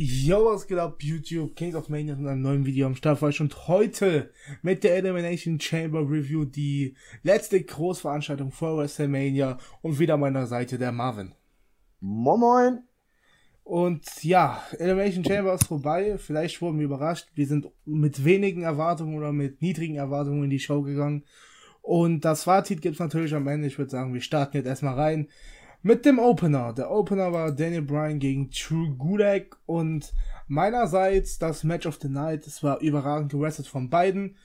Yo, 0.00 0.44
was 0.44 0.68
geht 0.68 0.78
ab, 0.78 1.02
YouTube? 1.02 1.56
Kings 1.56 1.74
of 1.74 1.88
Mania 1.88 2.14
in 2.14 2.28
einem 2.28 2.40
neuen 2.40 2.64
Video 2.64 2.86
am 2.86 2.94
Start 2.94 3.20
war 3.20 3.30
ich 3.30 3.40
und 3.40 3.66
heute 3.66 4.30
mit 4.62 4.84
der 4.84 4.94
Elimination 4.94 5.58
Chamber 5.58 6.08
Review 6.08 6.44
die 6.44 6.94
letzte 7.24 7.60
Großveranstaltung 7.60 8.52
vor 8.52 8.78
WrestleMania 8.78 9.58
und 9.82 9.98
wieder 9.98 10.14
an 10.14 10.20
meiner 10.20 10.46
Seite 10.46 10.78
der 10.78 10.92
Marvin. 10.92 11.34
Moin 11.98 12.38
Moin. 12.38 12.78
Und 13.64 14.22
ja, 14.22 14.62
Elimination 14.78 15.24
Chamber 15.24 15.54
ist 15.54 15.66
vorbei. 15.66 16.16
Vielleicht 16.16 16.62
wurden 16.62 16.78
wir 16.78 16.84
überrascht. 16.84 17.26
Wir 17.34 17.48
sind 17.48 17.66
mit 17.84 18.24
wenigen 18.24 18.62
Erwartungen 18.62 19.18
oder 19.18 19.32
mit 19.32 19.62
niedrigen 19.62 19.96
Erwartungen 19.96 20.44
in 20.44 20.50
die 20.50 20.60
Show 20.60 20.82
gegangen. 20.82 21.24
Und 21.82 22.24
das 22.24 22.44
Fazit 22.44 22.82
gibt's 22.82 23.00
natürlich 23.00 23.34
am 23.34 23.48
Ende. 23.48 23.66
Ich 23.66 23.78
würde 23.78 23.90
sagen, 23.90 24.14
wir 24.14 24.20
starten 24.20 24.58
jetzt 24.58 24.66
erstmal 24.66 24.94
rein 24.94 25.26
mit 25.82 26.04
dem 26.04 26.18
Opener. 26.18 26.72
Der 26.72 26.90
Opener 26.90 27.32
war 27.32 27.52
Daniel 27.52 27.82
Bryan 27.82 28.18
gegen 28.18 28.50
True 28.50 28.90
Gulak 28.96 29.58
und 29.66 30.12
meinerseits 30.46 31.38
das 31.38 31.64
Match 31.64 31.86
of 31.86 31.98
the 32.00 32.08
Night. 32.08 32.46
Es 32.46 32.62
war 32.62 32.80
überragend 32.80 33.30
gewrestelt 33.30 33.68
von 33.68 33.88
beiden. 33.90 34.36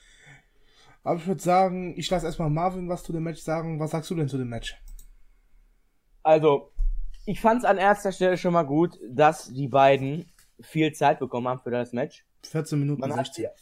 Aber 1.04 1.20
ich 1.20 1.28
würde 1.28 1.42
sagen, 1.42 1.98
ich 1.98 2.10
lasse 2.10 2.26
erstmal 2.26 2.50
Marvin 2.50 2.88
was 2.88 3.04
zu 3.04 3.12
dem 3.12 3.24
Match 3.24 3.42
sagen. 3.42 3.80
Was 3.80 3.92
sagst 3.92 4.10
du 4.10 4.16
denn 4.16 4.30
zu 4.30 4.38
dem 4.38 4.50
Match? 4.50 4.78
Also, 6.22 6.72
ich 7.26 7.42
fand 7.42 7.60
es 7.60 7.66
an 7.66 7.78
erster 7.78 8.12
Stelle 8.12 8.38
schon 8.38 8.54
mal 8.54 8.64
gut, 8.64 8.98
dass 9.10 9.54
die 9.54 9.68
beiden 9.68 10.32
viel 10.62 10.94
Zeit 10.94 11.20
bekommen 11.20 11.48
haben 11.48 11.60
für 11.60 11.72
das 11.72 11.92
Match. 11.92 12.26
14 12.44 12.80
Minuten 12.80 13.02
Man 13.02 13.12
16. 13.12 13.46
hat 13.46 13.58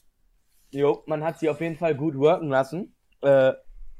sie, 0.69 0.77
jo, 0.77 1.03
man 1.07 1.23
hat 1.23 1.39
sie 1.39 1.49
auf 1.49 1.61
jeden 1.61 1.77
Fall 1.77 1.95
gut 1.95 2.15
worken 2.15 2.49
lassen. 2.49 2.95
Äh, 3.21 3.53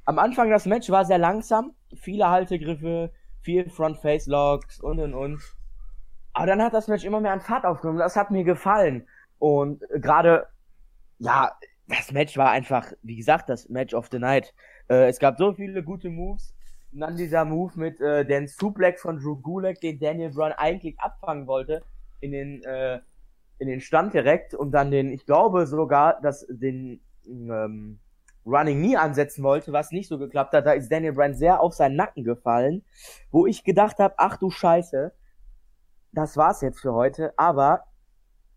am 0.06 0.20
Anfang 0.20 0.50
das 0.50 0.66
Match 0.66 0.90
war 0.90 1.06
sehr 1.06 1.18
langsam, 1.18 1.74
viele 1.96 2.30
Haltegriffe, 2.30 3.12
viel 3.42 3.70
Front-Face-Locks 3.70 4.80
und 4.80 5.00
und 5.00 5.14
und. 5.14 5.42
Aber 6.34 6.46
dann 6.48 6.62
hat 6.62 6.74
das 6.74 6.88
Match 6.88 7.04
immer 7.04 7.20
mehr 7.20 7.34
an 7.34 7.42
Fahrt 7.42 7.66
aufgenommen. 7.66 8.00
Das 8.00 8.16
hat 8.16 8.32
mir 8.32 8.44
gefallen. 8.44 9.08
Und 9.40 9.84
gerade, 9.96 10.48
ja, 11.20 11.52
das 11.88 12.12
Match 12.12 12.38
war 12.38 12.52
einfach, 12.52 12.94
wie 13.02 13.18
gesagt, 13.18 13.50
das 13.50 13.70
Match 13.70 13.94
of 13.94 14.08
the 14.12 14.20
Night. 14.20 14.54
Äh, 14.90 15.10
es 15.10 15.20
gab 15.20 15.38
so 15.38 15.54
viele 15.54 15.84
gute 15.84 16.10
Moves. 16.10 16.54
Und 16.94 17.02
dann 17.02 17.18
dieser 17.18 17.46
Move 17.46 17.72
mit 17.76 18.02
äh, 18.02 18.26
den 18.26 18.48
Suplex 18.48 19.02
von 19.02 19.18
Drew 19.18 19.38
Gulak, 19.38 19.80
den 19.82 20.00
Daniel 20.00 20.32
Bryan 20.32 20.54
eigentlich 20.54 21.00
abfangen 21.00 21.48
wollte, 21.48 21.84
in 22.20 22.32
den, 22.32 22.64
äh, 22.64 23.00
in 23.60 23.68
den 23.68 23.80
Stand 23.80 24.14
direkt 24.14 24.54
und 24.54 24.72
dann 24.72 24.92
den, 24.92 25.12
ich 25.12 25.26
glaube 25.26 25.68
sogar, 25.68 26.20
dass 26.22 26.46
den 26.50 27.02
ähm, 27.26 28.00
Running 28.46 28.80
Knee 28.80 28.96
ansetzen 28.96 29.44
wollte, 29.44 29.72
was 29.72 29.92
nicht 29.92 30.08
so 30.08 30.18
geklappt 30.18 30.54
hat. 30.54 30.66
Da 30.66 30.72
ist 30.74 30.92
Daniel 30.92 31.14
Bryan 31.14 31.36
sehr 31.36 31.62
auf 31.62 31.74
seinen 31.74 31.96
Nacken 31.96 32.24
gefallen, 32.24 32.84
wo 33.30 33.46
ich 33.46 33.64
gedacht 33.64 34.00
habe, 34.00 34.16
ach 34.18 34.38
du 34.38 34.50
Scheiße, 34.50 35.14
das 36.12 36.38
war's 36.38 36.62
jetzt 36.62 36.80
für 36.80 36.94
heute. 36.94 37.38
Aber 37.38 37.86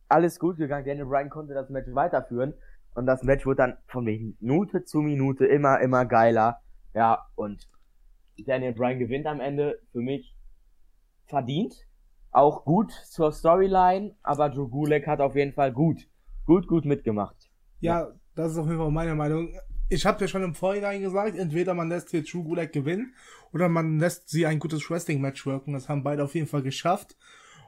alles 0.08 0.38
gut 0.38 0.56
gegangen. 0.56 0.86
Daniel 0.86 1.06
Bryan 1.06 1.30
konnte 1.30 1.54
das 1.54 1.70
Match 1.70 1.88
weiterführen 1.92 2.54
und 2.94 3.06
das 3.06 3.22
Match 3.22 3.44
wurde 3.44 3.56
dann 3.56 3.78
von 3.86 4.04
Minute 4.04 4.84
zu 4.84 5.00
Minute 5.00 5.46
immer, 5.46 5.80
immer 5.80 6.06
geiler. 6.06 6.60
Ja, 6.94 7.26
und 7.34 7.68
Daniel 8.46 8.72
Bryan 8.72 8.98
gewinnt 8.98 9.26
am 9.26 9.40
Ende 9.40 9.80
für 9.92 10.00
mich 10.00 10.36
verdient. 11.26 11.86
Auch 12.30 12.64
gut 12.64 12.90
zur 12.90 13.32
Storyline, 13.32 14.16
aber 14.22 14.50
Drew 14.50 14.68
Gulak 14.68 15.06
hat 15.06 15.20
auf 15.20 15.36
jeden 15.36 15.52
Fall 15.52 15.72
gut, 15.72 16.08
gut, 16.46 16.66
gut 16.66 16.84
mitgemacht. 16.84 17.50
Ja, 17.80 18.08
das 18.34 18.52
ist 18.52 18.58
auf 18.58 18.66
jeden 18.66 18.78
Fall 18.78 18.90
meine 18.90 19.14
Meinung. 19.14 19.54
Ich 19.88 20.06
habe 20.06 20.20
ja 20.20 20.28
schon 20.28 20.42
im 20.42 20.54
Vorhinein 20.54 21.02
gesagt, 21.02 21.36
entweder 21.36 21.74
man 21.74 21.88
lässt 21.88 22.10
hier 22.10 22.24
True 22.24 22.42
Gulak 22.42 22.72
gewinnen 22.72 23.14
oder 23.52 23.68
man 23.68 23.98
lässt 23.98 24.30
sie 24.30 24.46
ein 24.46 24.58
gutes 24.58 24.88
Wrestling-Match 24.88 25.44
wirken. 25.46 25.74
Das 25.74 25.88
haben 25.88 26.02
beide 26.02 26.24
auf 26.24 26.34
jeden 26.34 26.46
Fall 26.46 26.62
geschafft. 26.62 27.16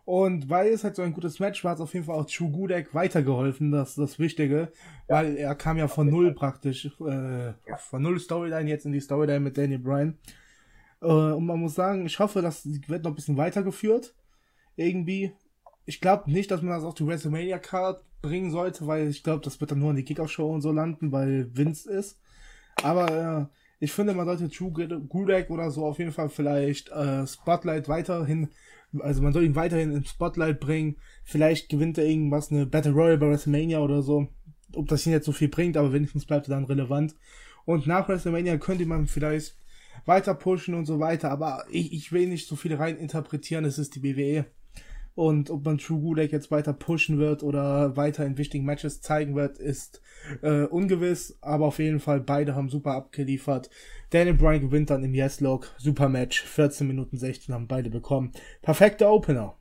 Und 0.06 0.48
weil 0.48 0.68
es 0.68 0.84
halt 0.84 0.94
so 0.94 1.02
ein 1.02 1.12
gutes 1.12 1.40
Match 1.40 1.64
war, 1.64 1.72
hat 1.72 1.78
es 1.78 1.82
auf 1.82 1.92
jeden 1.92 2.06
Fall 2.06 2.14
auch 2.14 2.26
True 2.26 2.50
Gulak 2.50 2.94
weitergeholfen, 2.94 3.72
das 3.72 3.90
ist 3.90 3.98
das 3.98 4.18
Wichtige. 4.20 4.72
Weil 5.08 5.36
er 5.36 5.54
kam 5.56 5.76
ja 5.76 5.88
von 5.88 6.08
null 6.08 6.32
praktisch, 6.32 6.86
äh, 7.00 7.52
von 7.78 8.02
null 8.02 8.20
Storyline 8.20 8.70
jetzt 8.70 8.86
in 8.86 8.92
die 8.92 9.00
Storyline 9.00 9.40
mit 9.40 9.58
Daniel 9.58 9.80
Bryan. 9.80 10.16
Äh, 11.02 11.06
und 11.06 11.44
man 11.44 11.58
muss 11.58 11.74
sagen, 11.74 12.06
ich 12.06 12.18
hoffe, 12.20 12.40
das 12.40 12.64
wird 12.86 13.02
noch 13.02 13.10
ein 13.10 13.16
bisschen 13.16 13.36
weitergeführt. 13.36 14.14
Irgendwie. 14.76 15.32
Ich 15.86 16.00
glaube 16.00 16.30
nicht, 16.30 16.50
dass 16.50 16.62
man 16.62 16.70
das 16.70 16.84
auf 16.84 16.94
die 16.94 17.06
WrestleMania 17.06 17.58
Card 17.58 18.02
bringen 18.22 18.50
sollte, 18.50 18.86
weil 18.86 19.08
ich 19.08 19.22
glaube, 19.22 19.44
das 19.44 19.60
wird 19.60 19.70
dann 19.70 19.78
nur 19.78 19.90
in 19.90 19.96
die 19.96 20.04
Kickoff-Show 20.04 20.48
und 20.48 20.62
so 20.62 20.72
landen, 20.72 21.12
weil 21.12 21.48
Vince 21.56 21.90
ist. 21.90 22.20
Aber 22.82 23.50
äh, 23.50 23.56
ich 23.78 23.92
finde, 23.92 24.14
man 24.14 24.26
sollte 24.26 24.48
True 24.48 24.72
Gulak 25.08 25.50
oder 25.50 25.70
so 25.70 25.84
auf 25.84 25.98
jeden 25.98 26.12
Fall 26.12 26.28
vielleicht 26.28 26.90
äh, 26.90 27.26
Spotlight 27.26 27.88
weiterhin, 27.88 28.48
also 29.00 29.22
man 29.22 29.32
soll 29.32 29.44
ihn 29.44 29.54
weiterhin 29.54 29.92
ins 29.92 30.10
Spotlight 30.10 30.60
bringen. 30.60 30.96
Vielleicht 31.24 31.68
gewinnt 31.68 31.98
er 31.98 32.06
irgendwas, 32.06 32.50
eine 32.50 32.66
Battle 32.66 32.92
Royale 32.92 33.18
bei 33.18 33.28
WrestleMania 33.28 33.80
oder 33.80 34.02
so. 34.02 34.28
Ob 34.74 34.88
das 34.88 35.06
ihn 35.06 35.12
jetzt 35.12 35.26
so 35.26 35.32
viel 35.32 35.48
bringt, 35.48 35.76
aber 35.76 35.92
wenigstens 35.92 36.26
bleibt 36.26 36.48
er 36.48 36.54
dann 36.54 36.64
relevant. 36.64 37.14
Und 37.64 37.86
nach 37.86 38.08
WrestleMania 38.08 38.58
könnte 38.58 38.86
man 38.86 39.06
vielleicht 39.06 39.56
weiter 40.04 40.34
pushen 40.34 40.74
und 40.74 40.86
so 40.86 41.00
weiter, 41.00 41.30
aber 41.30 41.64
ich, 41.70 41.92
ich 41.92 42.12
will 42.12 42.28
nicht 42.28 42.46
so 42.46 42.56
viel 42.56 42.74
rein 42.74 42.96
interpretieren, 42.96 43.64
es 43.64 43.78
ist 43.78 43.94
die 43.94 44.00
BWE. 44.00 44.46
Und 45.16 45.48
ob 45.48 45.64
man 45.64 45.78
True 45.78 45.98
Gulak 45.98 46.30
jetzt 46.30 46.50
weiter 46.50 46.74
pushen 46.74 47.18
wird 47.18 47.42
oder 47.42 47.96
weiter 47.96 48.26
in 48.26 48.36
wichtigen 48.36 48.66
Matches 48.66 49.00
zeigen 49.00 49.34
wird, 49.34 49.58
ist 49.58 50.02
äh, 50.42 50.64
ungewiss. 50.64 51.38
Aber 51.40 51.64
auf 51.64 51.78
jeden 51.78 52.00
Fall, 52.00 52.20
beide 52.20 52.54
haben 52.54 52.68
super 52.68 52.92
abgeliefert. 52.92 53.70
Daniel 54.10 54.34
Bryan 54.34 54.60
gewinnt 54.60 54.90
dann 54.90 55.02
im 55.02 55.14
Yes-Log. 55.14 55.74
Super 55.78 56.10
Match. 56.10 56.42
14 56.42 56.86
Minuten 56.86 57.16
16 57.16 57.54
haben 57.54 57.66
beide 57.66 57.88
bekommen. 57.88 58.32
Perfekter 58.60 59.10
Opener. 59.10 59.56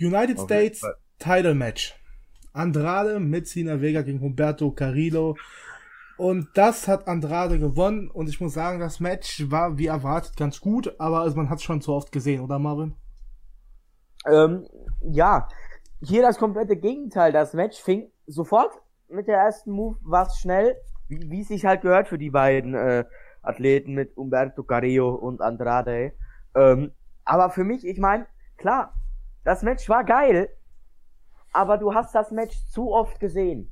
United 0.00 0.38
Okay. 0.38 0.70
States 0.70 0.86
Title 1.18 1.54
Match. 1.54 1.94
Andrade 2.54 3.20
mit 3.20 3.46
Cena 3.46 3.82
Vega 3.82 4.00
gegen 4.00 4.22
Humberto 4.22 4.70
Carrillo. 4.70 5.36
Und 6.16 6.48
das 6.54 6.88
hat 6.88 7.08
Andrade 7.08 7.58
gewonnen. 7.58 8.08
Und 8.08 8.30
ich 8.30 8.40
muss 8.40 8.54
sagen, 8.54 8.80
das 8.80 9.00
Match 9.00 9.50
war 9.50 9.76
wie 9.76 9.86
erwartet 9.88 10.38
ganz 10.38 10.60
gut. 10.60 10.98
Aber 10.98 11.20
also 11.20 11.36
man 11.36 11.50
hat 11.50 11.58
es 11.58 11.64
schon 11.64 11.82
zu 11.82 11.92
oft 11.92 12.10
gesehen, 12.10 12.40
oder 12.40 12.58
Marvin? 12.58 12.94
Ähm, 14.26 14.66
ja, 15.00 15.48
hier 16.00 16.22
das 16.22 16.38
komplette 16.38 16.76
Gegenteil. 16.76 17.32
Das 17.32 17.54
Match 17.54 17.80
fing 17.80 18.10
sofort 18.26 18.72
mit 19.08 19.28
der 19.28 19.38
ersten 19.38 19.72
Move, 19.72 19.96
war 20.02 20.26
es 20.26 20.38
schnell, 20.38 20.76
wie 21.08 21.30
wie 21.30 21.40
es 21.42 21.48
sich 21.48 21.64
halt 21.64 21.82
gehört 21.82 22.08
für 22.08 22.18
die 22.18 22.30
beiden 22.30 22.74
äh, 22.74 23.04
Athleten 23.42 23.94
mit 23.94 24.16
Umberto 24.16 24.62
Carrillo 24.62 25.14
und 25.14 25.40
Andrade. 25.40 26.12
Ähm, 26.54 26.92
aber 27.24 27.50
für 27.50 27.64
mich, 27.64 27.86
ich 27.86 27.98
meine, 27.98 28.26
klar, 28.56 28.94
das 29.44 29.62
Match 29.62 29.88
war 29.88 30.04
geil, 30.04 30.48
aber 31.52 31.78
du 31.78 31.94
hast 31.94 32.14
das 32.14 32.30
Match 32.30 32.56
zu 32.68 32.92
oft 32.92 33.20
gesehen. 33.20 33.70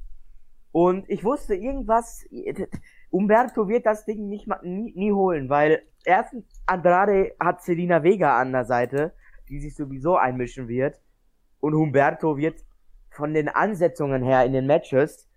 Und 0.72 1.08
ich 1.08 1.24
wusste 1.24 1.54
irgendwas, 1.54 2.24
Umberto 3.10 3.68
wird 3.68 3.86
das 3.86 4.04
Ding 4.04 4.28
nicht 4.28 4.46
mal, 4.46 4.60
nie, 4.62 4.92
nie 4.94 5.12
holen, 5.12 5.48
weil 5.48 5.82
erstens 6.04 6.44
Andrade 6.66 7.32
hat 7.40 7.62
Selina 7.62 8.02
Vega 8.02 8.38
an 8.38 8.52
der 8.52 8.64
Seite, 8.64 9.12
die 9.50 9.60
sich 9.60 9.74
sowieso 9.74 10.16
einmischen 10.16 10.68
wird. 10.68 11.00
Und 11.60 11.74
Humberto 11.74 12.38
wird 12.38 12.64
von 13.10 13.34
den 13.34 13.48
Ansetzungen 13.48 14.22
her 14.22 14.44
in 14.44 14.52
den 14.52 14.66
Matches 14.66 15.28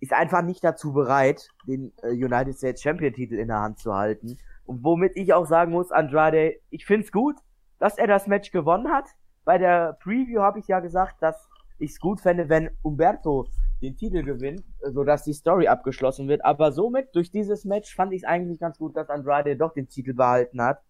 ist 0.00 0.12
einfach 0.12 0.42
nicht 0.42 0.62
dazu 0.62 0.92
bereit, 0.92 1.48
den 1.66 1.92
äh, 2.02 2.10
United 2.10 2.56
States 2.56 2.82
Champion 2.82 3.12
Titel 3.12 3.34
in 3.34 3.48
der 3.48 3.60
Hand 3.60 3.78
zu 3.78 3.94
halten. 3.94 4.38
Und 4.64 4.84
womit 4.84 5.16
ich 5.16 5.32
auch 5.32 5.46
sagen 5.46 5.72
muss, 5.72 5.90
Andrade, 5.90 6.54
ich 6.70 6.86
find's 6.86 7.10
gut, 7.10 7.36
dass 7.78 7.98
er 7.98 8.06
das 8.06 8.26
Match 8.26 8.52
gewonnen 8.52 8.92
hat. 8.92 9.06
Bei 9.44 9.58
der 9.58 9.94
Preview 10.02 10.40
habe 10.40 10.58
ich 10.58 10.68
ja 10.68 10.80
gesagt, 10.80 11.16
dass 11.20 11.48
ich 11.78 11.92
es 11.92 12.00
gut 12.00 12.20
fände, 12.20 12.48
wenn 12.48 12.70
Umberto 12.82 13.48
den 13.80 13.96
Titel 13.96 14.22
gewinnt, 14.22 14.62
sodass 14.82 15.24
die 15.24 15.32
Story 15.32 15.68
abgeschlossen 15.68 16.28
wird. 16.28 16.44
Aber 16.44 16.72
somit, 16.72 17.14
durch 17.14 17.30
dieses 17.30 17.64
Match, 17.64 17.94
fand 17.94 18.12
ich 18.12 18.22
es 18.22 18.28
eigentlich 18.28 18.60
ganz 18.60 18.78
gut, 18.78 18.96
dass 18.96 19.08
Andrade 19.08 19.56
doch 19.56 19.72
den 19.72 19.88
Titel 19.88 20.14
behalten 20.14 20.60
hat. 20.60 20.82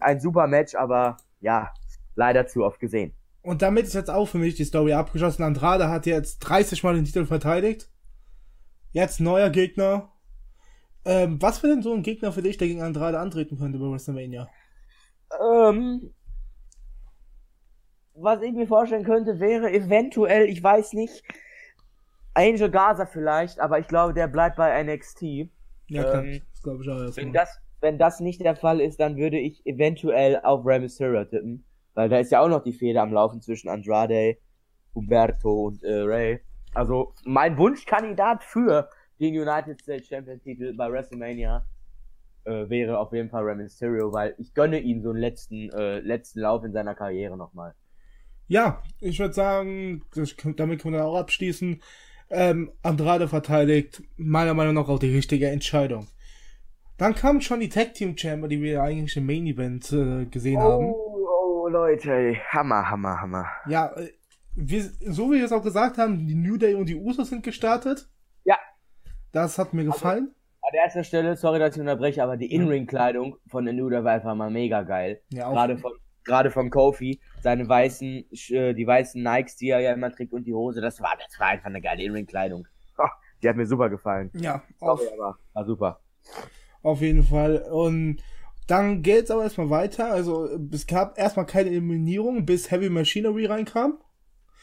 Ein 0.00 0.20
super 0.20 0.46
Match, 0.46 0.74
aber 0.74 1.16
ja, 1.40 1.72
leider 2.18 2.46
zu 2.46 2.64
oft 2.64 2.80
gesehen. 2.80 3.14
Und 3.42 3.62
damit 3.62 3.86
ist 3.86 3.94
jetzt 3.94 4.10
auch 4.10 4.26
für 4.26 4.38
mich 4.38 4.56
die 4.56 4.64
Story 4.64 4.92
abgeschlossen. 4.92 5.44
Andrade 5.44 5.88
hat 5.88 6.04
jetzt 6.04 6.40
30 6.40 6.82
Mal 6.82 6.94
den 6.94 7.04
Titel 7.04 7.24
verteidigt. 7.24 7.88
Jetzt 8.92 9.20
neuer 9.20 9.48
Gegner. 9.48 10.10
Ähm, 11.04 11.40
was 11.40 11.62
wäre 11.62 11.72
denn 11.72 11.82
so 11.82 11.94
ein 11.94 12.02
Gegner 12.02 12.32
für 12.32 12.42
dich, 12.42 12.58
der 12.58 12.68
gegen 12.68 12.82
Andrade 12.82 13.20
antreten 13.20 13.56
könnte 13.56 13.78
bei 13.78 13.86
WrestleMania? 13.86 14.48
Ähm, 15.40 16.12
was 18.14 18.42
ich 18.42 18.52
mir 18.52 18.66
vorstellen 18.66 19.04
könnte, 19.04 19.38
wäre 19.38 19.72
eventuell, 19.72 20.48
ich 20.48 20.62
weiß 20.62 20.94
nicht, 20.94 21.22
Angel 22.34 22.70
Gaza 22.70 23.06
vielleicht, 23.06 23.60
aber 23.60 23.78
ich 23.78 23.86
glaube, 23.86 24.12
der 24.12 24.26
bleibt 24.26 24.56
bei 24.56 24.82
NXT. 24.82 25.22
Ja, 25.86 26.02
klar. 26.02 26.24
Ähm, 26.24 26.42
das 26.50 26.62
glaube 26.62 26.82
ich 26.82 26.90
auch 26.90 27.16
Wenn 27.16 27.32
das, 27.32 27.58
wenn 27.80 27.96
das 27.98 28.18
nicht 28.18 28.40
der 28.40 28.56
Fall 28.56 28.80
ist, 28.80 28.98
dann 28.98 29.16
würde 29.16 29.38
ich 29.38 29.64
eventuell 29.64 30.40
auf 30.42 30.66
Rey 30.66 30.80
Mysterio 30.80 31.24
tippen. 31.24 31.64
Weil 31.98 32.08
da 32.08 32.20
ist 32.20 32.30
ja 32.30 32.40
auch 32.40 32.48
noch 32.48 32.62
die 32.62 32.72
Fehde 32.72 33.00
am 33.00 33.12
Laufen 33.12 33.40
zwischen 33.40 33.68
Andrade, 33.68 34.36
Humberto 34.94 35.66
und 35.66 35.82
äh, 35.82 36.02
Ray. 36.02 36.38
Also 36.72 37.12
mein 37.24 37.58
Wunschkandidat 37.58 38.44
für 38.44 38.88
den 39.18 39.36
United 39.36 39.80
States 39.80 40.06
Champion 40.06 40.40
Titel 40.40 40.76
bei 40.76 40.88
WrestleMania 40.92 41.66
äh, 42.44 42.68
wäre 42.68 43.00
auf 43.00 43.12
jeden 43.12 43.30
Fall 43.30 43.42
Rey 43.42 43.56
Mysterio, 43.56 44.12
weil 44.12 44.36
ich 44.38 44.54
gönne 44.54 44.78
ihm 44.78 45.02
so 45.02 45.10
einen 45.10 45.18
letzten, 45.18 45.70
äh, 45.70 45.98
letzten 45.98 46.38
Lauf 46.38 46.62
in 46.62 46.72
seiner 46.72 46.94
Karriere 46.94 47.36
nochmal. 47.36 47.74
Ja, 48.46 48.80
ich 49.00 49.18
würde 49.18 49.34
sagen, 49.34 50.04
das, 50.14 50.36
damit 50.54 50.80
können 50.80 50.94
wir 50.94 51.04
auch 51.04 51.16
abschließen. 51.16 51.82
Ähm, 52.30 52.70
Andrade 52.80 53.26
verteidigt, 53.26 54.04
meiner 54.16 54.54
Meinung 54.54 54.74
nach 54.74 54.88
auch 54.88 55.00
die 55.00 55.12
richtige 55.12 55.48
Entscheidung. 55.48 56.06
Dann 56.96 57.16
kam 57.16 57.40
schon 57.40 57.58
die 57.58 57.68
Tag 57.68 57.94
Team 57.94 58.16
Chamber, 58.16 58.46
die 58.46 58.62
wir 58.62 58.84
eigentlich 58.84 59.16
im 59.16 59.26
Main 59.26 59.46
Event 59.46 59.92
äh, 59.92 60.26
gesehen 60.26 60.58
oh, 60.58 60.62
haben. 60.62 61.07
Oh, 61.68 61.70
Leute, 61.70 62.34
Hammer, 62.48 62.88
Hammer, 62.88 63.20
Hammer. 63.20 63.46
Ja, 63.66 63.92
äh, 63.94 64.08
wir, 64.56 64.84
so 64.84 65.30
wie 65.30 65.36
wir 65.36 65.44
es 65.44 65.52
auch 65.52 65.62
gesagt 65.62 65.98
haben, 65.98 66.26
die 66.26 66.34
New 66.34 66.56
Day 66.56 66.74
und 66.74 66.88
die 66.88 66.96
Usos 66.96 67.28
sind 67.28 67.42
gestartet. 67.42 68.08
Ja. 68.44 68.56
Das 69.32 69.58
hat 69.58 69.74
mir 69.74 69.84
gefallen. 69.84 70.34
An 70.62 70.74
erster 70.82 71.04
Stelle, 71.04 71.36
sorry, 71.36 71.58
dass 71.58 71.74
ich 71.74 71.80
unterbreche, 71.82 72.22
aber 72.22 72.38
die 72.38 72.50
In-Ring-Kleidung 72.50 73.36
von 73.48 73.66
der 73.66 73.74
New 73.74 73.90
Day 73.90 74.02
war 74.02 74.12
einfach 74.12 74.34
mal 74.34 74.50
mega 74.50 74.80
geil. 74.80 75.20
Ja, 75.28 75.48
auch. 75.48 75.52
Gerade 75.52 75.76
von, 75.76 75.92
gerade 76.24 76.50
von 76.50 76.70
Kofi, 76.70 77.20
seine 77.42 77.68
weißen, 77.68 78.24
äh, 78.48 78.72
die 78.72 78.86
weißen 78.86 79.22
Nikes, 79.22 79.56
die 79.56 79.68
er 79.68 79.80
ja 79.80 79.92
immer 79.92 80.10
trägt 80.10 80.32
und 80.32 80.44
die 80.44 80.54
Hose, 80.54 80.80
das 80.80 81.02
war, 81.02 81.12
das 81.22 81.38
war 81.38 81.48
einfach 81.48 81.66
eine 81.66 81.82
geile 81.82 82.02
In-Ring-Kleidung. 82.02 82.66
Die 83.42 83.48
hat 83.48 83.56
mir 83.56 83.66
super 83.66 83.90
gefallen. 83.90 84.30
Ja, 84.32 84.62
auf, 84.80 85.00
Sorry, 85.00 85.12
aber 85.12 85.38
war 85.52 85.64
super. 85.66 86.00
auf 86.82 87.02
jeden 87.02 87.24
Fall. 87.24 87.58
Und 87.70 88.22
dann 88.68 89.02
geht's 89.02 89.30
aber 89.30 89.42
erstmal 89.42 89.70
weiter. 89.70 90.10
Also 90.12 90.46
es 90.72 90.86
gab 90.86 91.18
erstmal 91.18 91.46
keine 91.46 91.70
Eliminierung, 91.70 92.46
bis 92.46 92.70
Heavy 92.70 92.88
Machinery 92.90 93.46
reinkam. 93.46 93.98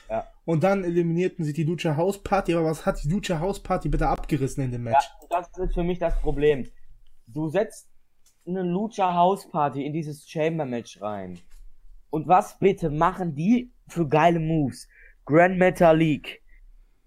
Ja. 0.09 0.27
Und 0.45 0.63
dann 0.63 0.83
eliminierten 0.83 1.43
sie 1.43 1.53
die 1.53 1.63
Lucha 1.63 1.97
House 1.97 2.21
Party. 2.21 2.53
Aber 2.53 2.65
was 2.65 2.85
hat 2.85 3.03
die 3.03 3.09
Lucha 3.09 3.39
House 3.39 3.61
Party 3.61 3.89
bitte 3.89 4.07
abgerissen 4.07 4.63
in 4.63 4.71
dem 4.71 4.85
Ja, 4.85 4.91
Match? 4.91 5.09
das 5.29 5.49
ist 5.57 5.73
für 5.73 5.83
mich 5.83 5.97
das 5.99 6.19
Problem. 6.21 6.67
Du 7.27 7.49
setzt 7.49 7.89
eine 8.47 8.61
Lucha 8.61 9.13
House 9.15 9.49
Party 9.49 9.83
in 9.83 9.93
dieses 9.93 10.29
Chamber 10.29 10.65
Match 10.65 11.01
rein. 11.01 11.39
Und 12.11 12.27
was 12.27 12.59
bitte 12.59 12.91
machen 12.91 13.33
die 13.35 13.73
für 13.87 14.07
geile 14.07 14.39
Moves? 14.39 14.87
Grand 15.25 15.57
Metalik, 15.57 16.43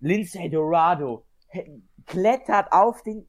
Lindsay 0.00 0.50
Dorado, 0.50 1.24
klettert 2.06 2.72
auf 2.72 3.02
den, 3.04 3.28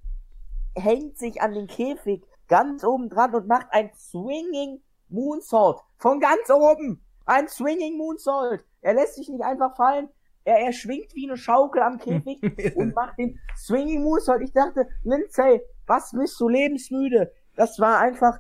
hängt 0.76 1.20
sich 1.20 1.42
an 1.42 1.54
den 1.54 1.68
Käfig 1.68 2.24
ganz 2.50 2.84
oben 2.84 3.10
dran 3.10 3.34
und 3.34 3.48
macht 3.48 3.68
ein 3.72 3.92
Swinging 3.96 4.82
Moonsault 5.08 5.80
von 5.98 6.20
ganz 6.20 6.50
oben. 6.50 7.02
Ein 7.26 7.48
Swinging 7.48 7.98
Moonsault. 7.98 8.66
Er 8.82 8.96
lässt 8.96 9.16
sich 9.16 9.30
nicht 9.30 9.44
einfach 9.44 9.76
fallen. 9.76 10.10
Er, 10.44 10.60
er 10.60 10.74
schwingt 10.74 11.14
wie 11.16 11.30
eine 11.30 11.38
Schaukel 11.38 11.82
am 11.82 12.00
Käfig 12.00 12.42
und 12.76 12.96
macht 12.96 13.18
den 13.18 13.40
Swinging 13.56 14.04
Moonsault. 14.04 14.42
Ich 14.42 14.52
dachte, 14.52 14.88
Lindsay, 15.04 15.62
was 15.86 16.12
bist 16.12 16.40
du 16.40 16.50
lebensmüde? 16.50 17.32
Das 17.56 17.80
war 17.80 18.00
einfach, 18.00 18.40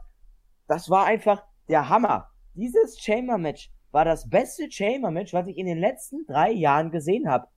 das 0.67 0.89
war 0.89 1.05
einfach 1.05 1.43
der 1.67 1.87
Hammer. 1.89 2.29
Dieses 2.55 2.99
Chamber 2.99 3.37
Match 3.37 3.71
war 3.91 4.05
das 4.05 4.29
beste 4.29 4.69
Chamber 4.71 5.11
Match, 5.11 5.33
was 5.33 5.47
ich 5.47 5.57
in 5.57 5.65
den 5.65 5.79
letzten 5.79 6.25
drei 6.25 6.51
Jahren 6.51 6.91
gesehen 6.91 7.29
habe. 7.29 7.47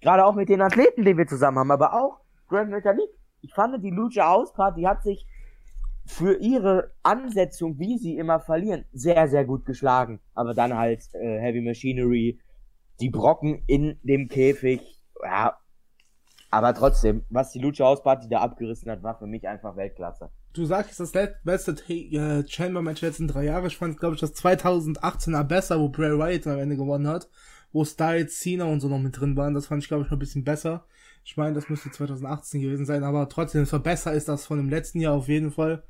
Gerade 0.00 0.24
auch 0.24 0.34
mit 0.34 0.48
den 0.48 0.62
Athleten, 0.62 1.04
die 1.04 1.16
wir 1.16 1.26
zusammen 1.26 1.58
haben, 1.58 1.70
aber 1.70 1.94
auch 1.94 2.20
Grand 2.48 2.70
Metalik. 2.70 3.08
Ich 3.42 3.54
fand, 3.54 3.82
die 3.82 3.90
Lucha 3.90 4.26
House 4.28 4.52
Party 4.52 4.82
hat 4.82 5.02
sich 5.02 5.26
für 6.10 6.34
ihre 6.40 6.92
Ansetzung, 7.02 7.78
wie 7.78 7.96
sie 7.98 8.16
immer 8.16 8.40
verlieren, 8.40 8.84
sehr, 8.92 9.28
sehr 9.28 9.44
gut 9.44 9.64
geschlagen. 9.64 10.20
Aber 10.34 10.54
dann 10.54 10.74
halt 10.76 11.02
äh, 11.14 11.38
Heavy 11.38 11.60
Machinery, 11.60 12.38
die 13.00 13.10
Brocken 13.10 13.62
in 13.66 13.98
dem 14.02 14.28
Käfig, 14.28 14.80
ja. 15.22 15.56
Aber 16.50 16.74
trotzdem, 16.74 17.22
was 17.30 17.52
die 17.52 17.60
Lucha 17.60 17.84
House 17.84 18.02
Party 18.02 18.28
da 18.28 18.40
abgerissen 18.40 18.90
hat, 18.90 19.02
war 19.04 19.16
für 19.18 19.26
mich 19.28 19.46
einfach 19.46 19.76
Weltklasse. 19.76 20.30
Du 20.52 20.64
sagst, 20.64 20.98
das 20.98 21.14
let- 21.14 21.36
beste 21.44 21.76
Ta- 21.76 21.84
äh, 21.94 22.44
Chamber 22.48 22.82
Match 22.82 23.00
der 23.00 23.10
letzten 23.10 23.28
drei 23.28 23.44
Jahre. 23.44 23.68
Ich 23.68 23.76
fand, 23.76 23.98
glaube 24.00 24.16
ich, 24.16 24.20
das 24.20 24.34
2018er 24.34 25.44
besser, 25.44 25.78
wo 25.78 25.88
Bray 25.88 26.18
Wyatt 26.18 26.48
am 26.48 26.58
Ende 26.58 26.76
gewonnen 26.76 27.06
hat. 27.06 27.28
Wo 27.72 27.84
Styles, 27.84 28.40
Cena 28.40 28.64
und 28.64 28.80
so 28.80 28.88
noch 28.88 28.98
mit 28.98 29.18
drin 29.20 29.36
waren. 29.36 29.54
Das 29.54 29.66
fand 29.68 29.80
ich, 29.82 29.88
glaube 29.88 30.02
ich, 30.02 30.10
noch 30.10 30.16
ein 30.16 30.18
bisschen 30.18 30.42
besser. 30.42 30.84
Ich 31.24 31.36
meine, 31.36 31.54
das 31.54 31.68
müsste 31.68 31.92
2018 31.92 32.60
gewesen 32.62 32.84
sein, 32.84 33.04
aber 33.04 33.28
trotzdem, 33.28 33.62
es 33.62 33.72
war 33.72 33.78
besser 33.78 34.12
ist 34.12 34.28
das 34.28 34.44
von 34.46 34.56
dem 34.58 34.68
letzten 34.70 34.98
Jahr 35.00 35.14
auf 35.14 35.28
jeden 35.28 35.52
Fall. 35.52 35.84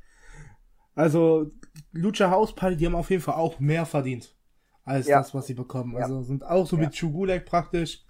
Also, 0.95 1.51
Lucha 1.93 2.29
House 2.29 2.53
Party, 2.53 2.75
die 2.77 2.85
haben 2.85 2.95
auf 2.95 3.09
jeden 3.09 3.21
Fall 3.21 3.35
auch 3.35 3.59
mehr 3.59 3.85
verdient. 3.85 4.35
Als 4.83 5.07
Ja. 5.07 5.19
das, 5.19 5.33
was 5.33 5.47
sie 5.47 5.53
bekommen. 5.53 5.93
Ja. 5.93 5.99
Also, 6.03 6.21
sind 6.23 6.43
auch 6.43 6.65
so 6.67 6.75
Ja. 6.77 6.83
wie 6.91 6.95
Chugulek 6.97 7.45
praktisch. 7.45 8.03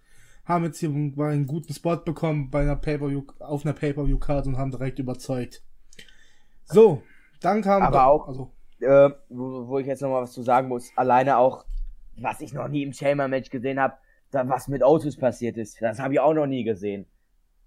Haben 0.46 0.66
jetzt 0.66 0.80
hier 0.80 0.90
mal 0.90 1.32
einen 1.32 1.46
guten 1.46 1.74
Spot 1.74 1.98
bekommen 1.98 2.50
bei 2.50 2.62
einer 2.62 2.76
Pay-Per-View, 2.76 3.24
auf 3.40 3.64
einer 3.64 3.74
Pay-Per-View-Card 3.74 4.48
und 4.48 4.58
haben 4.58 4.72
direkt 4.72 4.98
überzeugt. 5.00 5.64
So, 6.66 7.04
dann 7.42 7.62
kam. 7.62 7.84
Aber 7.84 8.08
auch- 8.08 8.28
Also, 8.28 8.52
äh, 8.80 9.10
wo, 9.30 9.68
wo 9.68 9.78
ich 9.80 9.86
jetzt 9.86 10.02
nochmal 10.02 10.24
was 10.24 10.32
zu 10.34 10.42
sagen 10.42 10.68
muss, 10.68 10.92
alleine 10.96 11.38
auch, 11.38 11.66
was 12.18 12.42
ich 12.42 12.54
noch 12.54 12.68
nie 12.68 12.82
im 12.84 12.94
Chamber-Match 12.94 13.50
gesehen 13.52 13.80
habe, 13.80 13.94
da 14.32 14.48
was 14.50 14.68
mit 14.68 14.82
Otis 14.84 15.18
passiert 15.18 15.58
ist, 15.58 15.80
das 15.82 16.00
habe 16.00 16.14
ich 16.16 16.20
auch 16.20 16.34
noch 16.34 16.48
nie 16.48 16.64
gesehen. 16.64 17.06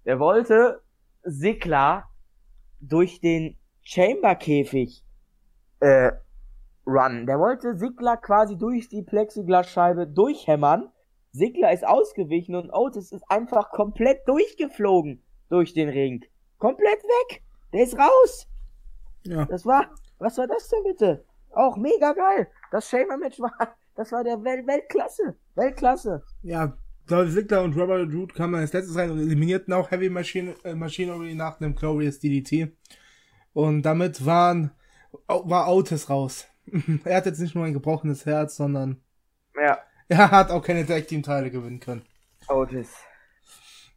Der 0.03 0.19
wollte 0.19 0.81
Sigler 1.23 2.05
durch 2.81 3.21
den 3.21 3.57
Chamber-Käfig 3.83 5.03
äh, 5.79 6.11
run. 6.85 7.25
Der 7.25 7.39
wollte 7.39 7.75
Sigler 7.75 8.17
quasi 8.17 8.57
durch 8.57 8.89
die 8.89 9.01
Plexiglasscheibe 9.03 10.07
durchhämmern. 10.07 10.89
Sigler 11.31 11.73
ist 11.73 11.85
ausgewichen 11.85 12.55
und 12.55 12.71
Otis 12.71 13.11
ist 13.11 13.23
einfach 13.29 13.71
komplett 13.71 14.27
durchgeflogen 14.27 15.21
durch 15.49 15.73
den 15.73 15.89
Ring. 15.89 16.23
Komplett 16.57 17.03
weg. 17.03 17.43
Der 17.73 17.83
ist 17.83 17.97
raus. 17.97 18.47
ja. 19.23 19.45
Das 19.45 19.65
war, 19.65 19.89
was 20.19 20.37
war 20.37 20.47
das 20.47 20.69
denn 20.69 20.83
bitte? 20.83 21.25
Auch 21.51 21.77
mega 21.77 22.13
geil. 22.13 22.47
Das 22.71 22.89
Shamer-Match 22.89 23.39
war, 23.39 23.53
das 23.95 24.11
war 24.11 24.23
der 24.23 24.43
Wel 24.43 24.65
Weltklasse. 24.65 25.35
Weltklasse. 25.55 26.23
Ja, 26.41 26.77
Dolph 27.07 27.33
Ziggler 27.33 27.63
und 27.63 27.77
Robert 27.77 28.11
Root 28.13 28.33
kamen 28.33 28.55
als 28.55 28.73
letztes 28.73 28.95
rein 28.95 29.11
und 29.11 29.19
eliminierten 29.19 29.73
auch 29.73 29.91
Heavy 29.91 30.09
Machine, 30.09 30.55
äh, 30.63 30.73
Machinery 30.73 31.35
nach 31.35 31.59
einem 31.59 31.75
Glorious 31.75 32.19
DDT. 32.19 32.71
Und 33.53 33.83
damit 33.83 34.25
waren, 34.25 34.71
war 35.27 35.73
Otis 35.73 36.09
raus. 36.09 36.47
er 37.05 37.17
hat 37.17 37.25
jetzt 37.25 37.39
nicht 37.39 37.55
nur 37.55 37.65
ein 37.65 37.73
gebrochenes 37.73 38.25
Herz, 38.25 38.55
sondern 38.55 39.01
Ja, 39.55 39.79
er 40.07 40.31
hat 40.31 40.51
auch 40.51 40.61
keine 40.63 40.85
Tag 40.85 41.07
Team 41.07 41.23
Teile 41.23 41.51
gewinnen 41.51 41.79
können. 41.79 42.03
Otis. 42.47 42.89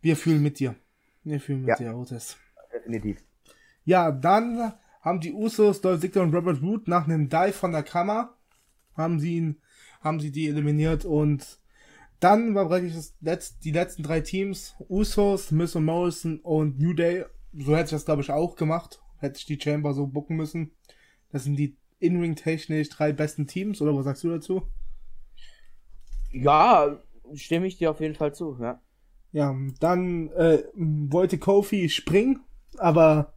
Wir 0.01 0.17
fühlen 0.17 0.43
mit 0.43 0.59
dir. 0.59 0.75
Wir 1.25 1.41
fühlen 1.41 1.61
mit 1.61 1.69
Ja. 1.71 1.77
dir, 1.77 1.97
Otis. 1.97 2.37
Definitiv. 2.73 3.23
Ja, 3.85 4.11
dann 4.13 4.75
haben 5.01 5.21
die 5.21 5.33
Usos, 5.33 5.81
Dolph 5.81 6.01
Ziggler 6.01 6.23
und 6.23 6.35
Robert 6.35 6.61
Root 6.63 6.89
nach 6.89 7.05
einem 7.05 7.29
Dive 7.29 7.53
von 7.53 7.73
der 7.73 7.83
Kammer, 7.83 8.35
haben 8.97 9.19
sie 9.19 9.37
ihn, 9.37 9.63
haben 10.01 10.21
sie 10.21 10.31
die 10.31 10.49
eliminiert 10.49 11.05
und 11.05 11.59
dann 12.21 12.55
war 12.55 12.67
praktisch 12.69 12.95
das 12.95 13.15
letzt, 13.21 13.65
die 13.65 13.71
letzten 13.71 14.03
drei 14.03 14.21
Teams, 14.21 14.75
Usos, 14.89 15.51
Miss 15.53 15.77
und 15.77 15.85
Morrison 15.85 16.41
und 16.41 16.79
New 16.81 16.93
Day. 16.93 17.25
So 17.57 17.73
hätte 17.77 17.85
ich 17.87 17.91
das 17.93 18.05
glaube 18.05 18.23
ich 18.23 18.31
auch 18.31 18.57
gemacht. 18.57 19.01
Hätte 19.19 19.39
ich 19.39 19.47
die 19.47 19.59
Chamber 19.61 19.95
so 19.95 20.07
booken 20.07 20.37
müssen. 20.37 20.73
Das 21.31 21.45
sind 21.45 21.57
die 21.57 21.77
in-ring 21.99 22.37
technisch 22.37 22.89
drei 22.89 23.13
besten 23.13 23.47
Teams, 23.47 23.81
oder 23.83 23.95
was 23.97 24.05
sagst 24.05 24.25
du 24.25 24.31
dazu? 24.31 24.63
Ja, 26.33 26.99
stimme 27.35 27.67
ich 27.67 27.79
dir 27.79 27.91
auf 27.91 28.01
jeden 28.01 28.15
Fall 28.15 28.35
zu, 28.35 28.57
ja. 28.61 28.81
Ja, 29.33 29.55
dann 29.81 30.31
äh, 30.31 30.63
wollte 30.75 31.39
Kofi 31.39 31.89
springen, 31.91 32.41
aber 32.79 33.35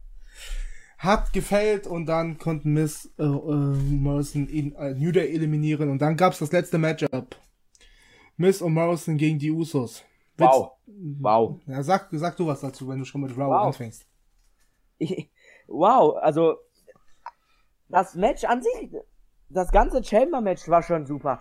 hat 0.96 1.32
gefällt 1.32 1.86
und 1.86 2.06
dann 2.06 2.38
konnten 2.38 2.72
Miss 2.72 3.12
äh, 3.18 3.24
äh, 3.24 3.26
Morrison 3.26 4.48
ihn, 4.48 4.74
äh, 4.76 4.94
New 4.94 5.10
Day 5.12 5.34
eliminieren 5.34 5.90
und 5.90 5.98
dann 6.00 6.16
gab's 6.16 6.38
das 6.38 6.52
letzte 6.52 6.78
Matchup. 6.78 7.36
Miss 8.36 8.62
und 8.62 8.72
Morrison 8.72 9.18
gegen 9.18 9.38
die 9.38 9.50
Usos. 9.50 10.04
Wow. 10.38 10.72
Wow. 10.86 11.60
Ja, 11.66 11.82
sag, 11.82 12.08
sag 12.12 12.36
du 12.36 12.46
was 12.46 12.60
dazu, 12.60 12.88
wenn 12.88 12.98
du 12.98 13.04
schon 13.04 13.20
mit 13.20 13.32
Raw 13.32 13.48
Wow. 13.48 13.66
anfängst. 13.66 14.06
Ich, 14.98 15.30
wow, 15.66 16.16
also 16.16 16.56
das 17.92 18.14
Match 18.14 18.44
an 18.44 18.62
sich, 18.62 18.90
das 19.50 19.70
ganze 19.70 20.02
Chamber-Match 20.02 20.68
war 20.68 20.82
schon 20.82 21.04
super. 21.06 21.40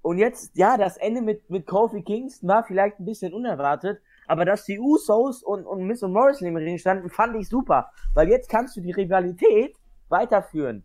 Und 0.00 0.18
jetzt, 0.18 0.56
ja, 0.56 0.76
das 0.76 0.96
Ende 0.96 1.20
mit, 1.20 1.50
mit 1.50 1.66
Kofi 1.66 2.02
Kingston 2.02 2.48
war 2.48 2.62
vielleicht 2.62 3.00
ein 3.00 3.04
bisschen 3.04 3.34
unerwartet, 3.34 4.00
aber 4.28 4.44
dass 4.44 4.64
die 4.64 4.78
Usos 4.78 5.42
und, 5.42 5.66
und 5.66 5.84
Miss 5.84 6.02
und 6.02 6.12
Morrison 6.12 6.46
im 6.46 6.56
Ring 6.56 6.78
standen, 6.78 7.10
fand 7.10 7.34
ich 7.36 7.48
super. 7.48 7.90
Weil 8.14 8.28
jetzt 8.28 8.48
kannst 8.48 8.76
du 8.76 8.80
die 8.80 8.92
Rivalität 8.92 9.76
weiterführen. 10.08 10.84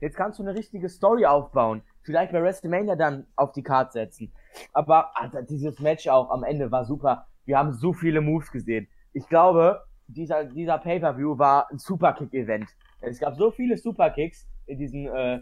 Jetzt 0.00 0.16
kannst 0.16 0.40
du 0.40 0.42
eine 0.42 0.54
richtige 0.54 0.88
Story 0.88 1.24
aufbauen. 1.24 1.82
Vielleicht 2.02 2.32
bei 2.32 2.42
WrestleMania 2.42 2.96
dann 2.96 3.28
auf 3.36 3.52
die 3.52 3.62
Karte 3.62 3.92
setzen. 3.92 4.32
Aber 4.72 5.16
Alter, 5.16 5.42
dieses 5.42 5.78
Match 5.78 6.08
auch 6.08 6.30
am 6.30 6.42
Ende 6.42 6.72
war 6.72 6.84
super. 6.84 7.28
Wir 7.44 7.58
haben 7.58 7.72
so 7.72 7.92
viele 7.92 8.20
Moves 8.20 8.50
gesehen. 8.50 8.88
Ich 9.12 9.28
glaube, 9.28 9.84
dieser, 10.08 10.44
dieser 10.44 10.78
Pay-Per-View 10.78 11.38
war 11.38 11.70
ein 11.70 11.78
Superkick-Event. 11.78 12.68
Es 13.02 13.18
gab 13.18 13.34
so 13.34 13.50
viele 13.50 13.76
Superkicks 13.76 14.48
in 14.66 14.78
diesem 14.78 15.06
äh, 15.06 15.40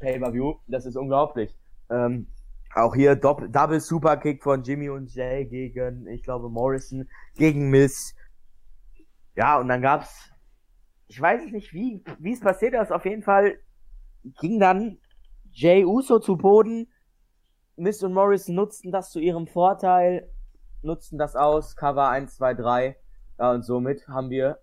Pay-Per-View, 0.00 0.54
das 0.68 0.86
ist 0.86 0.96
unglaublich. 0.96 1.56
Ähm, 1.90 2.28
auch 2.74 2.94
hier 2.94 3.16
Dopp 3.16 3.52
Double 3.52 3.80
Superkick 3.80 4.42
von 4.42 4.62
Jimmy 4.62 4.88
und 4.88 5.12
Jay 5.14 5.44
gegen, 5.44 6.06
ich 6.06 6.22
glaube, 6.22 6.48
Morrison, 6.48 7.08
gegen 7.34 7.70
Miss. 7.70 8.14
Ja, 9.34 9.58
und 9.58 9.68
dann 9.68 9.82
gab's, 9.82 10.30
ich 11.08 11.20
weiß 11.20 11.50
nicht, 11.50 11.72
wie, 11.72 12.02
wie 12.18 12.32
es 12.32 12.40
passiert 12.40 12.74
ist, 12.74 12.92
auf 12.92 13.04
jeden 13.04 13.22
Fall 13.22 13.58
ging 14.40 14.60
dann 14.60 14.98
Jay 15.50 15.84
Uso 15.84 16.18
zu 16.18 16.36
Boden, 16.36 16.88
Miss 17.76 18.02
und 18.02 18.12
Morrison 18.14 18.54
nutzten 18.54 18.92
das 18.92 19.10
zu 19.10 19.18
ihrem 19.18 19.46
Vorteil, 19.46 20.30
nutzten 20.82 21.18
das 21.18 21.36
aus, 21.36 21.74
Cover 21.76 22.08
1, 22.08 22.36
2, 22.36 22.54
3. 22.54 22.96
Ja, 23.38 23.52
und 23.52 23.64
somit 23.64 24.06
haben 24.08 24.30
wir 24.30 24.58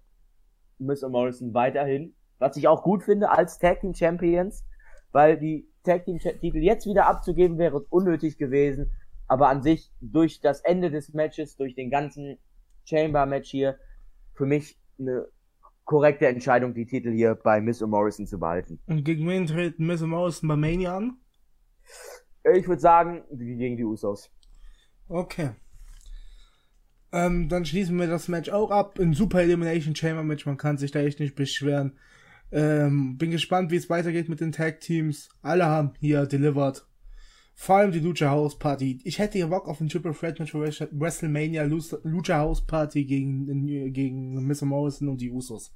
Miss 0.77 1.03
und 1.03 1.11
Morrison 1.11 1.53
weiterhin, 1.53 2.15
was 2.39 2.57
ich 2.57 2.67
auch 2.67 2.83
gut 2.83 3.03
finde, 3.03 3.29
als 3.29 3.59
Tag 3.59 3.81
Team 3.81 3.93
Champions, 3.93 4.65
weil 5.11 5.37
die 5.37 5.69
Tag 5.83 6.05
Team 6.05 6.19
Titel 6.19 6.57
jetzt 6.57 6.87
wieder 6.87 7.07
abzugeben 7.07 7.57
wäre 7.57 7.79
unnötig 7.89 8.37
gewesen. 8.37 8.91
Aber 9.27 9.49
an 9.49 9.61
sich, 9.61 9.91
durch 10.01 10.41
das 10.41 10.61
Ende 10.61 10.89
des 10.89 11.13
Matches, 11.13 11.55
durch 11.55 11.75
den 11.75 11.91
ganzen 11.91 12.39
Chamber-Match 12.85 13.51
hier, 13.51 13.77
für 14.33 14.45
mich 14.45 14.79
eine 14.97 15.27
korrekte 15.85 16.27
Entscheidung, 16.27 16.73
die 16.73 16.85
Titel 16.85 17.11
hier 17.11 17.35
bei 17.35 17.61
Miss 17.61 17.81
und 17.81 17.91
Morrison 17.91 18.25
zu 18.25 18.39
behalten. 18.39 18.79
Und 18.87 19.03
gegen 19.03 19.27
wen 19.27 19.45
treten 19.45 19.85
Miss 19.85 20.01
und 20.01 20.09
Morrison 20.09 20.47
bei 20.47 20.55
Mania 20.55 20.97
an? 20.97 21.17
Ich 22.55 22.67
würde 22.67 22.81
sagen, 22.81 23.23
gegen 23.31 23.77
die 23.77 23.83
Usos. 23.83 24.31
Okay. 25.07 25.51
Ähm, 27.11 27.49
dann 27.49 27.65
schließen 27.65 27.97
wir 27.97 28.07
das 28.07 28.27
Match 28.27 28.49
auch 28.49 28.71
ab. 28.71 28.99
Ein 28.99 29.13
Super 29.13 29.41
Elimination 29.41 29.95
Chamber 29.95 30.23
Match, 30.23 30.45
man 30.45 30.57
kann 30.57 30.77
sich 30.77 30.91
da 30.91 30.99
echt 30.99 31.19
nicht 31.19 31.35
beschweren. 31.35 31.97
Ähm, 32.51 33.17
bin 33.17 33.31
gespannt, 33.31 33.71
wie 33.71 33.75
es 33.75 33.89
weitergeht 33.89 34.29
mit 34.29 34.39
den 34.39 34.51
Tag 34.51 34.79
Teams. 34.79 35.29
Alle 35.41 35.65
haben 35.65 35.93
hier 35.99 36.25
delivered. 36.25 36.85
Vor 37.53 37.75
allem 37.75 37.91
die 37.91 37.99
Lucha 37.99 38.29
House 38.29 38.57
Party. 38.57 38.99
Ich 39.03 39.19
hätte 39.19 39.37
hier 39.37 39.47
Bock 39.47 39.67
auf 39.67 39.81
ein 39.81 39.89
Triple 39.89 40.13
Threat 40.13 40.39
Match 40.39 40.51
für 40.51 40.61
WrestleMania 40.61 41.63
Lucha 41.63 42.39
House 42.39 42.65
Party 42.65 43.03
gegen, 43.03 43.91
gegen 43.91 44.47
Miss 44.47 44.61
Morrison 44.61 45.09
und 45.09 45.19
die 45.19 45.29
Usos. 45.29 45.75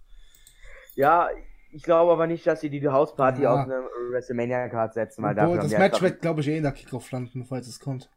Ja, 0.96 1.28
ich 1.74 1.84
glaube 1.84 2.14
aber 2.14 2.26
nicht, 2.26 2.48
dass 2.48 2.62
sie 2.62 2.70
die 2.70 2.88
House 2.88 3.16
Party 3.16 3.44
ja. 3.44 3.54
auf 3.54 3.66
eine 3.66 3.84
WrestleMania 4.12 4.70
Card 4.70 4.94
setzen, 4.94 5.24
weil 5.24 5.38
Obwohl, 5.38 5.58
das 5.58 5.78
Match 5.78 6.02
wird, 6.02 6.22
glaube 6.22 6.42
ich, 6.42 6.48
eh 6.48 6.58
in 6.58 6.64
der 6.64 6.72
Kickoff 6.72 7.12
landen, 7.12 7.44
falls 7.44 7.68
es 7.68 7.80
kommt. 7.80 8.10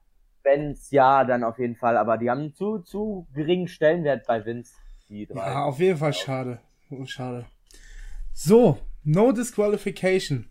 Wenn's 0.45 0.91
ja, 0.93 1.25
dann 1.25 1.43
auf 1.43 1.59
jeden 1.59 1.75
Fall, 1.75 1.97
aber 1.97 2.19
die 2.19 2.31
haben 2.31 2.55
zu, 2.55 2.79
zu 2.79 3.27
geringen 3.35 3.67
Stellenwert 3.67 4.27
bei 4.29 4.45
Vince, 4.45 4.75
die 5.09 5.27
drei. 5.27 5.39
Ja, 5.39 5.65
auf 5.65 5.81
jeden 5.81 5.99
Fall 5.99 6.13
schade. 6.13 6.61
Schade. 7.07 7.47
So, 8.39 8.77
No 9.03 9.33
Disqualification. 9.33 10.51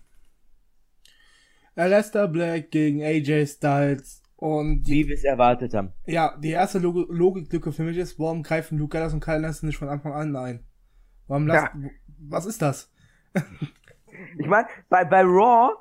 Alistair 1.76 2.28
Black 2.28 2.72
gegen 2.72 3.04
AJ 3.04 3.46
Styles 3.46 4.24
und 4.38 4.88
wie 4.88 5.08
wir 5.08 5.14
es 5.14 5.24
erwartet 5.24 5.76
haben. 5.76 5.94
Ja, 6.08 6.36
die 6.36 6.50
erste 6.50 6.80
Log 6.80 6.96
Logiklücke 7.10 7.72
für 7.72 7.84
mich 7.84 7.98
ist, 7.98 8.18
warum 8.18 8.42
greifen 8.42 8.80
Luke 8.80 8.94
Gallows 8.94 9.14
und 9.14 9.20
Kyle 9.20 9.40
Nelson 9.40 9.68
nicht 9.68 9.78
von 9.78 9.88
Anfang 9.88 10.14
an 10.14 10.36
ein? 10.36 10.66
Warum 11.28 11.46
lassen, 11.46 11.84
ja. 11.84 11.90
was 12.28 12.48
ist 12.48 12.64
das? 12.64 12.92
ich 13.36 14.48
meine, 14.48 14.68
bei, 14.90 15.06
bei 15.06 15.22
Raw 15.22 15.76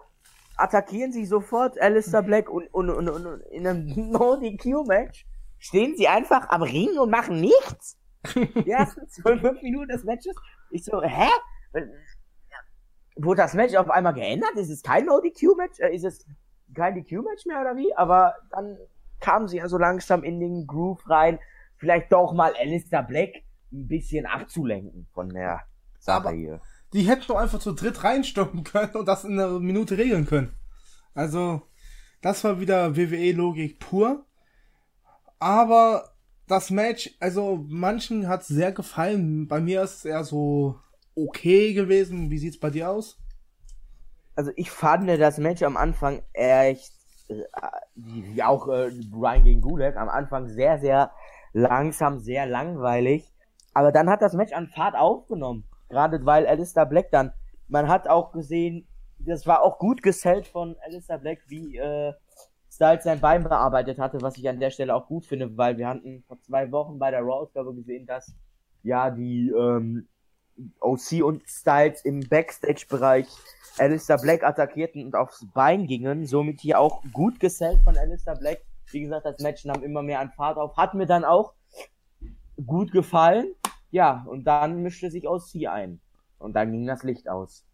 attackieren 0.58 1.10
sie 1.10 1.24
sofort 1.24 1.80
Alistair 1.80 2.22
Black 2.22 2.50
und, 2.50 2.66
und, 2.66 2.90
und, 2.90 3.08
und 3.08 3.40
in 3.50 3.66
einem 3.66 3.86
No-DQ-Match 4.10 5.24
stehen 5.58 5.96
sie 5.96 6.06
einfach 6.06 6.50
am 6.50 6.64
Ring 6.64 6.98
und 6.98 7.08
machen 7.08 7.40
nichts. 7.40 7.98
Die 8.34 8.70
ersten 8.70 9.08
12, 9.08 9.40
5 9.40 9.62
Minuten 9.62 9.88
des 9.88 10.04
Matches. 10.04 10.36
Ich 10.70 10.84
so, 10.84 11.00
hä? 11.00 11.30
Wurde 13.16 13.42
das 13.42 13.54
Match 13.54 13.74
auf 13.76 13.90
einmal 13.90 14.14
geändert? 14.14 14.52
Ist 14.56 14.70
es 14.70 14.82
kein 14.82 15.06
No-DQ-Match? 15.06 15.80
Äh, 15.80 15.94
ist 15.94 16.04
es 16.04 16.26
kein 16.74 16.94
DQ-Match 16.94 17.46
mehr 17.46 17.60
oder 17.60 17.76
wie? 17.76 17.94
Aber 17.96 18.34
dann 18.50 18.76
kamen 19.20 19.48
sie 19.48 19.58
ja 19.58 19.68
so 19.68 19.78
langsam 19.78 20.24
in 20.24 20.40
den 20.40 20.66
Groove 20.66 21.08
rein. 21.08 21.38
Vielleicht 21.76 22.12
doch 22.12 22.32
mal 22.32 22.54
Alistair 22.58 23.02
Black 23.02 23.42
ein 23.72 23.88
bisschen 23.88 24.26
abzulenken 24.26 25.06
von 25.12 25.28
der 25.28 25.62
Sache 25.98 26.28
Aber 26.28 26.30
hier. 26.32 26.60
Die 26.92 27.02
hätten 27.02 27.24
doch 27.26 27.36
einfach 27.36 27.58
zu 27.58 27.72
dritt 27.72 28.04
reinstoppen 28.04 28.64
können 28.64 28.94
und 28.94 29.06
das 29.06 29.24
in 29.24 29.38
einer 29.38 29.58
Minute 29.58 29.98
regeln 29.98 30.26
können. 30.26 30.54
Also, 31.14 31.62
das 32.20 32.42
war 32.44 32.60
wieder 32.60 32.96
WWE-Logik 32.96 33.78
pur. 33.78 34.26
Aber 35.38 36.14
das 36.46 36.70
Match, 36.70 37.16
also 37.20 37.64
manchen 37.68 38.28
hat 38.28 38.42
es 38.42 38.48
sehr 38.48 38.72
gefallen. 38.72 39.48
Bei 39.48 39.60
mir 39.60 39.82
ist 39.82 39.98
es 39.98 40.04
eher 40.04 40.24
so 40.24 40.78
okay 41.14 41.72
gewesen. 41.74 42.30
Wie 42.30 42.38
sieht's 42.38 42.58
bei 42.58 42.70
dir 42.70 42.90
aus? 42.90 43.18
Also 44.36 44.50
ich 44.56 44.70
fand 44.70 45.08
das 45.08 45.38
Match 45.38 45.62
am 45.62 45.76
Anfang 45.76 46.22
echt, 46.32 46.92
äh, 47.28 47.44
wie 47.94 48.42
auch 48.42 48.68
äh, 48.68 48.90
Brian 49.10 49.44
gegen 49.44 49.60
Gulak, 49.60 49.96
am 49.96 50.08
Anfang 50.08 50.48
sehr, 50.48 50.78
sehr 50.78 51.12
langsam, 51.52 52.18
sehr 52.18 52.46
langweilig. 52.46 53.32
Aber 53.72 53.92
dann 53.92 54.10
hat 54.10 54.22
das 54.22 54.34
Match 54.34 54.52
an 54.52 54.68
Fahrt 54.68 54.96
aufgenommen. 54.96 55.64
Gerade 55.88 56.24
weil 56.26 56.46
Alistair 56.46 56.86
Black 56.86 57.10
dann, 57.10 57.32
man 57.68 57.88
hat 57.88 58.08
auch 58.08 58.32
gesehen, 58.32 58.88
das 59.18 59.46
war 59.46 59.62
auch 59.62 59.78
gut 59.78 60.02
gesellt 60.02 60.46
von 60.46 60.76
Alistair 60.84 61.18
Black, 61.18 61.38
wie 61.46 61.76
äh, 61.76 62.12
Styles 62.70 63.04
sein 63.04 63.20
Bein 63.20 63.44
bearbeitet 63.44 63.98
hatte, 63.98 64.20
was 64.20 64.36
ich 64.36 64.48
an 64.48 64.58
der 64.58 64.70
Stelle 64.70 64.94
auch 64.94 65.06
gut 65.06 65.26
finde, 65.26 65.56
weil 65.56 65.78
wir 65.78 65.86
hatten 65.86 66.24
vor 66.26 66.40
zwei 66.40 66.70
Wochen 66.72 66.98
bei 66.98 67.10
der 67.12 67.20
Raw-Ausgabe 67.20 67.72
gesehen, 67.74 68.06
dass 68.06 68.34
ja 68.82 69.10
die 69.10 69.50
ähm, 69.50 70.08
OC 70.80 71.22
und 71.22 71.42
Styles 71.48 72.04
im 72.04 72.20
Backstage-Bereich 72.20 73.26
Alistair 73.78 74.18
Black 74.18 74.44
attackierten 74.44 75.04
und 75.04 75.16
aufs 75.16 75.46
Bein 75.52 75.86
gingen. 75.86 76.26
Somit 76.26 76.60
hier 76.60 76.78
auch 76.78 77.02
gut 77.12 77.40
gesellt 77.40 77.80
von 77.82 77.96
Alistair 77.96 78.36
Black. 78.36 78.62
Wie 78.90 79.00
gesagt, 79.00 79.26
das 79.26 79.40
Match 79.40 79.64
nahm 79.64 79.82
immer 79.82 80.02
mehr 80.02 80.20
an 80.20 80.30
Fahrt 80.30 80.58
auf. 80.58 80.76
Hat 80.76 80.94
mir 80.94 81.06
dann 81.06 81.24
auch 81.24 81.54
gut 82.64 82.92
gefallen. 82.92 83.54
Ja, 83.90 84.24
und 84.28 84.44
dann 84.44 84.82
mischte 84.82 85.10
sich 85.10 85.28
OC 85.28 85.66
ein. 85.68 86.00
Und 86.38 86.54
dann 86.54 86.72
ging 86.72 86.86
das 86.86 87.02
Licht 87.02 87.28
aus. 87.28 87.66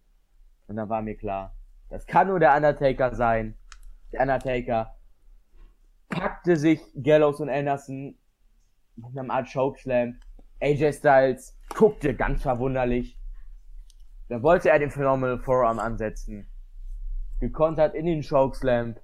Und 0.69 0.77
dann 0.77 0.89
war 0.89 1.03
mir 1.03 1.17
klar, 1.17 1.55
das 1.89 2.07
kann 2.07 2.29
nur 2.29 2.39
der 2.39 2.55
Undertaker 2.55 3.15
sein. 3.15 3.57
Der 4.13 4.23
Undertaker 4.23 4.95
packte 6.09 6.57
sich 6.57 6.81
Gallows 6.95 7.41
und 7.41 7.49
Anderson 7.49 8.17
mit 8.97 9.19
einem 9.19 9.31
Art 9.31 9.53
Chokeslam. 9.53 10.21
AJ 10.61 10.93
Styles 10.93 11.57
guckte 11.81 12.15
ganz 12.15 12.43
verwunderlich. 12.43 13.19
Dann 14.29 14.43
wollte 14.43 14.69
er 14.69 14.79
den 14.79 14.91
Phenomenal 14.91 15.39
Forearm 15.39 15.79
ansetzen. 15.79 16.47
Gekontert 17.41 17.95
in 17.95 18.05
den 18.05 18.23
Chokeslam. 18.23 18.97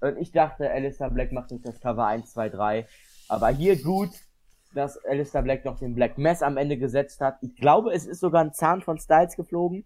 Und 0.00 0.16
ich 0.16 0.32
dachte, 0.32 0.68
Alistair 0.68 1.10
Black 1.10 1.30
macht 1.30 1.52
uns 1.52 1.62
das 1.62 1.80
Cover 1.80 2.04
1, 2.04 2.32
2, 2.32 2.48
3. 2.48 2.86
Aber 3.28 3.50
hier 3.50 3.80
gut, 3.80 4.10
dass 4.74 4.98
Alistair 5.04 5.42
Black 5.42 5.64
noch 5.64 5.78
den 5.78 5.94
Black 5.94 6.18
Mess 6.18 6.42
am 6.42 6.56
Ende 6.56 6.78
gesetzt 6.78 7.20
hat. 7.20 7.38
Ich 7.42 7.54
glaube, 7.54 7.92
es 7.92 8.06
ist 8.06 8.18
sogar 8.18 8.42
ein 8.42 8.52
Zahn 8.52 8.82
von 8.82 8.98
Styles 8.98 9.36
geflogen. 9.36 9.84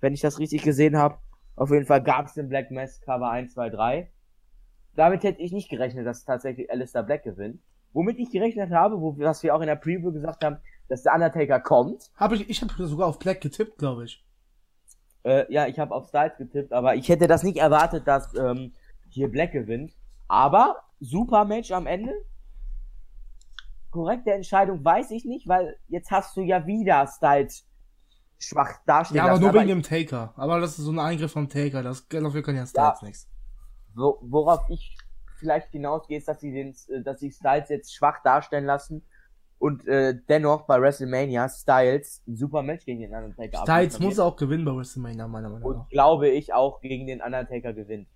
Wenn 0.00 0.12
ich 0.12 0.20
das 0.20 0.38
richtig 0.38 0.62
gesehen 0.62 0.98
habe. 0.98 1.16
Auf 1.56 1.70
jeden 1.70 1.86
Fall 1.86 2.02
gab 2.02 2.26
es 2.26 2.34
den 2.34 2.50
Black 2.50 2.70
Mess 2.70 3.00
Cover 3.00 3.30
1, 3.30 3.54
2, 3.54 3.70
3. 3.70 4.12
Damit 4.94 5.22
hätte 5.22 5.40
ich 5.40 5.52
nicht 5.52 5.70
gerechnet, 5.70 6.06
dass 6.06 6.26
tatsächlich 6.26 6.70
Alistair 6.70 7.02
Black 7.02 7.22
gewinnt. 7.22 7.62
Womit 7.94 8.18
ich 8.18 8.30
gerechnet 8.30 8.72
habe, 8.72 9.00
wo, 9.00 9.16
was 9.18 9.42
wir 9.42 9.54
auch 9.54 9.60
in 9.62 9.68
der 9.68 9.76
Preview 9.76 10.12
gesagt 10.12 10.44
haben, 10.44 10.58
dass 10.88 11.02
der 11.02 11.14
Undertaker 11.14 11.60
kommt. 11.60 12.10
Habe 12.16 12.36
ich, 12.36 12.48
ich 12.48 12.62
habe 12.62 12.86
sogar 12.86 13.08
auf 13.08 13.18
Black 13.18 13.40
getippt, 13.40 13.78
glaube 13.78 14.04
ich. 14.04 14.24
Äh, 15.24 15.50
ja, 15.52 15.66
ich 15.66 15.78
habe 15.78 15.94
auf 15.94 16.08
Styles 16.08 16.36
getippt, 16.36 16.72
aber 16.72 16.96
ich 16.96 17.08
hätte 17.08 17.26
das 17.26 17.42
nicht 17.42 17.56
erwartet, 17.56 18.06
dass 18.06 18.34
ähm, 18.34 18.72
hier 19.08 19.28
Black 19.28 19.52
gewinnt. 19.52 19.92
Aber 20.28 20.82
super 21.00 21.44
Match 21.44 21.70
am 21.72 21.86
Ende. 21.86 22.12
Korrekte 23.90 24.32
Entscheidung 24.32 24.84
weiß 24.84 25.12
ich 25.12 25.24
nicht, 25.24 25.48
weil 25.48 25.78
jetzt 25.88 26.10
hast 26.10 26.36
du 26.36 26.42
ja 26.42 26.66
wieder 26.66 27.06
Styles 27.06 27.66
schwach 28.38 28.80
dastehen. 28.84 29.18
Ja, 29.18 29.26
aber 29.26 29.38
nur 29.38 29.54
wegen 29.54 29.68
dem 29.68 29.82
Taker. 29.82 30.34
Aber 30.36 30.60
das 30.60 30.78
ist 30.78 30.84
so 30.84 30.90
ein 30.90 30.98
Eingriff 30.98 31.32
vom 31.32 31.48
Taker. 31.48 31.82
Das, 31.82 32.06
dafür 32.08 32.42
kann 32.42 32.56
ja 32.56 32.66
Styles 32.66 33.00
ja, 33.00 33.06
nichts. 33.06 33.28
Wo, 33.94 34.18
worauf 34.22 34.68
ich 34.68 34.98
vielleicht 35.38 35.70
hinausgehe, 35.70 36.18
ist, 36.18 36.28
dass 36.28 36.40
sie 36.40 36.52
den, 36.52 36.74
dass 37.04 37.20
sie 37.20 37.30
Styles 37.30 37.68
jetzt 37.68 37.94
schwach 37.94 38.22
darstellen 38.22 38.64
lassen 38.64 39.02
und 39.64 39.88
äh, 39.88 40.14
dennoch 40.28 40.66
bei 40.66 40.78
WrestleMania 40.78 41.48
Styles 41.48 42.22
ein 42.28 42.36
super 42.36 42.62
Match 42.62 42.84
gegen 42.84 43.00
den 43.00 43.14
Undertaker 43.14 43.62
Styles 43.62 43.98
muss 43.98 44.18
auch 44.18 44.36
gewinnen 44.36 44.66
bei 44.66 44.76
WrestleMania, 44.76 45.26
meiner 45.26 45.48
Meinung 45.48 45.70
nach. 45.70 45.80
Und 45.80 45.88
glaube 45.88 46.28
ich 46.28 46.52
auch 46.52 46.82
gegen 46.82 47.06
den 47.06 47.22
Undertaker 47.22 47.72
gewinnt. 47.72 48.06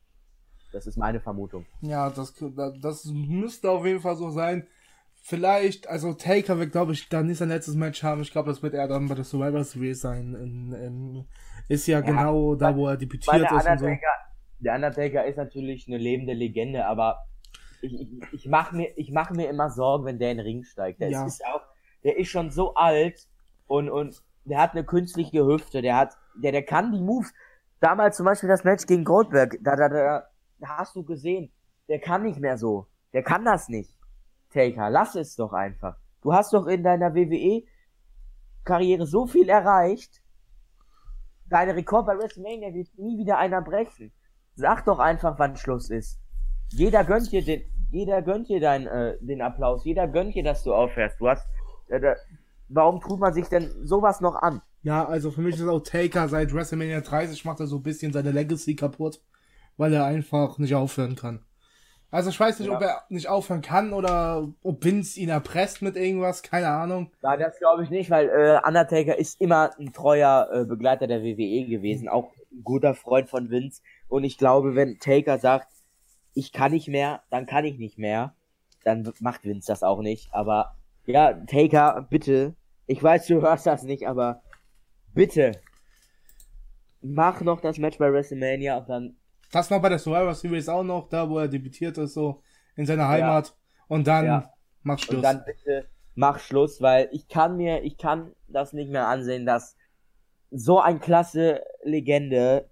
Das 0.75 0.87
ist 0.87 0.99
meine 0.99 1.21
Vermutung. 1.21 1.65
Ja, 1.81 2.11
das, 2.11 2.35
das 2.83 3.07
müsste 3.07 3.71
auf 3.71 3.87
jeden 3.87 4.01
Fall 4.01 4.17
so 4.17 4.29
sein. 4.29 4.67
Vielleicht, 5.15 5.89
also 5.89 6.13
Taker 6.13 6.59
wird, 6.59 6.73
glaube 6.73 6.93
ich, 6.93 7.09
dann 7.09 7.29
nicht 7.29 7.39
sein 7.39 7.49
letztes 7.49 7.77
Match 7.77 8.03
haben. 8.03 8.21
Ich 8.21 8.31
glaube, 8.31 8.51
das 8.51 8.63
wird 8.63 8.75
er 8.75 8.87
dann 8.87 9.09
bei 9.09 9.15
der 9.15 9.25
Survivor 9.25 9.65
Series 9.65 10.03
sein. 10.03 10.35
In, 10.35 10.73
in, 10.75 11.25
ist 11.69 11.87
ja, 11.87 12.01
ja 12.01 12.05
genau 12.05 12.57
da, 12.57 12.77
wo 12.77 12.89
er 12.89 12.99
debütiert 12.99 13.51
ist 13.51 13.67
und 13.67 13.79
so. 13.79 13.87
Der 14.59 14.75
Undertaker 14.75 15.25
ist 15.25 15.39
natürlich 15.39 15.89
eine 15.89 15.97
lebende 15.97 16.35
Legende, 16.35 16.85
aber 16.85 17.25
ich, 17.81 18.01
ich, 18.01 18.09
ich 18.33 18.47
mache 18.47 18.75
mir, 18.75 18.97
ich 18.97 19.11
mach 19.11 19.31
mir 19.31 19.49
immer 19.49 19.71
Sorgen, 19.71 20.05
wenn 20.05 20.19
der 20.19 20.33
in 20.33 20.39
den 20.39 20.47
Ring 20.47 20.65
steigt. 20.65 21.01
Der, 21.01 21.11
ja. 21.11 21.27
ist, 21.27 21.45
auch, 21.47 21.63
der 22.05 22.19
ist 22.19 22.29
schon 22.29 22.51
so 22.51 22.75
alt 22.75 23.27
und, 23.67 23.89
und 23.91 24.23
der 24.45 24.61
hat 24.61 24.73
eine 24.73 24.85
künstliche 24.85 25.45
Hüfte, 25.45 25.83
der 25.83 25.97
hat, 25.97 26.17
der, 26.35 26.53
der 26.53 26.65
kann 26.65 26.93
die 26.93 27.01
Moves. 27.01 27.33
Damals 27.81 28.17
zum 28.17 28.27
Beispiel 28.27 28.49
das 28.49 28.65
Match 28.65 28.87
gegen 28.87 29.05
Goldberg, 29.05 29.59
da, 29.61 29.77
da, 29.77 29.89
da, 29.89 30.29
da 30.59 30.69
hast 30.79 30.97
du 30.97 31.05
gesehen, 31.05 31.53
der 31.89 32.01
kann 32.01 32.23
nicht 32.25 32.41
mehr 32.41 32.59
so. 32.59 32.87
Der 33.13 33.23
kann 33.23 33.45
das 33.45 33.69
nicht. 33.69 33.97
Taker, 34.51 34.91
lass 34.91 35.15
es 35.15 35.37
doch 35.37 35.53
einfach. 35.53 35.97
Du 36.23 36.33
hast 36.33 36.53
doch 36.53 36.67
in 36.67 36.83
deiner 36.83 37.15
WWE-Karriere 37.15 39.07
so 39.07 39.27
viel 39.27 39.49
erreicht. 39.49 40.23
Deine 41.47 41.77
Rekord 41.77 42.07
bei 42.07 42.19
WrestleMania 42.19 42.75
wird 42.75 42.89
nie 42.99 43.17
wieder 43.19 43.39
einer 43.39 43.63
brechen. 43.63 44.13
Sag 44.55 44.85
doch 44.85 44.99
einfach, 44.99 45.39
wann 45.39 45.57
Schluss 45.57 45.89
ist. 45.89 46.21
Jeder 46.71 47.05
gönnt 47.05 47.31
dir 47.33 47.45
den, 47.45 47.63
jeder 47.91 48.23
gönnt 48.23 48.49
dir 48.49 48.61
dein, 48.61 48.87
äh, 48.87 49.17
den 49.21 49.41
Applaus, 49.43 49.85
jeder 49.85 50.07
gönnt 50.09 50.35
dir, 50.35 50.45
dass 50.45 50.63
du 50.65 50.75
aufhörst. 50.75 51.21
Du 51.21 51.29
hast, 51.29 51.47
äh, 51.89 52.01
da, 52.01 52.15
warum 52.69 53.01
tut 53.01 53.19
man 53.21 53.33
sich 53.33 53.47
denn 53.49 53.71
sowas 53.85 54.21
noch 54.21 54.35
an? 54.37 54.61
Ja, 54.83 55.05
also 55.07 55.31
für 55.31 55.41
mich 55.41 55.57
ist 55.57 55.67
auch 55.67 55.81
Taker 55.81 56.29
seit 56.29 56.53
WrestleMania 56.53 57.01
30 57.01 57.45
macht 57.45 57.61
er 57.61 57.67
so 57.67 57.77
ein 57.77 57.83
bisschen 57.83 58.13
seine 58.13 58.31
Legacy 58.31 58.77
kaputt, 58.77 59.21
weil 59.77 59.93
er 59.93 60.05
einfach 60.05 60.59
nicht 60.59 60.75
aufhören 60.75 61.17
kann. 61.17 61.45
Also 62.11 62.31
ich 62.31 62.41
weiß 62.41 62.59
nicht, 62.61 62.69
Ja. 62.69 62.77
ob 62.77 62.83
er 62.83 63.03
nicht 63.11 63.29
aufhören 63.29 63.61
kann 63.61 63.93
oder 63.93 64.49
ob 64.63 64.83
Vince 64.83 65.21
ihn 65.21 65.29
erpresst 65.29 65.83
mit 65.83 65.95
irgendwas, 65.97 66.43
keine 66.43 66.69
Ahnung. 66.69 67.11
Ja, 67.23 67.37
das 67.37 67.59
glaube 67.59 67.83
ich 67.85 67.91
nicht, 67.91 68.09
weil 68.09 68.29
äh, 68.29 68.61
Undertaker 68.67 69.19
ist 69.19 69.39
immer 69.41 69.73
ein 69.79 69.93
treuer 69.93 70.49
äh, 70.53 70.65
Begleiter 70.65 71.07
der 71.07 71.23
WWE 71.23 71.67
gewesen, 71.67 72.09
auch 72.09 72.31
ein 72.51 72.63
guter 72.65 72.95
Freund 72.95 73.29
von 73.29 73.51
Vince. 73.51 73.83
Und 74.09 74.25
ich 74.25 74.39
glaube, 74.39 74.75
wenn 74.75 74.99
Taker 74.99 75.39
sagt, 75.39 75.69
ich 76.39 76.53
kann 76.53 76.71
nicht 76.71 76.87
mehr, 76.87 77.23
dann 77.31 77.47
kann 77.47 77.65
ich 77.65 77.79
nicht 77.79 77.99
mehr, 77.99 78.33
dann 78.85 79.13
macht 79.19 79.43
Vince 79.43 79.67
das 79.67 79.83
auch 79.83 80.01
nicht. 80.03 80.33
Aber 80.33 80.77
ja, 81.05 81.33
Taker, 81.33 82.07
bitte, 82.09 82.55
ich 82.87 83.03
weiß, 83.03 83.27
du 83.27 83.43
hörst 83.43 83.67
das 83.67 83.83
nicht, 83.83 84.07
aber 84.07 84.41
bitte, 85.15 85.61
mach 87.01 87.41
noch 87.41 87.61
das 87.61 87.79
Match 87.79 87.99
bei 87.99 88.13
WrestleMania 88.13 88.79
und 88.79 88.89
dann 88.89 89.17
Das 89.51 89.69
noch 89.69 89.83
bei 89.83 89.89
der 89.89 89.99
Survivor 89.99 90.33
Series 90.33 90.69
auch 90.69 90.85
noch, 90.85 91.09
da 91.09 91.29
wo 91.29 91.39
er 91.41 91.49
debütiert 91.49 91.99
ist, 91.99 92.15
so 92.15 92.41
in 92.77 92.87
seiner 92.87 93.09
Heimat. 93.09 93.57
Und 93.89 94.07
dann 94.07 94.25
Ja. 94.25 94.53
mach 94.85 95.01
Schluss. 95.01 95.17
Und 95.17 95.23
dann 95.23 95.45
bitte 95.45 95.89
mach 96.15 96.39
Schluss, 96.39 96.81
weil 96.81 97.09
ich 97.11 97.27
kann 97.27 97.57
mir, 97.57 97.83
ich 97.83 97.99
kann 97.99 98.33
das 98.47 98.73
nicht 98.73 98.91
mehr 98.93 99.09
ansehen, 99.09 99.45
dass 99.45 99.77
so 100.53 100.79
ein 100.79 101.01
klasse 101.01 101.65
Legende 101.83 102.71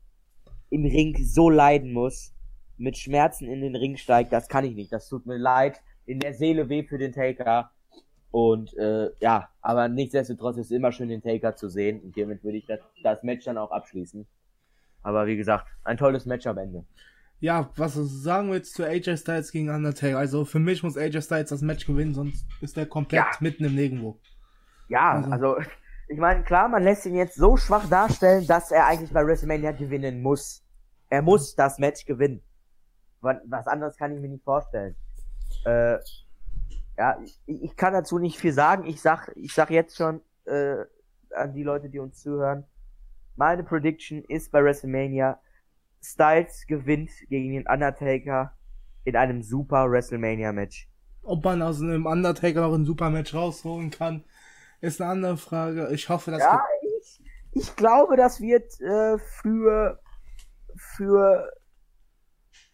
im 0.71 0.85
Ring 0.85 1.17
so 1.25 1.51
leiden 1.51 1.93
muss, 1.93 2.36
mit 2.79 2.97
Schmerzen 2.97 3.49
in 3.49 3.61
den 3.61 3.77
Ring 3.77 3.97
steigt, 3.97 4.33
das 4.33 4.49
kann 4.49 4.65
ich 4.65 4.75
nicht. 4.75 4.93
Das 4.93 5.09
tut 5.09 5.27
mir 5.27 5.37
leid. 5.39 5.81
In 6.05 6.21
der 6.21 6.35
Seele 6.35 6.69
weh 6.69 6.85
für 6.85 6.99
den 6.99 7.13
Taker. 7.13 7.71
Und 8.31 8.77
äh, 8.77 9.11
ja, 9.21 9.49
aber 9.63 9.89
nichtsdestotrotz 9.89 10.59
ist 10.59 10.67
es 10.67 10.71
immer 10.73 10.93
schön, 10.93 11.09
den 11.09 11.23
Taker 11.23 11.57
zu 11.57 11.69
sehen. 11.69 12.01
Und 12.01 12.15
hiermit 12.15 12.45
würde 12.45 12.59
ich 12.59 12.67
das, 12.67 12.81
das 13.03 13.23
Match 13.23 13.45
dann 13.47 13.57
auch 13.59 13.71
abschließen. 13.71 14.27
Aber 15.03 15.27
wie 15.27 15.37
gesagt, 15.37 15.67
ein 15.85 15.97
tolles 15.97 16.27
Match 16.27 16.47
am 16.47 16.59
Ende. 16.59 16.85
Ja, 17.41 17.71
was 17.77 17.95
sagen 17.95 18.49
wir 18.49 18.57
jetzt 18.57 18.75
zu 18.75 18.85
AJ 18.85 19.19
Styles 19.19 19.53
gegen 19.53 19.69
Undertaker? 19.71 20.19
Also 20.19 20.45
für 20.45 20.59
mich 20.59 20.83
muss 20.83 20.97
AJ 20.97 21.23
Styles 21.23 21.51
das 21.51 21.61
Match 21.63 21.87
gewinnen, 21.87 22.15
sonst 22.15 22.47
ist 22.61 22.77
er 22.79 22.87
komplett 22.87 23.21
Ja. 23.25 23.31
mitten 23.41 23.65
im 23.65 23.75
Nirgendwo. 23.75 24.19
Ja, 24.89 25.13
Also- 25.13 25.31
also, 25.31 25.57
ich 26.09 26.19
meine, 26.19 26.45
klar, 26.45 26.69
man 26.69 26.83
lässt 26.83 27.05
ihn 27.07 27.15
jetzt 27.17 27.37
so 27.37 27.57
schwach 27.57 27.89
darstellen, 27.89 28.47
dass 28.47 28.71
er 28.71 28.87
eigentlich 28.87 29.13
bei 29.13 29.25
WrestleMania 29.27 29.73
gewinnen 29.73 30.23
muss. 30.23 30.65
Er 31.09 31.23
muss 31.23 31.55
das 31.55 31.79
Match 31.79 32.05
gewinnen. 32.07 32.43
Was, 33.21 33.67
anderes 33.67 33.97
kann 33.97 34.15
ich 34.15 34.21
mir 34.21 34.29
nicht 34.29 34.45
vorstellen. 34.45 34.95
Äh, 35.65 35.99
ja, 36.99 37.19
ich, 37.23 37.39
ich 37.47 37.77
kann 37.77 37.93
dazu 37.93 38.19
nicht 38.19 38.39
viel 38.39 38.53
sagen. 38.53 38.87
Ich 38.87 39.01
sag, 39.01 39.33
ich 39.37 39.53
sag 39.53 39.71
jetzt 39.71 39.97
schon 39.97 40.21
äh, 40.45 40.85
an 41.35 41.53
die 41.53 41.63
Leute, 41.63 41.89
die 41.89 41.99
uns 41.99 42.21
zuhören. 42.23 42.65
Meine 43.37 43.65
Prediction 43.65 44.23
ist 44.25 44.51
bei 44.51 44.63
WrestleMania, 44.63 45.39
Styles 46.03 46.67
gewinnt 46.67 47.11
gegen 47.29 47.53
den 47.53 47.67
Undertaker 47.67 48.53
in 49.05 49.17
einem 49.17 49.43
super 49.43 49.91
WrestleMania-Match. 49.91 50.89
Ob 51.23 51.45
man 51.45 51.61
aus 51.63 51.81
einem 51.81 52.07
Undertaker 52.07 52.63
noch 52.63 52.75
ein 52.75 52.85
Supermatch 52.85 53.35
rausholen 53.35 53.91
kann, 53.91 54.25
ist 54.81 55.01
eine 55.01 55.11
andere 55.11 55.37
Frage. 55.37 55.89
Ich 55.93 56.09
hoffe, 56.09 56.31
dass 56.31 56.41
Ja, 56.41 56.65
ich, 57.01 57.23
ich 57.53 57.77
glaube, 57.77 58.17
das 58.17 58.41
wird 58.41 58.81
äh, 58.81 59.19
für 59.19 60.01
für 60.77 61.51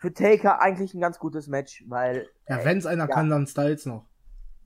für 0.02 0.12
Taker 0.12 0.60
eigentlich 0.60 0.94
ein 0.94 1.00
ganz 1.00 1.20
gutes 1.20 1.46
Match, 1.46 1.84
weil 1.86 2.28
ja, 2.48 2.64
wenn 2.64 2.76
es 2.76 2.86
einer 2.86 3.08
ja. 3.08 3.14
kann, 3.14 3.30
dann 3.30 3.46
Styles 3.46 3.86
noch. 3.86 4.04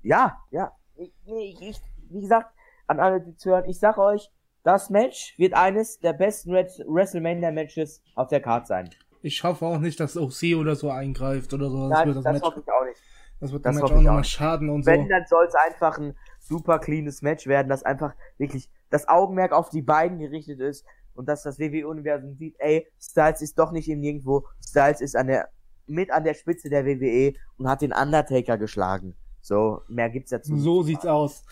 ja, 0.03 0.39
ja, 0.51 0.73
ich, 0.95 1.13
ich, 1.27 1.61
ich, 1.61 1.81
wie 2.09 2.23
gesagt, 2.23 2.55
an 2.87 3.01
alle 3.01 3.21
die 3.21 3.37
zuhören, 3.37 3.67
ich 3.67 3.79
sag 3.79 3.99
euch, 3.99 4.33
das 4.63 4.89
Match 4.89 5.35
wird 5.37 5.53
eines 5.53 6.01
der 6.01 6.15
besten 6.15 6.55
Res- 6.55 6.83
WrestleMania 6.89 7.51
Matches 7.51 8.03
auf 8.15 8.29
der 8.29 8.41
Card 8.41 8.67
sein. 8.67 8.89
Ich 9.21 9.45
hoffe 9.45 9.67
auch 9.67 9.79
nicht, 9.79 10.01
dass 10.01 10.17
OC 10.17 10.57
oder 10.59 10.75
so 10.75 10.91
eingreift 10.91 11.53
oder 11.53 11.69
so. 11.69 11.87
Das 11.91 11.99
Nein, 11.99 12.07
wird 12.07 12.17
das, 12.17 12.25
das, 12.25 12.33
Match, 12.33 12.43
hoffe 12.43 12.61
ich 12.61 12.73
auch 12.73 12.85
nicht. 12.87 13.03
das 13.41 13.53
wird 13.53 13.67
das 13.67 13.75
Match 13.77 13.85
auch 13.93 13.95
nochmal 13.95 14.25
schaden 14.25 14.71
und 14.71 14.85
so. 14.85 14.91
Wenn, 14.91 15.07
dann 15.11 15.27
soll 15.27 15.45
es 15.45 15.55
einfach 15.55 15.99
ein 15.99 16.17
super 16.41 16.79
cleanes 16.79 17.21
Match 17.21 17.47
werden, 17.47 17.69
das 17.69 17.83
einfach 17.83 18.15
wirklich 18.39 18.71
das 18.89 19.07
Augenmerk 19.07 19.53
auf 19.53 19.69
die 19.69 19.83
beiden 19.83 20.19
gerichtet 20.19 20.61
ist 20.61 20.87
und 21.17 21.27
dass 21.27 21.43
das 21.43 21.59
WWE-Universum 21.59 22.35
sieht, 22.37 22.57
ey, 22.59 22.87
Styles 23.01 23.43
ist 23.43 23.59
doch 23.59 23.73
nicht 23.73 23.89
im 23.89 24.01
Nirgendwo, 24.01 24.47
Styles 24.67 25.01
ist 25.01 25.17
an 25.17 25.27
der, 25.29 25.49
mit 25.87 26.11
an 26.11 26.25
der 26.25 26.35
Spitze 26.35 26.69
der 26.69 26.85
WWE 26.85 27.35
und 27.59 27.69
hat 27.69 27.83
den 27.83 27.93
Undertaker 27.93 28.59
geschlagen. 28.59 29.15
So, 29.41 29.83
mehr 29.89 30.11
gibt's 30.11 30.31
dazu. 30.31 30.53
nicht. 30.55 30.63
So 30.63 30.83
sieht's 30.83 31.07
aus. 31.07 31.45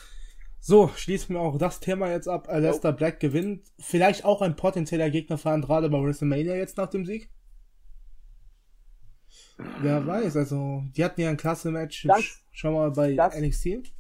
So, 0.60 0.88
schließen 0.88 1.34
wir 1.36 1.40
auch 1.42 1.58
das 1.58 1.78
Thema 1.80 2.10
jetzt 2.10 2.26
ab. 2.26 2.48
Alistair 2.48 2.92
Black 2.92 3.20
gewinnt. 3.20 3.70
Vielleicht 3.78 4.24
auch 4.24 4.40
ein 4.42 4.56
potenzieller 4.56 5.10
Gegner 5.10 5.36
für 5.38 5.50
Andrade 5.50 5.90
bei 5.90 6.02
WrestleMania 6.02 6.54
jetzt 6.56 6.76
nach 6.78 6.88
dem 6.88 7.04
Sieg? 7.04 7.30
Wer 9.80 10.04
weiß, 10.06 10.36
also, 10.36 10.82
die 10.96 11.04
hatten 11.04 11.20
ja 11.20 11.28
ein 11.30 11.36
klasse 11.36 11.70
Match. 11.70 12.04
Das- 12.06 12.18
Sch- 12.20 12.38
Schau 12.50 12.72
mal 12.72 12.90
bei 12.90 13.14
das- 13.14 13.34
NXT. 13.36 13.92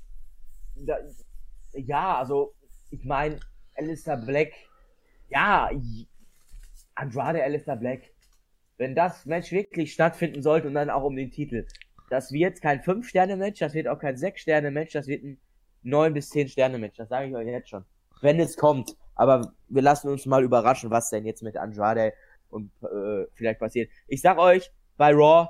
Da, 0.76 0.96
ja, 1.74 2.18
also, 2.18 2.54
ich 2.90 3.04
meine, 3.04 3.38
Alistair 3.76 4.16
Black, 4.16 4.52
ja, 5.34 5.70
Andrade 6.94 7.42
Alistair 7.42 7.76
Black, 7.76 8.02
wenn 8.78 8.94
das 8.94 9.26
Match 9.26 9.50
wirklich 9.52 9.92
stattfinden 9.92 10.42
sollte 10.42 10.68
und 10.68 10.74
dann 10.74 10.90
auch 10.90 11.02
um 11.04 11.16
den 11.16 11.30
Titel, 11.30 11.66
das 12.10 12.32
wird 12.32 12.60
kein 12.60 12.80
5-Sterne-Match, 12.80 13.58
das 13.60 13.74
wird 13.74 13.88
auch 13.88 13.98
kein 13.98 14.16
6-Sterne-Match, 14.16 14.92
das 14.92 15.06
wird 15.06 15.24
ein 15.24 15.38
9 15.82 16.14
bis 16.14 16.30
10 16.30 16.48
Sterne-Match, 16.48 16.96
das 16.96 17.08
sage 17.08 17.28
ich 17.28 17.34
euch 17.34 17.46
jetzt 17.46 17.68
schon. 17.68 17.84
Wenn 18.20 18.38
es 18.40 18.56
kommt. 18.56 18.96
Aber 19.16 19.52
wir 19.68 19.82
lassen 19.82 20.08
uns 20.08 20.26
mal 20.26 20.42
überraschen, 20.42 20.90
was 20.90 21.10
denn 21.10 21.24
jetzt 21.24 21.42
mit 21.42 21.56
Andrade 21.56 22.12
und 22.50 22.70
äh, 22.82 23.26
vielleicht 23.34 23.60
passiert. 23.60 23.90
Ich 24.08 24.20
sag 24.22 24.38
euch, 24.38 24.70
bei 24.96 25.12
Raw, 25.12 25.48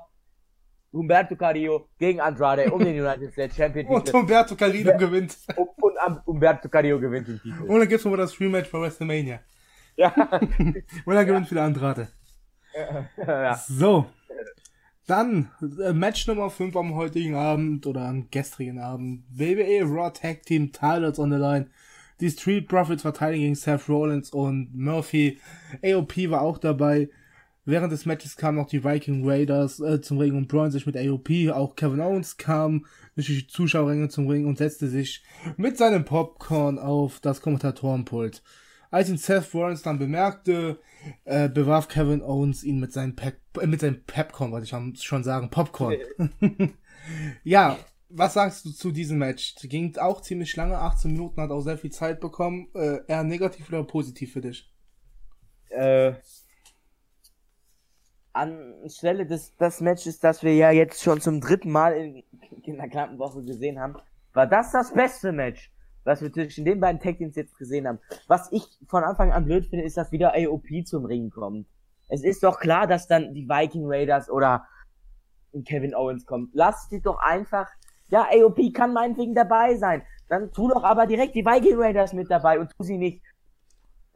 Humberto 0.92 1.34
Carrillo 1.36 1.88
gegen 1.98 2.20
Andrade 2.20 2.70
um 2.72 2.82
den 2.84 2.98
United 3.00 3.32
States 3.32 3.56
Champion 3.56 3.86
Und. 3.86 4.12
Humberto 4.12 4.54
Carrillo 4.54 4.96
gewinnt. 4.96 5.36
Und, 5.56 5.68
und 5.82 5.98
am- 5.98 6.20
Umberto 6.24 6.68
Carrillo 6.68 7.00
gewinnt 7.00 7.28
den 7.28 7.40
Titel. 7.40 7.62
Und 7.62 7.78
dann 7.80 7.88
gibt's 7.88 8.04
nochmal 8.04 8.18
das 8.20 8.38
Rematch 8.38 8.70
bei 8.70 8.80
WrestleMania. 8.80 9.40
Ja. 9.96 10.12
Und 11.04 11.14
dann 11.14 11.26
gewinnt 11.26 11.50
wieder 11.50 11.62
Andrade. 11.62 12.08
ja. 13.16 13.54
So. 13.56 14.06
Dann 15.06 15.50
äh, 15.82 15.92
Match 15.92 16.26
Nummer 16.26 16.48
5 16.50 16.74
am 16.76 16.94
heutigen 16.94 17.34
Abend 17.34 17.86
oder 17.86 18.02
am 18.08 18.30
gestrigen 18.30 18.78
Abend. 18.78 19.24
WWE 19.30 19.82
Raw 19.84 20.10
Tag 20.10 20.44
Team 20.44 20.72
Titles 20.72 21.18
on 21.18 21.30
the 21.30 21.36
line. 21.36 21.66
Die 22.20 22.30
Street 22.30 22.68
Profits 22.68 23.02
verteidigen 23.02 23.42
gegen 23.42 23.54
Seth 23.54 23.88
Rollins 23.88 24.30
und 24.30 24.74
Murphy. 24.74 25.38
AOP 25.82 26.30
war 26.30 26.42
auch 26.42 26.58
dabei. 26.58 27.10
Während 27.66 27.92
des 27.92 28.06
Matches 28.06 28.36
kamen 28.36 28.58
noch 28.58 28.66
die 28.66 28.84
Viking 28.84 29.28
Raiders 29.28 29.80
äh, 29.80 30.00
zum 30.00 30.18
Ring 30.18 30.36
und 30.36 30.48
Braun 30.48 30.70
sich 30.70 30.86
mit 30.86 30.96
AOP. 30.96 31.30
Auch 31.52 31.76
Kevin 31.76 32.00
Owens 32.00 32.36
kam 32.36 32.86
durch 33.14 33.26
die 33.26 33.46
Zuschauerränge 33.46 34.08
zum 34.08 34.28
Ring 34.28 34.46
und 34.46 34.58
setzte 34.58 34.88
sich 34.88 35.22
mit 35.56 35.76
seinem 35.76 36.04
Popcorn 36.04 36.78
auf 36.78 37.20
das 37.20 37.40
Kommentatorenpult. 37.40 38.42
Als 38.94 39.08
ihn 39.08 39.18
Seth 39.18 39.52
Rollins 39.52 39.82
dann 39.82 39.98
bemerkte, 39.98 40.78
äh, 41.24 41.48
bewarf 41.48 41.88
Kevin 41.88 42.22
Owens 42.22 42.62
ihn 42.62 42.78
mit 42.78 42.92
seinem 42.92 43.16
Pep 43.16 43.40
äh, 43.60 43.66
mit 43.66 43.80
seinem 43.80 44.04
Popcorn, 44.04 44.52
wollte 44.52 44.66
ich 44.66 45.02
schon 45.02 45.24
sagen, 45.24 45.50
Popcorn. 45.50 45.96
ja, 47.42 47.76
was 48.08 48.34
sagst 48.34 48.64
du 48.64 48.70
zu 48.70 48.92
diesem 48.92 49.18
Match? 49.18 49.56
Ging 49.62 49.96
auch 49.96 50.20
ziemlich 50.20 50.54
lange, 50.54 50.78
18 50.78 51.10
Minuten, 51.10 51.40
hat 51.40 51.50
auch 51.50 51.62
sehr 51.62 51.76
viel 51.76 51.90
Zeit 51.90 52.20
bekommen. 52.20 52.68
Äh, 52.76 53.00
eher 53.08 53.24
negativ 53.24 53.68
oder 53.68 53.82
positiv 53.82 54.32
für 54.32 54.42
dich? 54.42 54.72
Äh, 55.70 56.12
anstelle 58.32 59.26
des, 59.26 59.56
des 59.56 59.80
Matches, 59.80 60.20
das 60.20 60.44
wir 60.44 60.54
ja 60.54 60.70
jetzt 60.70 61.02
schon 61.02 61.20
zum 61.20 61.40
dritten 61.40 61.72
Mal 61.72 61.96
in, 61.96 62.22
in 62.62 62.76
der 62.76 62.88
knappen 62.88 63.18
Woche 63.18 63.42
gesehen 63.42 63.80
haben, 63.80 63.96
war 64.34 64.46
das 64.46 64.70
das 64.70 64.94
beste 64.94 65.32
Match, 65.32 65.73
was 66.04 66.22
wir 66.22 66.32
zwischen 66.32 66.64
den 66.64 66.80
beiden 66.80 67.00
Tag 67.00 67.18
Teams 67.18 67.36
jetzt 67.36 67.56
gesehen 67.58 67.88
haben. 67.88 67.98
Was 68.28 68.52
ich 68.52 68.64
von 68.88 69.04
Anfang 69.04 69.32
an 69.32 69.44
blöd 69.44 69.66
finde, 69.66 69.84
ist, 69.84 69.96
dass 69.96 70.12
wieder 70.12 70.34
AOP 70.34 70.86
zum 70.86 71.04
Ring 71.04 71.30
kommt. 71.30 71.66
Es 72.08 72.22
ist 72.22 72.42
doch 72.42 72.60
klar, 72.60 72.86
dass 72.86 73.06
dann 73.06 73.34
die 73.34 73.48
Viking 73.48 73.84
Raiders 73.86 74.30
oder 74.30 74.66
Kevin 75.64 75.94
Owens 75.94 76.26
kommt. 76.26 76.50
Lasst 76.54 76.90
die 76.92 77.00
doch 77.00 77.18
einfach, 77.18 77.68
ja, 78.08 78.26
AOP 78.30 78.72
kann 78.74 78.92
meinetwegen 78.92 79.34
dabei 79.34 79.76
sein. 79.76 80.02
Dann 80.28 80.52
tu 80.52 80.68
doch 80.68 80.84
aber 80.84 81.06
direkt 81.06 81.34
die 81.34 81.44
Viking 81.44 81.78
Raiders 81.78 82.12
mit 82.12 82.30
dabei 82.30 82.58
und 82.58 82.70
tu 82.76 82.82
sie 82.82 82.98
nicht 82.98 83.22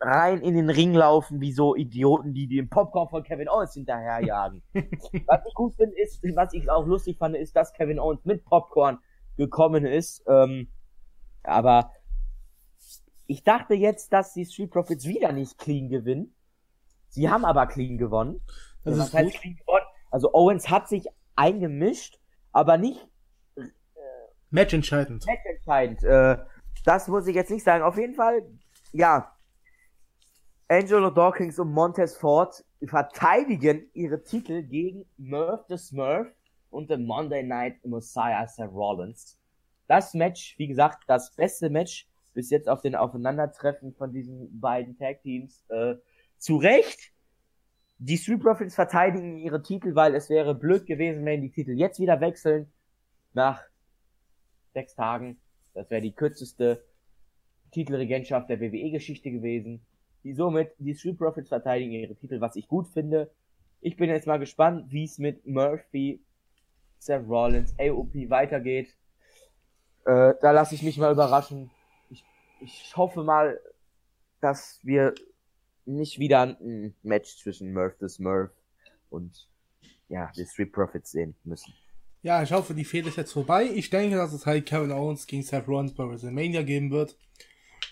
rein 0.01 0.41
in 0.43 0.55
den 0.55 0.71
Ring 0.71 0.95
laufen 0.95 1.41
wie 1.41 1.53
so 1.53 1.75
Idioten, 1.75 2.33
die 2.33 2.47
den 2.47 2.69
Popcorn 2.69 3.09
von 3.09 3.23
Kevin 3.23 3.49
Owens 3.49 3.75
hinterherjagen. 3.75 4.63
was 4.75 5.41
ich 5.47 5.55
gut 5.55 5.75
finde, 5.75 5.97
ist, 6.01 6.23
was 6.35 6.53
ich 6.53 6.71
auch 6.71 6.87
lustig 6.87 7.19
fand, 7.19 7.37
ist, 7.37 7.57
dass 7.57 7.73
Kevin 7.73 7.99
Owens 7.99 8.25
mit 8.25 8.45
Popcorn 8.45 8.99
gekommen 9.37 9.85
ist. 9.85 10.25
Ähm, 10.29 10.69
aber 11.49 11.93
ich 13.27 13.45
dachte 13.45 13.75
jetzt, 13.75 14.13
dass 14.13 14.33
die 14.33 14.47
Street 14.47 14.71
Profits 14.71 15.05
wieder 15.05 15.33
nicht 15.33 15.59
clean 15.59 15.89
gewinnen. 15.89 16.35
Sie 17.09 17.29
haben 17.29 17.45
aber 17.45 17.67
clean 17.67 17.99
gewonnen. 17.99 18.41
Das 18.85 18.99
was 18.99 19.09
ist 19.09 19.15
heißt 19.15 19.35
clean 19.41 19.57
gewonnen? 19.57 19.85
Also 20.11 20.33
Owens 20.33 20.71
hat 20.71 20.89
sich 20.89 21.07
eingemischt, 21.37 22.19
aber 22.53 22.79
nicht 22.79 23.07
Matchentscheidend. 24.51 25.27
matchentscheidend. 25.27 26.03
Äh, 26.05 26.39
das 26.85 27.09
muss 27.09 27.27
ich 27.27 27.35
jetzt 27.35 27.51
nicht 27.51 27.65
sagen. 27.65 27.85
Auf 27.85 27.99
jeden 27.99 28.15
Fall, 28.15 28.43
ja. 28.93 29.35
Angelo 30.69 31.11
Dawkins 31.11 31.59
und 31.59 31.73
Montez 31.73 32.17
Ford 32.17 32.65
verteidigen 32.85 33.91
ihre 33.95 34.23
Titel 34.23 34.63
gegen 34.63 35.07
Murph 35.17 35.65
the 35.69 35.77
Smurf 35.77 36.29
und 36.71 36.91
den 36.91 37.07
Monday 37.07 37.43
Night 37.43 37.85
Messiah 37.85 38.47
Seth 38.47 38.71
Rollins. 38.71 39.38
Das 39.89 40.15
Match, 40.15 40.57
wie 40.59 40.69
gesagt, 40.69 41.05
das 41.09 41.35
beste 41.35 41.71
Match 41.71 42.07
bis 42.35 42.51
jetzt 42.51 42.69
auf 42.69 42.83
den 42.83 42.95
Aufeinandertreffen 42.95 43.95
von 43.95 44.13
diesen 44.13 44.61
beiden 44.61 44.97
Tag 44.97 45.23
Teams. 45.23 45.65
Äh, 45.71 45.97
zu 46.37 46.57
Recht. 46.57 47.13
Die 47.99 48.17
Street 48.17 48.41
Profits 48.41 48.77
verteidigen 48.77 49.39
ihre 49.39 49.61
Titel, 49.61 49.97
weil 49.97 50.15
es 50.15 50.31
wäre 50.31 50.55
blöd 50.55 50.87
gewesen, 50.87 51.25
wenn 51.25 51.43
die 51.43 51.51
Titel 51.51 51.73
jetzt 51.73 51.99
wieder 51.99 52.21
wechseln. 52.21 52.71
Nach 53.33 53.61
sechs 54.73 54.95
Tagen. 54.95 55.41
Das 55.75 55.91
wäre 55.91 56.03
die 56.03 56.13
kürzeste 56.13 56.85
Titelregentschaft 57.73 58.49
der 58.49 58.61
WWE-Geschichte 58.61 59.31
gewesen. 59.31 59.81
Die 60.23 60.35
somit, 60.35 60.73
die 60.79 60.95
Street 60.95 61.19
Profits 61.19 61.49
verteidigen 61.49 61.93
ihre 61.93 62.15
Titel, 62.15 62.41
was 62.41 62.57
ich 62.57 62.69
gut 62.69 62.89
finde. 62.89 63.31
Ich 63.81 63.97
bin 63.97 64.11
jetzt 64.11 64.27
mal 64.27 64.39
gespannt, 64.39 64.91
wie 64.91 65.05
es 65.05 65.19
mit 65.19 65.47
Murphy, 65.47 66.21
Seth 66.99 67.29
Rollins, 67.29 67.75
AOP 67.79 68.31
weitergeht. 68.31 68.95
Äh, 70.09 70.35
da 70.41 70.53
lasse 70.53 70.75
ich 70.75 70.83
mich 70.83 70.97
mal 70.97 71.13
überraschen. 71.13 71.71
Ich, 72.09 72.25
ich 72.61 72.97
hoffe 72.97 73.23
mal, 73.23 73.61
dass 74.41 74.81
wir 74.83 75.15
nicht 75.85 76.19
wieder 76.19 76.41
ein 76.43 76.95
Match 77.03 77.37
zwischen 77.37 77.75
Murph 77.75 77.97
the 78.01 78.09
Smurf 78.09 78.51
und 79.11 79.47
ja, 80.09 80.33
die 80.35 80.47
Street 80.47 80.73
Profits 80.73 81.11
sehen 81.11 81.35
müssen. 81.45 81.75
Ja, 82.23 82.43
ich 82.43 82.53
hoffe, 82.53 82.73
die 82.73 82.87
Fehde 82.87 83.11
ist 83.11 83.17
jetzt 83.17 83.33
vorbei. 83.33 83.65
Ich 83.65 83.91
denke, 83.91 84.17
dass 84.17 84.33
es 84.33 84.47
halt 84.47 84.65
Kevin 84.65 84.93
Owens 84.93 85.27
gegen 85.27 85.43
Seth 85.43 85.69
Rollins 85.69 85.95
bei 85.95 86.09
WrestleMania 86.09 86.63
geben 86.63 86.91
wird. 86.91 87.19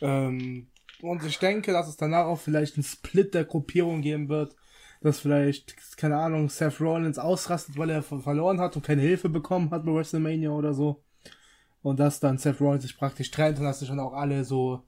Ähm, 0.00 0.70
und 1.02 1.22
ich 1.22 1.38
denke, 1.38 1.72
dass 1.72 1.86
es 1.86 1.98
danach 1.98 2.24
auch 2.24 2.38
vielleicht 2.38 2.76
einen 2.76 2.84
Split 2.84 3.34
der 3.34 3.44
Gruppierung 3.44 4.00
geben 4.00 4.30
wird. 4.30 4.56
Dass 5.02 5.20
vielleicht, 5.20 5.98
keine 5.98 6.16
Ahnung, 6.16 6.48
Seth 6.48 6.80
Rollins 6.80 7.18
ausrastet, 7.18 7.76
weil 7.76 7.90
er 7.90 8.02
ver- 8.02 8.20
verloren 8.20 8.58
hat 8.58 8.74
und 8.74 8.86
keine 8.86 9.02
Hilfe 9.02 9.28
bekommen 9.28 9.70
hat 9.70 9.84
bei 9.84 9.92
WrestleMania 9.92 10.50
oder 10.50 10.72
so. 10.72 11.04
Und 11.86 12.00
dass 12.00 12.18
dann 12.18 12.36
Seth 12.36 12.60
Rollins 12.60 12.82
sich 12.82 12.98
praktisch 12.98 13.30
trennt 13.30 13.60
und 13.60 13.64
dass 13.64 13.78
sich 13.78 13.88
dann 13.88 14.00
auch 14.00 14.12
alle 14.12 14.44
so 14.44 14.82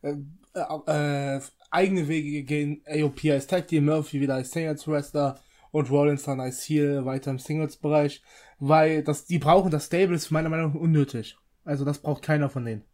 äh, 0.00 0.14
äh, 0.54 1.36
äh, 1.36 1.40
eigene 1.70 2.08
Wege 2.08 2.44
gehen. 2.44 2.80
AOP 2.86 3.26
als 3.26 3.46
Tag 3.46 3.68
Team, 3.68 3.84
Murphy 3.84 4.22
wieder 4.22 4.36
als 4.36 4.50
Singles 4.50 4.88
Wrestler 4.88 5.38
und 5.70 5.90
Rollins 5.90 6.22
dann 6.22 6.40
als 6.40 6.66
Heel 6.66 7.04
weiter 7.04 7.30
im 7.30 7.38
Singles-Bereich. 7.38 8.22
Weil 8.58 9.04
das, 9.04 9.26
die 9.26 9.38
brauchen 9.38 9.70
das 9.70 9.84
Stable 9.84 10.14
ist 10.14 10.30
meiner 10.30 10.48
Meinung 10.48 10.72
nach 10.72 10.80
unnötig. 10.80 11.36
Also 11.66 11.84
das 11.84 11.98
braucht 11.98 12.22
keiner 12.22 12.48
von 12.48 12.64
denen. 12.64 12.84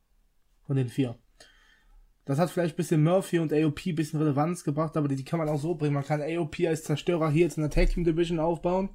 Von 0.67 0.75
den 0.75 0.89
vier. 0.89 1.17
Das 2.25 2.41
hat 2.41 2.51
vielleicht 2.51 2.75
ein 2.75 2.79
bisschen 2.79 3.05
Murphy 3.05 3.39
und 3.39 3.53
AOP 3.53 3.87
ein 3.87 3.95
bisschen 3.95 4.21
Relevanz 4.21 4.65
gebracht, 4.65 4.97
aber 4.97 5.07
die, 5.07 5.15
die 5.15 5.25
kann 5.25 5.39
man 5.39 5.49
auch 5.49 5.61
so 5.61 5.77
bringen. 5.77 5.95
Man 5.95 6.05
kann 6.05 6.21
AOP 6.21 6.63
als 6.67 6.83
Zerstörer 6.83 7.31
hier 7.31 7.43
jetzt 7.43 7.59
in 7.59 7.63
der 7.63 7.71
Tag 7.71 7.91
Team 7.91 8.03
Division 8.03 8.41
aufbauen. 8.41 8.89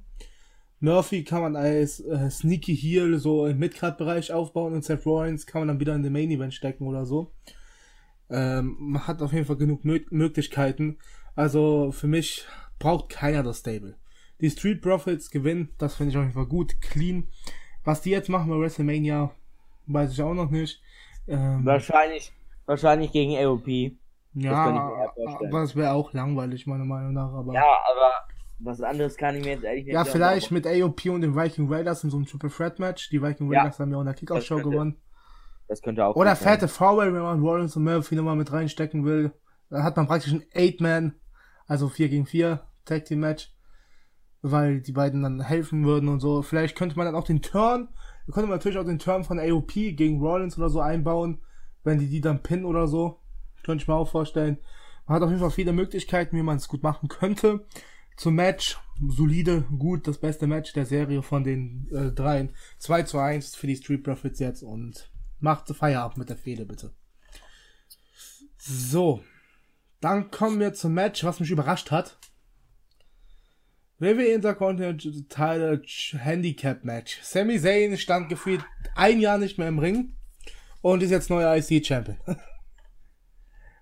Murphy 0.82 1.22
kann 1.22 1.42
man 1.42 1.54
als 1.54 2.00
äh, 2.00 2.28
Sneaky 2.28 2.76
Heel 2.76 3.16
so 3.18 3.46
im 3.46 3.58
Midcard-Bereich 3.58 4.32
aufbauen 4.32 4.74
und 4.74 4.84
Seth 4.84 5.06
Rollins 5.06 5.46
kann 5.46 5.60
man 5.60 5.68
dann 5.68 5.80
wieder 5.80 5.94
in 5.94 6.02
den 6.02 6.12
Main 6.12 6.30
Event 6.30 6.52
stecken 6.54 6.88
oder 6.88 7.06
so. 7.06 7.30
Ähm, 8.28 8.76
man 8.80 9.06
hat 9.06 9.22
auf 9.22 9.32
jeden 9.32 9.46
Fall 9.46 9.56
genug 9.56 9.84
Mö 9.84 10.00
Möglichkeiten. 10.10 10.98
Also 11.36 11.92
für 11.92 12.08
mich 12.08 12.46
braucht 12.80 13.10
keiner 13.10 13.44
das 13.44 13.60
Stable. 13.60 13.94
Die 14.40 14.50
Street 14.50 14.82
Profits 14.82 15.30
gewinnen, 15.30 15.68
das 15.78 15.94
finde 15.94 16.10
ich 16.10 16.16
auf 16.16 16.24
jeden 16.24 16.34
Fall 16.34 16.46
gut, 16.46 16.80
clean. 16.80 17.28
Was 17.84 18.00
die 18.02 18.10
jetzt 18.10 18.28
machen 18.28 18.50
bei 18.50 18.58
WrestleMania, 18.58 19.30
weiß 19.86 20.12
ich 20.12 20.20
auch 20.20 20.34
noch 20.34 20.50
nicht. 20.50 20.82
Ähm, 21.28 21.64
Wahrscheinlich, 21.64 22.32
wahrscheinlich 22.66 23.12
gegen 23.12 23.36
AOP. 23.36 23.68
ja, 24.34 25.12
vorstellen. 25.14 25.48
aber 25.48 25.62
es 25.62 25.76
wäre 25.76 25.92
auch 25.92 26.12
langweilig, 26.12 26.66
meiner 26.66 26.84
Meinung 26.84 27.12
nach. 27.12 27.32
Aber 27.32 27.54
Ja, 27.54 27.62
aber 27.62 28.10
was 28.64 28.80
anderes 28.80 29.16
kann 29.16 29.36
ich 29.36 29.44
mir 29.44 29.52
jetzt 29.52 29.64
ehrlich 29.64 29.84
nicht 29.84 29.94
ja, 29.94 30.04
sagen, 30.04 30.12
vielleicht 30.12 30.50
mit 30.50 30.66
AOP 30.66 31.06
und 31.06 31.20
den 31.22 31.34
Viking 31.36 31.72
Raiders 31.72 32.04
in 32.04 32.10
so 32.10 32.16
einem 32.16 32.26
Triple 32.26 32.50
Threat 32.50 32.78
Match. 32.78 33.10
Die 33.10 33.22
Viking 33.22 33.50
Ja, 33.52 33.60
Raiders 33.62 33.78
haben 33.78 33.90
ja 33.90 33.96
auch 33.96 34.02
in 34.02 34.06
der 34.06 34.14
Kickoff-Show 34.14 34.56
könnte- 34.56 34.70
gewonnen. 34.70 34.96
Das 35.68 35.80
könnte 35.80 36.04
auch 36.04 36.16
Oder 36.16 36.36
fette 36.36 36.68
Four-Way, 36.68 37.14
wenn 37.14 37.22
man 37.22 37.40
Rollins 37.40 37.76
und 37.76 37.84
Murphy 37.84 38.14
nochmal 38.14 38.36
mit 38.36 38.52
reinstecken 38.52 39.04
will. 39.04 39.32
Dann 39.70 39.82
hat 39.84 39.96
man 39.96 40.06
praktisch 40.06 40.32
ein 40.32 40.44
Eight-Man, 40.52 41.14
also 41.66 41.88
4 41.88 42.08
gegen 42.08 42.26
4 42.26 42.62
Tag 42.84 43.06
Team 43.06 43.20
Match. 43.20 43.52
Weil 44.42 44.80
die 44.80 44.92
beiden 44.92 45.22
dann 45.22 45.40
helfen 45.40 45.84
würden 45.86 46.08
und 46.08 46.20
so. 46.20 46.42
Vielleicht 46.42 46.76
könnte 46.76 46.96
man 46.96 47.06
dann 47.06 47.14
auch 47.14 47.24
den 47.24 47.42
Turn, 47.42 47.88
könnte 48.26 48.48
man 48.48 48.58
natürlich 48.58 48.76
auch 48.76 48.84
den 48.84 48.98
Turn 48.98 49.24
von 49.24 49.38
AOP 49.38 49.72
gegen 49.92 50.20
Rollins 50.20 50.58
oder 50.58 50.68
so 50.68 50.80
einbauen, 50.80 51.40
wenn 51.84 51.98
die 51.98 52.08
die 52.08 52.20
dann 52.20 52.42
pinnen 52.42 52.64
oder 52.64 52.86
so. 52.88 53.20
Könnte 53.64 53.82
ich 53.82 53.88
mir 53.88 53.94
auch 53.94 54.08
vorstellen. 54.08 54.58
Man 55.06 55.16
hat 55.16 55.22
auf 55.22 55.30
jeden 55.30 55.40
Fall 55.40 55.50
viele 55.50 55.72
Möglichkeiten, 55.72 56.36
wie 56.36 56.42
man 56.42 56.56
es 56.56 56.68
gut 56.68 56.82
machen 56.82 57.08
könnte. 57.08 57.64
Zum 58.16 58.34
Match, 58.34 58.78
solide, 59.08 59.62
gut, 59.78 60.06
das 60.06 60.18
beste 60.18 60.46
Match 60.46 60.72
der 60.72 60.86
Serie 60.86 61.22
von 61.22 61.44
den 61.44 61.88
äh, 61.92 62.12
dreien. 62.12 62.54
2 62.78 63.02
zu 63.04 63.18
1 63.18 63.54
für 63.56 63.66
die 63.66 63.76
Street 63.76 64.04
Profits 64.04 64.38
jetzt 64.38 64.62
und 64.62 65.10
macht 65.40 65.68
Feierabend 65.68 66.18
mit 66.18 66.28
der 66.28 66.36
Fehde, 66.36 66.66
bitte. 66.66 66.94
So. 68.58 69.22
Dann 70.00 70.30
kommen 70.30 70.60
wir 70.60 70.74
zum 70.74 70.94
Match, 70.94 71.24
was 71.24 71.40
mich 71.40 71.50
überrascht 71.50 71.90
hat. 71.90 72.18
WWE 73.98 74.32
Intercontinental 74.32 75.12
Title 75.28 75.82
Handicap 76.18 76.84
Match. 76.84 77.20
Sami 77.22 77.60
Zayn 77.60 77.96
stand 77.96 78.28
gefühlt 78.28 78.64
ein 78.96 79.20
Jahr 79.20 79.38
nicht 79.38 79.58
mehr 79.58 79.68
im 79.68 79.78
Ring 79.78 80.16
und 80.80 81.04
ist 81.04 81.12
jetzt 81.12 81.30
neuer 81.30 81.56
IC 81.56 81.86
Champion. 81.86 82.18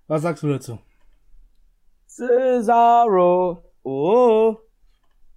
Was 0.07 0.23
sagst 0.23 0.43
du 0.43 0.49
dazu? 0.49 0.79
Cesaro. 2.07 3.70
Oh. 3.83 4.57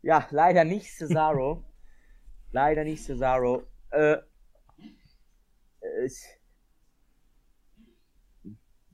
Ja, 0.01 0.27
leider 0.31 0.63
nicht 0.63 0.91
Cesaro. 0.91 1.63
leider 2.51 2.83
nicht 2.83 3.03
Cesaro. 3.03 3.63
Äh, 3.91 4.17
es, 6.03 6.25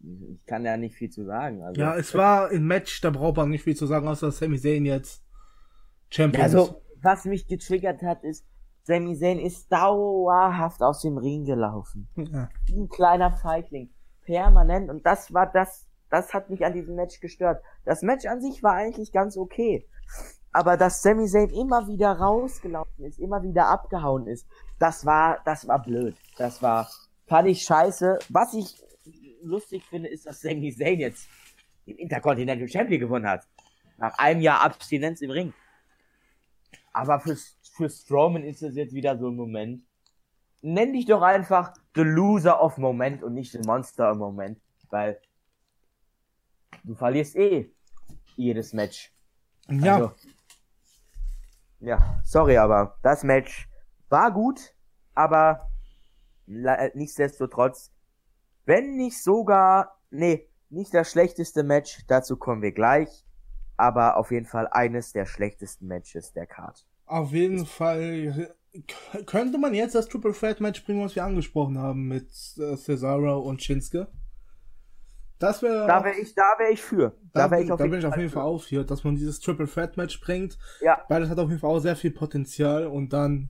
ich 0.01 0.45
kann 0.45 0.65
ja 0.65 0.77
nicht 0.77 0.95
viel 0.95 1.09
zu 1.09 1.25
sagen. 1.25 1.63
Also, 1.63 1.81
Ja, 1.81 1.95
es 1.95 2.13
war 2.15 2.49
ein 2.49 2.65
Match, 2.65 3.01
da 3.01 3.09
braucht 3.09 3.37
man 3.37 3.49
nicht 3.49 3.63
viel 3.63 3.75
zu 3.75 3.85
sagen, 3.85 4.07
außer 4.07 4.31
Sami 4.31 4.59
Zayn 4.59 4.85
jetzt 4.85 5.23
Champion 6.09 6.45
ist. 6.45 6.55
also 6.55 6.81
was 7.01 7.25
mich 7.25 7.47
getriggert 7.47 8.01
hat, 8.01 8.23
ist, 8.23 8.45
Sami 8.83 9.17
Zayn 9.17 9.39
ist 9.39 9.71
dauerhaft 9.71 10.81
aus 10.81 11.01
dem 11.01 11.17
Ring 11.17 11.45
gelaufen. 11.45 12.07
Ja. 12.15 12.49
ein 12.69 12.89
kleiner 12.89 13.31
Feigling. 13.31 13.89
Permanent. 14.25 14.89
Und 14.89 15.05
das 15.05 15.33
war 15.33 15.51
das, 15.51 15.87
das 16.09 16.33
hat 16.33 16.49
mich 16.49 16.65
an 16.65 16.73
diesem 16.73 16.95
Match 16.95 17.19
gestört. 17.19 17.63
Das 17.85 18.01
Match 18.01 18.25
an 18.25 18.41
sich 18.41 18.63
war 18.63 18.73
eigentlich 18.73 19.11
ganz 19.11 19.37
okay. 19.37 19.87
Aber 20.51 20.77
dass 20.77 21.01
Sami 21.01 21.27
Zayn 21.27 21.49
immer 21.49 21.87
wieder 21.87 22.11
rausgelaufen 22.11 23.05
ist, 23.05 23.19
immer 23.19 23.43
wieder 23.43 23.67
abgehauen 23.67 24.25
ist, 24.27 24.47
das 24.79 25.05
war, 25.05 25.39
das 25.45 25.67
war 25.67 25.81
blöd. 25.81 26.15
Das 26.37 26.61
war, 26.61 26.89
fand 27.27 27.47
ich 27.47 27.61
scheiße. 27.61 28.19
Was 28.29 28.53
ich 28.53 28.83
lustig 29.43 29.83
finde, 29.85 30.09
ist, 30.09 30.25
dass 30.25 30.41
Sami 30.41 30.73
Zayn 30.75 30.99
jetzt 30.99 31.29
den 31.85 31.97
Intercontinental 31.97 32.67
Champion 32.67 32.99
gewonnen 32.99 33.27
hat. 33.27 33.47
Nach 33.97 34.17
einem 34.17 34.41
Jahr 34.41 34.61
Abstinenz 34.61 35.21
im 35.21 35.31
Ring. 35.31 35.53
Aber 36.93 37.19
für, 37.19 37.37
für 37.73 37.89
Strowman 37.89 38.43
ist 38.43 38.63
das 38.63 38.75
jetzt 38.75 38.93
wieder 38.93 39.17
so 39.17 39.27
ein 39.27 39.35
Moment. 39.35 39.83
Nenn 40.61 40.93
dich 40.93 41.05
doch 41.05 41.21
einfach 41.21 41.73
The 41.95 42.01
Loser 42.01 42.61
of 42.61 42.77
Moment 42.77 43.23
und 43.23 43.33
nicht 43.33 43.51
The 43.51 43.59
Monster 43.65 44.11
of 44.11 44.17
Moment, 44.17 44.59
weil 44.89 45.19
du 46.89 46.95
verlierst 46.95 47.35
eh 47.35 47.71
jedes 48.35 48.73
Match. 48.73 49.13
ja, 49.69 49.95
Also, 49.95 50.11
ja, 51.79 52.21
sorry, 52.25 52.57
aber 52.57 52.97
das 53.03 53.23
Match 53.23 53.69
war 54.09 54.31
gut, 54.31 54.73
aber 55.13 55.69
nichtsdestotrotz, 56.45 57.91
wenn 58.65 58.95
nicht 58.95 59.21
sogar, 59.21 59.99
nee, 60.09 60.49
nicht 60.69 60.93
das 60.93 61.11
schlechteste 61.11 61.63
Match, 61.63 61.99
dazu 62.07 62.37
kommen 62.37 62.61
wir 62.61 62.71
gleich, 62.71 63.25
aber 63.77 64.17
auf 64.17 64.31
jeden 64.31 64.45
Fall 64.45 64.67
eines 64.71 65.13
der 65.13 65.25
schlechtesten 65.25 65.87
Matches 65.87 66.33
der 66.33 66.47
Card. 66.47 66.85
auf 67.05 67.31
jeden 67.31 67.65
Fall 67.65 68.55
könnte 69.25 69.57
man 69.57 69.73
jetzt 69.73 69.95
das 69.95 70.07
Triple 70.07 70.33
Threat 70.33 70.59
Match 70.59 70.83
bringen, 70.85 71.03
was 71.03 71.15
wir 71.15 71.23
angesprochen 71.23 71.77
haben 71.77 72.07
mit 72.07 72.29
äh, 72.57 72.75
Cesaro 72.77 73.39
und 73.39 73.63
Shinsuke. 73.63 74.07
Das 75.39 75.61
wäre 75.63 75.87
Da 75.87 76.03
wäre 76.03 76.15
ich, 76.17 76.35
da 76.35 76.53
wäre 76.57 76.71
ich 76.71 76.81
für. 76.81 77.13
Da, 77.33 77.47
Da 77.47 77.47
bin, 77.47 77.65
ich 77.65 77.71
auf 77.71 77.77
da 77.77 77.85
jeden 77.85 77.91
bin 77.91 77.99
ich 78.01 78.05
auf 78.05 78.17
jeden 78.17 78.29
Fall 78.29 78.43
auch 78.43 78.61
für, 78.61 78.83
dass 78.83 79.03
man 79.03 79.15
dieses 79.15 79.39
Triple 79.39 79.67
Threat 79.67 79.95
Match 79.97 80.19
bringt, 80.19 80.57
Ja, 80.81 81.03
weil 81.07 81.21
das 81.21 81.29
hat 81.29 81.39
auf 81.39 81.49
jeden 81.49 81.61
Fall 81.61 81.69
auch 81.71 81.79
sehr 81.79 81.95
viel 81.95 82.11
Potenzial 82.11 82.85
und 82.85 83.13
dann 83.13 83.49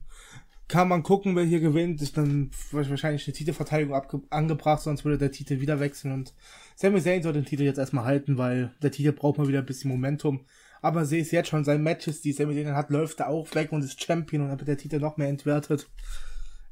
kann 0.68 0.86
man 0.86 1.02
gucken, 1.02 1.34
wer 1.34 1.42
hier 1.42 1.58
gewinnt. 1.58 2.00
Ist 2.00 2.16
dann 2.16 2.52
wahrscheinlich 2.70 3.26
eine 3.26 3.34
Titelverteidigung 3.34 4.00
angebracht, 4.30 4.80
sonst 4.82 5.04
würde 5.04 5.18
der 5.18 5.32
Titel 5.32 5.60
wieder 5.60 5.80
wechseln 5.80 6.12
und 6.12 6.32
Sami 6.76 7.02
Zayn 7.02 7.22
soll 7.22 7.32
den 7.32 7.44
Titel 7.44 7.64
jetzt 7.64 7.78
erstmal 7.78 8.04
halten, 8.04 8.38
weil 8.38 8.72
der 8.82 8.92
Titel 8.92 9.12
braucht 9.12 9.38
mal 9.38 9.48
wieder 9.48 9.58
ein 9.58 9.66
bisschen 9.66 9.90
Momentum. 9.90 10.46
Aber 10.82 11.04
sie 11.04 11.18
ist 11.18 11.32
jetzt 11.32 11.48
schon 11.48 11.64
sein 11.64 11.82
Matches, 11.82 12.22
die 12.22 12.30
mit 12.46 12.56
denen 12.56 12.74
hat, 12.74 12.90
läuft 12.90 13.20
er 13.20 13.28
auch 13.28 13.54
weg 13.54 13.72
und 13.72 13.84
ist 13.84 14.02
Champion 14.02 14.42
und 14.42 14.48
dann 14.48 14.58
wird 14.58 14.68
der 14.68 14.78
Titel 14.78 14.98
noch 14.98 15.16
mehr 15.16 15.28
entwertet. 15.28 15.90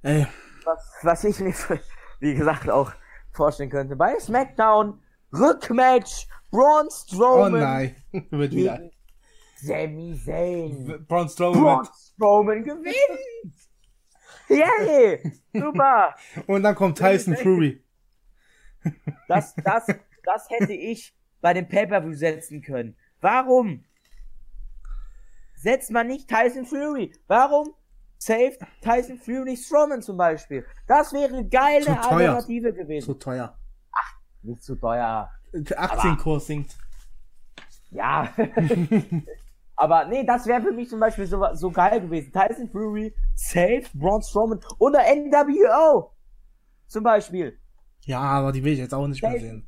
Ey. 0.02 0.26
Was, 0.64 0.92
was 1.02 1.24
ich 1.24 1.40
mir, 1.40 1.52
wie 2.20 2.34
gesagt, 2.34 2.70
auch 2.70 2.92
vorstellen 3.32 3.68
könnte. 3.68 3.96
Bei 3.96 4.18
SmackDown, 4.18 4.98
Rückmatch, 5.32 6.26
Braun 6.50 6.88
Strowman. 6.90 7.54
Oh 7.54 7.58
nein, 7.58 7.96
wird 8.30 8.52
wieder. 8.52 8.80
Sami 9.56 10.18
Zayn. 10.24 11.04
Braun 11.06 11.28
Strowman. 11.28 11.62
Braun 11.62 11.88
Strowman 11.94 12.64
gewinnt! 12.64 13.54
Yay! 14.48 15.32
Super! 15.52 16.14
Und 16.46 16.62
dann 16.62 16.74
kommt 16.74 16.98
Tyson 16.98 17.36
Fury. 17.36 17.84
Das, 19.26 19.54
das, 19.64 19.86
das 20.24 20.48
hätte 20.48 20.72
ich 20.72 21.14
bei 21.40 21.52
dem 21.52 21.68
Pay-Per-View 21.68 22.14
setzen 22.14 22.62
können. 22.62 22.96
Warum? 23.20 23.84
Setzt 25.54 25.90
man 25.90 26.06
nicht 26.06 26.28
Tyson 26.28 26.64
Fury? 26.64 27.12
Warum 27.26 27.74
saved 28.18 28.60
Tyson 28.80 29.18
Fury 29.18 29.50
nicht 29.50 29.64
Strowman 29.64 30.02
zum 30.02 30.16
Beispiel? 30.16 30.64
Das 30.86 31.12
wäre 31.12 31.34
eine 31.36 31.48
geile 31.48 31.84
Zu. 31.84 32.10
Alternative 32.10 32.72
gewesen. 32.72 33.06
So 33.06 33.14
teuer. 33.14 33.58
Nicht 34.42 34.62
zu 34.62 34.76
teuer. 34.76 35.30
Der 35.52 35.80
Aktienkurs 35.80 36.46
sinkt. 36.46 36.76
Ja. 37.90 38.32
Aber 39.76 40.06
nee, 40.06 40.24
das 40.24 40.46
wäre 40.46 40.60
für 40.60 40.72
mich 40.72 40.88
zum 40.88 40.98
Beispiel 40.98 41.26
so, 41.26 41.42
so 41.54 41.70
geil 41.70 42.00
gewesen. 42.00 42.32
Tyson 42.32 42.68
Fury 42.68 43.14
saved 43.36 43.92
Braun 43.94 44.22
Strowman 44.22 44.60
oder 44.78 45.00
NWO. 45.00 46.10
Zum 46.88 47.04
Beispiel. 47.04 47.56
Ja, 48.04 48.20
aber 48.20 48.50
die 48.50 48.64
will 48.64 48.72
ich 48.72 48.78
jetzt 48.80 48.94
auch 48.94 49.06
nicht 49.06 49.22
mehr 49.22 49.32
Safe. 49.32 49.44
sehen. 49.44 49.66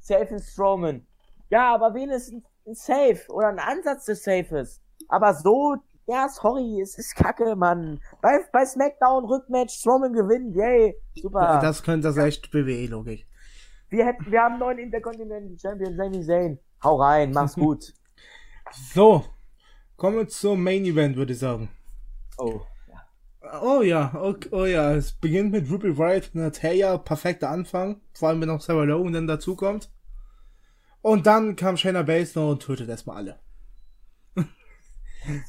Safe 0.00 0.34
ist 0.34 0.52
Strowman. 0.52 1.06
Ja, 1.50 1.74
aber 1.74 1.92
wenigstens 1.94 2.44
ein 2.66 2.74
Safe 2.74 3.20
oder 3.30 3.48
ein 3.48 3.58
Ansatz 3.58 4.04
des 4.04 4.22
Safes. 4.22 4.80
Aber 5.08 5.34
so, 5.34 5.76
ja, 6.06 6.28
sorry, 6.28 6.80
es 6.80 6.96
ist 6.96 7.16
kacke, 7.16 7.56
Mann. 7.56 8.00
Bei, 8.22 8.38
bei 8.52 8.64
SmackDown 8.64 9.24
Rückmatch, 9.24 9.74
Strowman 9.74 10.12
gewinnt, 10.12 10.54
yay, 10.54 10.94
super. 11.20 11.58
Das 11.60 11.82
könnte 11.82 12.08
das 12.08 12.16
echt 12.18 12.52
WWE-Logik. 12.52 13.26
Wir 13.90 14.06
hätten, 14.06 14.30
wir 14.30 14.40
haben 14.40 14.52
einen 14.52 14.60
neuen 14.60 14.78
Intercontinental 14.78 15.58
Champion, 15.58 15.96
Sami 15.96 16.22
Zayn. 16.24 16.58
Hau 16.82 16.96
rein, 16.96 17.32
mach's 17.32 17.54
gut. 17.56 17.92
So, 18.72 19.24
kommen 19.96 20.16
wir 20.16 20.28
zum 20.28 20.62
Main 20.62 20.84
Event, 20.84 21.16
würde 21.16 21.32
ich 21.32 21.38
sagen. 21.38 21.68
Oh. 22.36 22.60
Oh 23.62 23.80
ja, 23.82 24.14
okay, 24.14 24.48
oh 24.52 24.66
ja, 24.66 24.94
es 24.94 25.12
beginnt 25.12 25.52
mit 25.52 25.70
Ruby 25.70 25.96
Wright 25.96 26.30
und 26.34 26.42
Natalia, 26.42 26.98
perfekter 26.98 27.48
Anfang, 27.48 28.02
vor 28.12 28.28
allem 28.28 28.42
wenn 28.42 28.48
noch 28.48 28.60
Sarah 28.60 28.84
Logan 28.84 29.12
dann 29.12 29.26
dazukommt. 29.26 29.90
Und 31.00 31.26
dann 31.26 31.56
kam 31.56 31.76
Shayna 31.76 32.02
Baszler 32.02 32.48
und 32.48 32.62
tötet 32.62 32.88
erstmal 32.88 33.16
alle. 33.16 33.40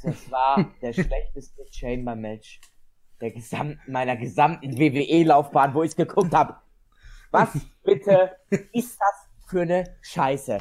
Das 0.04 0.32
war 0.32 0.72
der 0.82 0.94
schlechteste 0.94 1.66
Chamber-Match 1.72 2.62
der 3.22 3.32
gesamten, 3.32 3.92
meiner 3.92 4.16
gesamten 4.16 4.78
WWE-Laufbahn, 4.78 5.74
wo 5.74 5.84
ich 5.84 5.96
geguckt 5.96 6.34
habe. 6.34 6.56
Was 7.32 7.54
bitte 7.84 8.38
ist 8.74 9.00
das 9.00 9.30
für 9.48 9.62
eine 9.62 9.98
Scheiße? 10.02 10.60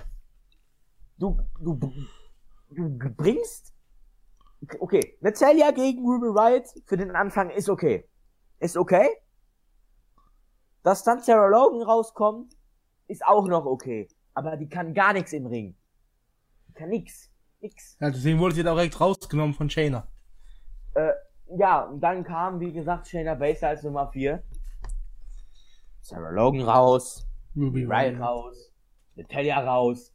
Du, 1.19 1.39
du, 1.61 1.75
du 2.71 2.99
bringst, 3.17 3.75
okay, 4.79 5.19
Natalia 5.21 5.71
gegen 5.71 6.05
Ruby 6.05 6.27
Riot 6.27 6.69
für 6.87 6.97
den 6.97 7.11
Anfang 7.13 7.51
ist 7.51 7.69
okay. 7.69 8.09
Ist 8.61 8.77
okay. 8.77 9.09
Dass 10.83 11.05
dann 11.05 11.21
Sarah 11.21 11.49
Logan 11.49 11.83
rauskommt, 11.83 12.57
ist 13.09 13.25
auch 13.27 13.47
noch 13.47 13.67
okay. 13.67 14.09
Aber 14.35 14.57
die 14.57 14.69
kann 14.69 14.95
gar 14.95 15.13
nichts 15.13 15.33
im 15.33 15.47
Ring. 15.47 15.77
Die 16.69 16.73
kann 16.73 16.91
nix. 16.91 17.31
Nix. 17.61 17.97
Ja, 18.01 18.11
deswegen 18.11 18.39
wurde 18.39 18.55
sie 18.55 18.63
direkt 18.63 19.01
rausgenommen 19.01 19.55
von 19.55 19.69
Shayna. 19.69 20.07
Äh, 20.95 21.13
ja, 21.59 21.83
und 21.83 22.01
dann 22.01 22.23
kam, 22.23 22.61
wie 22.61 22.73
gesagt, 22.73 23.09
Shayna 23.09 23.35
Baszler 23.35 23.71
als 23.71 23.83
Nummer 23.83 24.11
4. 24.13 24.43
Sarah 26.09 26.31
Logan 26.31 26.63
raus, 26.63 27.27
Ruby 27.55 27.85
Ryan 27.85 28.23
raus, 28.23 28.73
Natalia 29.15 29.61
raus. 29.61 30.15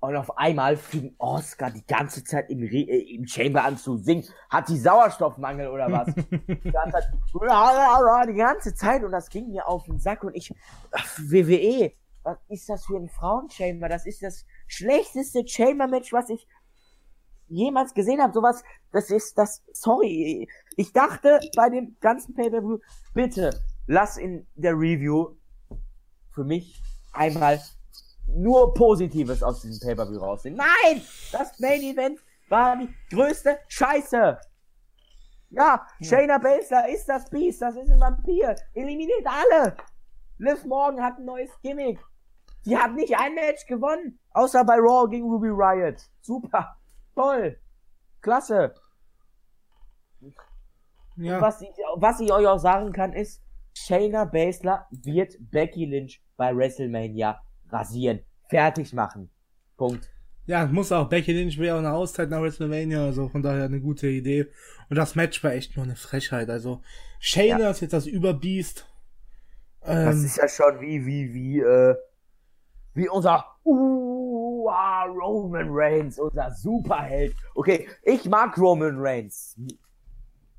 Und 0.00 0.14
auf 0.14 0.38
einmal 0.38 0.76
fing 0.76 1.16
Oscar 1.18 1.72
die 1.72 1.84
ganze 1.84 2.22
Zeit 2.22 2.48
im, 2.50 2.60
Re 2.60 2.86
äh, 2.86 3.16
im 3.16 3.26
Chamber 3.26 3.64
an 3.64 3.76
zu 3.76 3.96
singen. 3.96 4.24
Hat 4.48 4.68
die 4.68 4.78
Sauerstoffmangel 4.78 5.66
oder 5.66 5.90
was? 5.90 6.14
die, 6.14 6.70
ganze 6.70 6.92
Zeit, 6.92 8.28
die 8.28 8.34
ganze 8.34 8.74
Zeit 8.76 9.02
und 9.02 9.10
das 9.10 9.28
ging 9.28 9.50
mir 9.50 9.66
auf 9.66 9.86
den 9.86 9.98
Sack 9.98 10.22
und 10.22 10.36
ich, 10.36 10.54
ach, 10.92 11.18
WWE, 11.18 11.90
was 12.22 12.38
ist 12.48 12.68
das 12.68 12.86
für 12.86 12.96
ein 12.96 13.08
Frauenchamber? 13.08 13.88
Das 13.88 14.06
ist 14.06 14.22
das 14.22 14.46
schlechteste 14.68 15.44
Chamber-Match, 15.44 16.12
was 16.12 16.30
ich 16.30 16.46
jemals 17.48 17.92
gesehen 17.92 18.22
habe. 18.22 18.32
Sowas, 18.32 18.62
das 18.92 19.10
ist 19.10 19.36
das, 19.36 19.64
sorry, 19.72 20.48
ich 20.76 20.92
dachte 20.92 21.40
bei 21.56 21.70
dem 21.70 21.96
ganzen 21.98 22.36
Pay-Per-View, 22.36 22.78
bitte, 23.14 23.50
lass 23.88 24.18
in 24.18 24.46
der 24.54 24.74
Review 24.74 25.34
für 26.30 26.44
mich 26.44 26.80
einmal 27.12 27.60
nur 28.28 28.74
Positives 28.74 29.42
aus 29.42 29.62
diesem 29.62 29.80
Pay-Per-View 29.88 30.18
rausnehmen. 30.18 30.58
Nein! 30.58 31.02
Das 31.32 31.58
Main 31.58 31.80
Event 31.80 32.20
war 32.48 32.76
die 32.76 32.94
größte 33.10 33.58
Scheiße! 33.66 34.38
Ja, 35.50 35.86
Shayna 36.02 36.36
Baszler 36.36 36.90
ist 36.90 37.08
das 37.08 37.30
Biest, 37.30 37.62
das 37.62 37.74
ist 37.74 37.90
ein 37.90 37.98
Vampir. 37.98 38.54
Eliminiert 38.74 39.26
alle! 39.26 39.76
Liv 40.36 40.64
Morgan 40.66 41.02
hat 41.02 41.18
ein 41.18 41.24
neues 41.24 41.50
Gimmick. 41.62 41.98
Die 42.66 42.76
hat 42.76 42.92
nicht 42.92 43.18
ein 43.18 43.34
Match 43.34 43.64
gewonnen, 43.66 44.18
außer 44.34 44.62
bei 44.64 44.74
Raw 44.74 45.08
gegen 45.08 45.24
Ruby 45.24 45.48
Riot. 45.48 46.02
Super. 46.20 46.76
Toll. 47.14 47.58
Klasse. 48.20 48.74
Ja, 51.16 51.40
Was, 51.40 51.62
ich, 51.62 51.70
was 51.96 52.20
ich 52.20 52.30
euch 52.30 52.46
auch 52.46 52.58
sagen 52.58 52.92
kann, 52.92 53.14
ist, 53.14 53.42
Shayna 53.86 54.24
Baszler 54.24 54.86
wird 54.90 55.34
Becky 55.38 55.84
Lynch 55.86 56.20
bei 56.36 56.54
WrestleMania 56.56 57.40
rasieren. 57.70 58.20
Fertig 58.48 58.92
machen. 58.92 59.30
Punkt. 59.76 60.10
ja, 60.46 60.66
muss 60.66 60.90
auch. 60.92 61.08
Becky 61.08 61.32
Lynch 61.32 61.58
will 61.58 61.70
auch 61.70 61.78
eine 61.78 61.92
Auszeit 61.92 62.30
nach 62.30 62.40
WrestleMania, 62.40 63.04
also 63.04 63.28
von 63.28 63.42
daher 63.42 63.64
eine 63.64 63.80
gute 63.80 64.08
Idee. 64.08 64.46
Und 64.88 64.96
das 64.96 65.14
Match 65.14 65.42
war 65.44 65.52
echt 65.52 65.76
nur 65.76 65.84
eine 65.84 65.96
Frechheit. 65.96 66.48
Also, 66.50 66.82
Shayna 67.20 67.60
Ja. 67.60 67.70
ist 67.70 67.80
jetzt 67.80 67.92
das 67.92 68.06
Überbiest. 68.06 68.86
Das 69.80 70.16
Ähm, 70.16 70.24
ist 70.24 70.36
ja 70.38 70.48
schon 70.48 70.80
wie, 70.80 71.04
wie, 71.06 71.32
wie, 71.34 71.60
äh, 71.60 71.94
wie 72.94 73.08
unser 73.08 73.44
uh, 73.64 74.68
Roman 74.68 75.68
Reigns, 75.70 76.18
unser 76.18 76.50
Superheld. 76.50 77.34
Okay, 77.54 77.86
ich 78.02 78.24
mag 78.26 78.56
Roman 78.58 78.96
Reigns. 78.98 79.56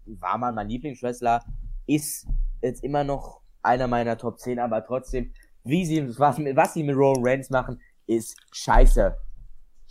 War 0.05 0.37
mal 0.37 0.53
mein 0.53 0.69
Lieblingswrestler, 0.69 1.43
ist 1.85 2.25
jetzt 2.61 2.83
immer 2.83 3.03
noch 3.03 3.41
einer 3.61 3.87
meiner 3.87 4.17
Top 4.17 4.39
10, 4.39 4.59
aber 4.59 4.85
trotzdem, 4.85 5.33
wie 5.63 5.85
sie, 5.85 6.17
was, 6.17 6.37
mit- 6.37 6.55
was 6.55 6.73
sie 6.73 6.83
mit 6.83 6.95
Roman 6.95 7.25
Reigns 7.25 7.49
machen, 7.49 7.81
ist 8.07 8.37
scheiße. 8.51 9.15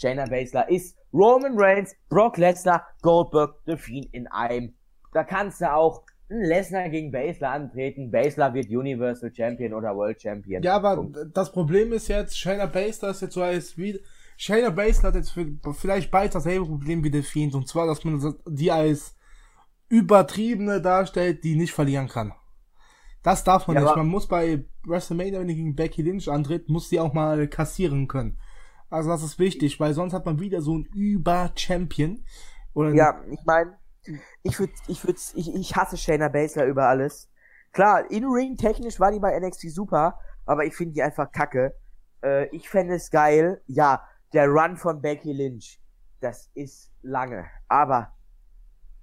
Shayna 0.00 0.24
Baszler 0.26 0.68
ist 0.68 0.96
Roman 1.12 1.54
Reigns, 1.58 1.94
Brock 2.08 2.36
Lesnar, 2.36 2.86
Goldberg, 3.02 3.54
The 3.66 3.76
Fiend 3.76 4.12
in 4.12 4.26
einem. 4.28 4.74
Da 5.12 5.24
kannst 5.24 5.60
du 5.60 5.72
auch 5.72 6.02
Lesnar 6.28 6.88
gegen 6.90 7.10
Baszler 7.10 7.50
antreten. 7.50 8.10
Baszler 8.10 8.52
wird 8.54 8.68
Universal 8.68 9.32
Champion 9.34 9.72
oder 9.74 9.96
World 9.96 10.20
Champion. 10.20 10.62
ja, 10.62 10.76
aber 10.76 10.96
Punkt. 10.96 11.18
das 11.34 11.50
Problem 11.50 11.92
ist 11.92 12.08
jetzt, 12.08 12.38
Shayna 12.38 12.66
Baszler 12.66 13.10
ist 13.10 13.22
jetzt 13.22 13.34
so 13.34 13.42
als 13.42 13.76
wie, 13.78 13.98
Shayna 14.36 14.70
Baszler 14.70 15.08
hat 15.08 15.14
jetzt 15.16 15.30
für, 15.30 15.46
vielleicht 15.72 16.10
bald 16.10 16.34
dasselbe 16.34 16.66
Problem 16.66 17.02
wie 17.02 17.10
der 17.10 17.22
Fiend. 17.24 17.54
Und 17.54 17.66
zwar, 17.66 17.86
dass 17.86 18.04
man 18.04 18.36
die 18.46 18.70
als 18.70 19.16
übertriebene 19.88 20.80
darstellt, 20.80 21.42
die 21.44 21.56
nicht 21.56 21.72
verlieren 21.72 22.08
kann. 22.08 22.32
Das 23.28 23.44
darf 23.44 23.66
man 23.66 23.76
Ja, 23.76 23.82
nicht. 23.82 23.96
Man 23.96 24.06
muss 24.06 24.26
bei 24.26 24.64
WrestleMania, 24.86 25.38
wenn 25.38 25.48
die 25.48 25.54
gegen 25.54 25.76
Becky 25.76 26.00
Lynch 26.00 26.30
antritt, 26.30 26.70
muss 26.70 26.88
sie 26.88 26.98
auch 26.98 27.12
mal 27.12 27.46
kassieren 27.46 28.08
können. 28.08 28.40
Also 28.88 29.10
das 29.10 29.22
ist 29.22 29.38
wichtig, 29.38 29.78
weil 29.78 29.92
sonst 29.92 30.14
hat 30.14 30.24
man 30.24 30.40
wieder 30.40 30.62
so 30.62 30.72
einen 30.72 30.84
Über-Champion. 30.94 32.24
Ja, 32.74 33.20
ich 33.30 33.44
meine, 33.44 33.76
ich 34.42 34.58
würde, 34.58 34.72
ich 34.86 35.04
würde, 35.04 35.18
ich, 35.34 35.54
ich 35.54 35.76
hasse 35.76 35.98
Shayna 35.98 36.28
Baszler 36.28 36.64
über 36.64 36.88
alles. 36.88 37.28
Klar, 37.72 38.10
in-ring 38.10 38.56
technisch 38.56 38.98
war 38.98 39.12
die 39.12 39.20
bei 39.20 39.38
NXT 39.38 39.72
super, 39.72 40.18
aber 40.46 40.64
ich 40.64 40.74
finde 40.74 40.94
die 40.94 41.02
einfach 41.02 41.30
kacke. 41.30 41.74
Äh, 42.24 42.46
ich 42.56 42.70
fände 42.70 42.94
es 42.94 43.10
geil, 43.10 43.60
ja, 43.66 44.02
der 44.32 44.48
Run 44.48 44.78
von 44.78 45.02
Becky 45.02 45.34
Lynch, 45.34 45.78
das 46.20 46.50
ist 46.54 46.90
lange, 47.02 47.44
aber 47.68 48.10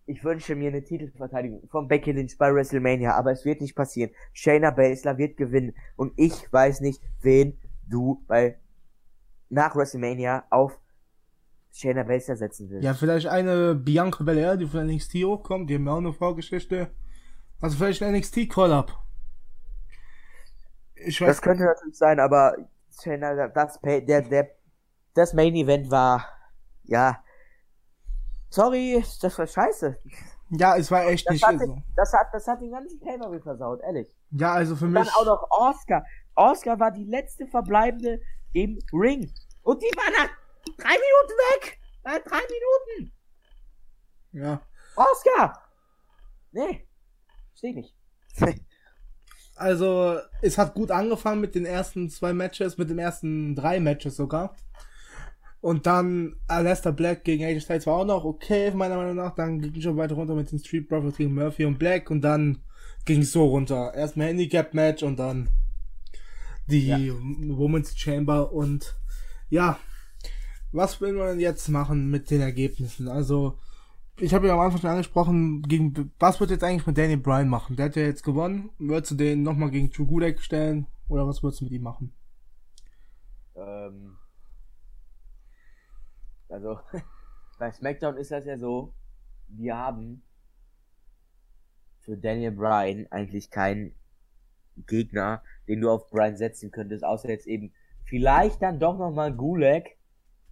ich 0.07 0.23
wünsche 0.23 0.55
mir 0.55 0.69
eine 0.69 0.83
Titelverteidigung 0.83 1.67
von 1.67 1.87
Becky 1.87 2.11
Lynch 2.11 2.37
bei 2.37 2.53
WrestleMania, 2.53 3.15
aber 3.15 3.31
es 3.31 3.43
wird 3.43 3.61
nicht 3.61 3.75
passieren. 3.75 4.11
Shayna 4.33 4.71
Baszler 4.71 5.17
wird 5.17 5.35
gewinnen 5.37 5.73
und 5.95 6.13
ich 6.15 6.51
weiß 6.51 6.81
nicht, 6.81 7.01
wen 7.21 7.59
du 7.87 8.23
bei 8.27 8.59
nach 9.49 9.75
WrestleMania 9.75 10.45
auf 10.49 10.79
Shayna 11.71 12.03
Baszler 12.03 12.35
setzen 12.35 12.69
willst. 12.69 12.83
Ja, 12.83 12.93
vielleicht 12.93 13.27
eine 13.27 13.73
Bianca 13.75 14.23
Belair, 14.23 14.57
die 14.57 14.67
von 14.67 14.85
NXT 14.85 15.15
hochkommt, 15.25 15.69
die 15.69 15.75
haben 15.75 15.85
ja 15.85 15.93
auch 15.93 15.97
eine 15.97 16.13
Vorgeschichte. 16.13 16.91
Also 17.59 17.77
vielleicht 17.77 18.03
ein 18.03 18.13
NXT 18.13 18.49
Call-Up. 18.49 18.93
Ich 20.95 21.19
weiß, 21.19 21.27
Das 21.27 21.41
könnte 21.41 21.63
natürlich 21.63 21.97
sein, 21.97 22.19
aber 22.19 22.55
Shayna, 23.01 23.47
das, 23.47 23.79
der, 23.81 24.01
der, 24.01 24.51
das 25.15 25.33
Main 25.33 25.55
Event 25.55 25.89
war, 25.89 26.25
ja, 26.83 27.23
sorry, 28.55 29.03
das 29.21 29.37
war 29.37 29.47
scheiße. 29.47 29.97
Ja, 30.51 30.77
es 30.77 30.89
war 30.91 31.05
echt 31.07 31.25
Das 31.27 31.33
nicht 31.33 31.45
hat, 31.45 31.59
so. 31.59 31.77
das 31.95 32.13
hat, 32.13 32.27
das 32.31 32.47
hat 32.47 32.61
den 32.61 32.71
ganzen 32.71 32.99
Pay-Per-View 32.99 33.41
versaut, 33.41 33.81
ehrlich. 33.81 34.07
Ja, 34.31 34.53
also 34.53 34.75
für 34.75 34.85
Und 34.85 34.91
mich. 34.93 35.03
dann 35.03 35.13
auch 35.15 35.25
noch 35.25 35.47
Oscar. 35.51 36.05
Oscar 36.35 36.79
war 36.79 36.91
die 36.91 37.03
letzte 37.05 37.47
verbleibende 37.47 38.21
im 38.53 38.79
Ring. 38.93 39.31
Und 39.63 39.81
die 39.81 39.97
war 39.97 40.11
nach 40.11 40.29
drei 40.77 40.93
Minuten 40.93 41.33
weg. 41.51 41.79
Nach 42.03 42.19
drei 42.19 42.41
Minuten. 42.41 43.13
Ja. 44.31 44.61
Oscar! 44.95 45.61
Nee. 46.51 46.87
Steh 47.55 47.73
nicht. 47.73 47.95
Also, 49.57 50.19
es 50.41 50.57
hat 50.57 50.73
gut 50.73 50.91
angefangen 50.91 51.39
mit 51.39 51.55
den 51.55 51.65
ersten 51.65 52.09
zwei 52.09 52.33
Matches, 52.33 52.77
mit 52.77 52.89
den 52.89 52.99
ersten 52.99 53.55
drei 53.55 53.79
Matches 53.79 54.17
sogar. 54.17 54.53
Und 55.65 55.87
dann 55.87 56.35
Aleister 56.47 56.91
Black 56.91 57.23
gegen 57.23 57.43
AJ 57.43 57.61
Styles 57.61 57.87
war 57.87 57.95
auch 57.95 58.05
noch 58.05 58.23
okay, 58.23 58.69
meiner 58.69 58.97
Meinung 58.97 59.15
nach. 59.15 59.33
Dann 59.33 59.59
ging 59.61 59.75
es 59.75 59.81
schon 59.81 59.97
weiter 59.97 60.13
runter 60.13 60.35
mit 60.35 60.51
den 60.51 60.59
Street 60.59 60.87
Profits 60.87 61.17
gegen 61.17 61.33
Murphy 61.33 61.65
und 61.65 61.79
Black 61.79 62.11
und 62.11 62.21
dann 62.21 62.59
ging 63.05 63.21
es 63.21 63.31
so 63.31 63.47
runter. 63.47 63.91
Erstmal 63.95 64.27
Handicap-Match 64.27 65.01
und 65.01 65.17
dann 65.17 65.49
die 66.67 66.85
Ja. 66.89 66.99
Women's 66.99 67.97
Chamber 67.97 68.53
und 68.53 68.95
ja, 69.49 69.79
was 70.71 71.01
will 71.01 71.13
man 71.13 71.39
jetzt 71.39 71.67
machen 71.69 72.11
mit 72.11 72.29
den 72.29 72.41
Ergebnissen? 72.41 73.07
Also, 73.07 73.57
ich 74.19 74.35
habe 74.35 74.45
ja 74.45 74.53
am 74.53 74.59
Anfang 74.59 74.81
schon 74.81 74.91
angesprochen, 74.91 75.63
gegen, 75.63 76.11
was 76.19 76.39
wird 76.39 76.51
jetzt 76.51 76.63
eigentlich 76.63 76.85
mit 76.85 76.95
Danny 76.95 77.15
Bryan 77.17 77.49
machen? 77.49 77.75
Der 77.75 77.85
hat 77.85 77.95
ja 77.95 78.03
jetzt 78.03 78.21
gewonnen. 78.23 78.69
Würdest 78.77 79.13
du 79.13 79.15
den 79.15 79.41
nochmal 79.41 79.71
gegen 79.71 79.89
Drew 79.89 80.05
Gulak 80.05 80.43
stellen? 80.43 80.85
Oder 81.07 81.25
was 81.25 81.41
würdest 81.41 81.61
du 81.61 81.65
mit 81.65 81.73
ihm 81.73 81.81
machen? 81.81 82.13
ähm, 83.55 84.17
also, 86.49 86.79
bei 87.59 87.71
SmackDown 87.71 88.17
ist 88.17 88.31
das 88.31 88.45
ja 88.45 88.57
so, 88.57 88.93
wir 89.47 89.77
haben 89.77 90.23
für 92.01 92.17
Daniel 92.17 92.51
Bryan 92.51 93.07
eigentlich 93.09 93.49
keinen 93.49 93.95
Gegner, 94.87 95.41
den 95.67 95.81
du 95.81 95.89
auf 95.89 96.09
Bryan 96.09 96.37
setzen 96.37 96.71
könntest, 96.71 97.03
außer 97.03 97.29
jetzt 97.29 97.47
eben 97.47 97.73
vielleicht 98.05 98.61
dann 98.61 98.79
doch 98.79 98.97
nochmal 98.97 99.33
Gulag. 99.33 99.85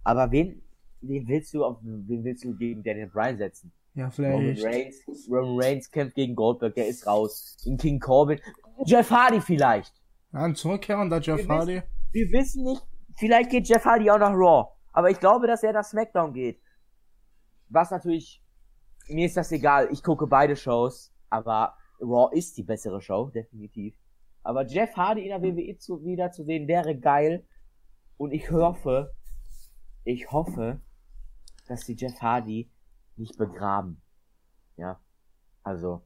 Aber 0.02 0.30
wen, 0.32 0.62
wen 1.00 1.28
willst 1.28 1.54
du 1.54 1.64
auf, 1.64 1.78
wen 1.82 2.24
willst 2.24 2.44
du 2.44 2.56
gegen 2.56 2.82
Daniel 2.82 3.08
Bryan 3.08 3.38
setzen? 3.38 3.72
Ja, 3.94 4.08
Roman 4.08 4.56
vielleicht. 4.56 4.64
Reigns, 4.64 5.28
Roman 5.30 5.60
Reigns 5.60 5.90
kämpft 5.90 6.16
gegen 6.16 6.34
Goldberg, 6.34 6.74
der 6.74 6.88
ist 6.88 7.06
raus. 7.06 7.56
In 7.64 7.76
King 7.76 8.00
Corbin, 8.00 8.40
Jeff 8.84 9.10
Hardy 9.10 9.40
vielleicht. 9.40 9.94
Ja, 10.32 10.40
ein 10.40 10.56
Zurückkehren, 10.56 11.08
da 11.08 11.18
Jeff 11.18 11.38
Wir 11.38 11.48
Hardy. 11.48 11.82
Wir 12.10 12.32
wissen 12.32 12.64
nicht, 12.64 12.82
vielleicht 13.16 13.50
geht 13.50 13.68
Jeff 13.68 13.84
Hardy 13.84 14.10
auch 14.10 14.18
nach 14.18 14.32
Raw. 14.32 14.73
Aber 14.94 15.10
ich 15.10 15.18
glaube, 15.18 15.46
dass 15.48 15.62
er 15.62 15.72
nach 15.72 15.84
SmackDown 15.84 16.32
geht. 16.32 16.62
Was 17.68 17.90
natürlich, 17.90 18.42
mir 19.08 19.26
ist 19.26 19.36
das 19.36 19.50
egal. 19.50 19.88
Ich 19.90 20.02
gucke 20.02 20.26
beide 20.26 20.54
Shows, 20.56 21.12
aber 21.30 21.76
Raw 22.00 22.34
ist 22.34 22.56
die 22.56 22.62
bessere 22.62 23.02
Show, 23.02 23.28
definitiv. 23.28 23.96
Aber 24.44 24.64
Jeff 24.64 24.96
Hardy 24.96 25.22
in 25.22 25.28
der 25.28 25.42
WWE 25.42 25.76
zu, 25.78 26.04
wieder 26.04 26.30
zu 26.30 26.44
sehen, 26.44 26.68
wäre 26.68 26.96
geil. 26.96 27.44
Und 28.16 28.32
ich 28.32 28.50
hoffe, 28.52 29.12
ich 30.04 30.30
hoffe, 30.30 30.80
dass 31.66 31.84
die 31.86 31.96
Jeff 31.96 32.20
Hardy 32.20 32.70
nicht 33.16 33.36
begraben. 33.36 34.00
Ja. 34.76 35.00
Also, 35.64 36.02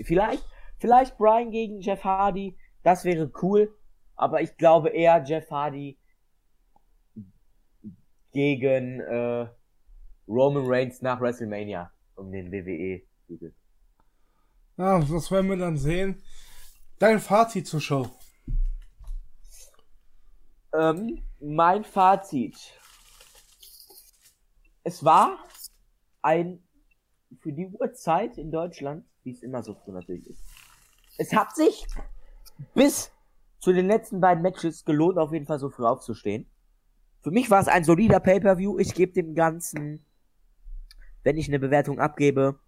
vielleicht, 0.00 0.46
vielleicht 0.78 1.18
Brian 1.18 1.50
gegen 1.50 1.80
Jeff 1.80 2.02
Hardy, 2.02 2.56
das 2.82 3.04
wäre 3.04 3.30
cool. 3.42 3.76
Aber 4.14 4.40
ich 4.40 4.56
glaube 4.56 4.88
eher 4.88 5.22
Jeff 5.22 5.50
Hardy 5.50 5.98
gegen 8.32 9.00
äh, 9.00 9.48
Roman 10.28 10.64
Reigns 10.66 11.02
nach 11.02 11.20
WrestleMania 11.20 11.90
um 12.16 12.30
den 12.30 12.50
WWE-Titel. 12.50 13.52
Ja, 14.76 14.98
das 14.98 15.30
werden 15.30 15.50
wir 15.50 15.56
dann 15.56 15.76
sehen. 15.76 16.22
Dein 16.98 17.20
Fazit 17.20 17.66
zur 17.66 17.80
Show. 17.80 18.08
Ähm, 20.74 21.22
mein 21.40 21.84
Fazit. 21.84 22.56
Es 24.84 25.04
war 25.04 25.38
ein 26.22 26.62
für 27.40 27.52
die 27.52 27.66
Uhrzeit 27.66 28.38
in 28.38 28.50
Deutschland, 28.50 29.04
wie 29.24 29.32
es 29.32 29.42
immer 29.42 29.62
so 29.62 29.74
früh 29.74 29.92
natürlich 29.92 30.26
ist. 30.26 30.42
Es 31.18 31.32
hat 31.32 31.54
sich 31.54 31.86
bis 32.74 33.10
zu 33.58 33.72
den 33.72 33.86
letzten 33.86 34.20
beiden 34.20 34.42
Matches 34.42 34.84
gelohnt, 34.84 35.18
auf 35.18 35.32
jeden 35.32 35.46
Fall 35.46 35.58
so 35.58 35.70
früh 35.70 35.84
aufzustehen. 35.84 36.50
Für 37.22 37.30
mich 37.30 37.50
war 37.50 37.60
es 37.60 37.68
ein 37.68 37.84
solider 37.84 38.18
Pay-per-View. 38.18 38.78
Ich 38.78 38.94
gebe 38.94 39.12
dem 39.12 39.34
Ganzen, 39.34 40.04
wenn 41.22 41.36
ich 41.36 41.48
eine 41.48 41.60
Bewertung 41.60 42.00
abgebe, 42.00 42.58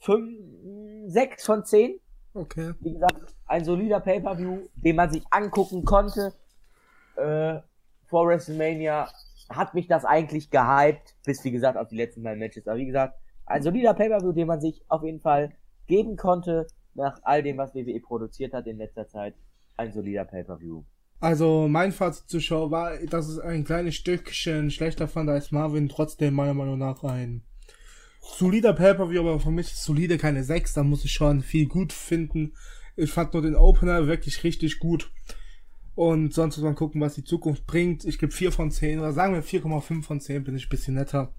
5, 0.00 1.10
6 1.12 1.46
von 1.46 1.64
10. 1.64 2.00
Okay. 2.34 2.74
Wie 2.80 2.92
gesagt, 2.92 3.34
ein 3.46 3.64
solider 3.64 4.00
Pay-Per-View, 4.00 4.68
den 4.74 4.96
man 4.96 5.10
sich 5.10 5.22
angucken 5.30 5.84
konnte. 5.84 6.34
Äh, 7.16 7.60
vor 8.06 8.26
WrestleMania 8.26 9.08
hat 9.48 9.74
mich 9.74 9.86
das 9.86 10.04
eigentlich 10.04 10.50
gehypt, 10.50 11.14
bis 11.24 11.44
wie 11.44 11.52
gesagt 11.52 11.78
auf 11.78 11.88
die 11.88 11.96
letzten 11.96 12.24
beiden 12.24 12.40
Matches. 12.40 12.66
Aber 12.66 12.78
wie 12.78 12.86
gesagt, 12.86 13.16
ein 13.46 13.62
solider 13.62 13.94
Pay-Per-View, 13.94 14.32
den 14.32 14.48
man 14.48 14.60
sich 14.60 14.84
auf 14.88 15.04
jeden 15.04 15.20
Fall 15.20 15.52
geben 15.86 16.16
konnte, 16.16 16.66
nach 16.94 17.20
all 17.22 17.42
dem, 17.44 17.58
was 17.58 17.74
WWE 17.74 18.00
produziert 18.00 18.52
hat 18.52 18.66
in 18.66 18.78
letzter 18.78 19.06
Zeit. 19.06 19.34
Ein 19.76 19.92
solider 19.92 20.24
Pay-Per-View. 20.24 20.82
Also 21.20 21.68
mein 21.68 21.92
Fazit 21.92 22.28
zur 22.28 22.40
Show 22.40 22.70
war, 22.70 22.96
dass 22.98 23.28
es 23.28 23.38
ein 23.38 23.64
kleines 23.64 23.94
Stückchen 23.94 24.70
schlechter 24.70 25.08
fand 25.08 25.30
als 25.30 25.52
Marvin, 25.52 25.88
trotzdem 25.88 26.34
meiner 26.34 26.54
Meinung 26.54 26.78
nach 26.78 27.02
ein 27.02 27.42
solider 28.20 28.72
Pay-Per-View, 28.72 29.20
aber 29.20 29.40
für 29.40 29.50
mich 29.50 29.68
ist 29.68 29.84
solide 29.84 30.18
keine 30.18 30.44
6, 30.44 30.74
da 30.74 30.82
muss 30.82 31.04
ich 31.04 31.12
schon 31.12 31.42
viel 31.42 31.66
gut 31.66 31.92
finden. 31.92 32.54
Ich 32.96 33.10
fand 33.10 33.32
nur 33.32 33.42
den 33.42 33.56
Opener 33.56 34.06
wirklich 34.06 34.44
richtig 34.44 34.78
gut. 34.78 35.10
Und 35.94 36.34
sonst 36.34 36.56
muss 36.56 36.64
man 36.64 36.74
gucken, 36.74 37.00
was 37.00 37.14
die 37.14 37.24
Zukunft 37.24 37.66
bringt. 37.66 38.04
Ich 38.04 38.18
gebe 38.18 38.32
4 38.32 38.50
von 38.50 38.70
10 38.70 38.98
oder 38.98 39.12
sagen 39.12 39.34
wir 39.34 39.44
4,5 39.44 40.02
von 40.02 40.20
10, 40.20 40.44
bin 40.44 40.56
ich 40.56 40.66
ein 40.66 40.70
bisschen 40.70 40.94
netter. 40.94 41.32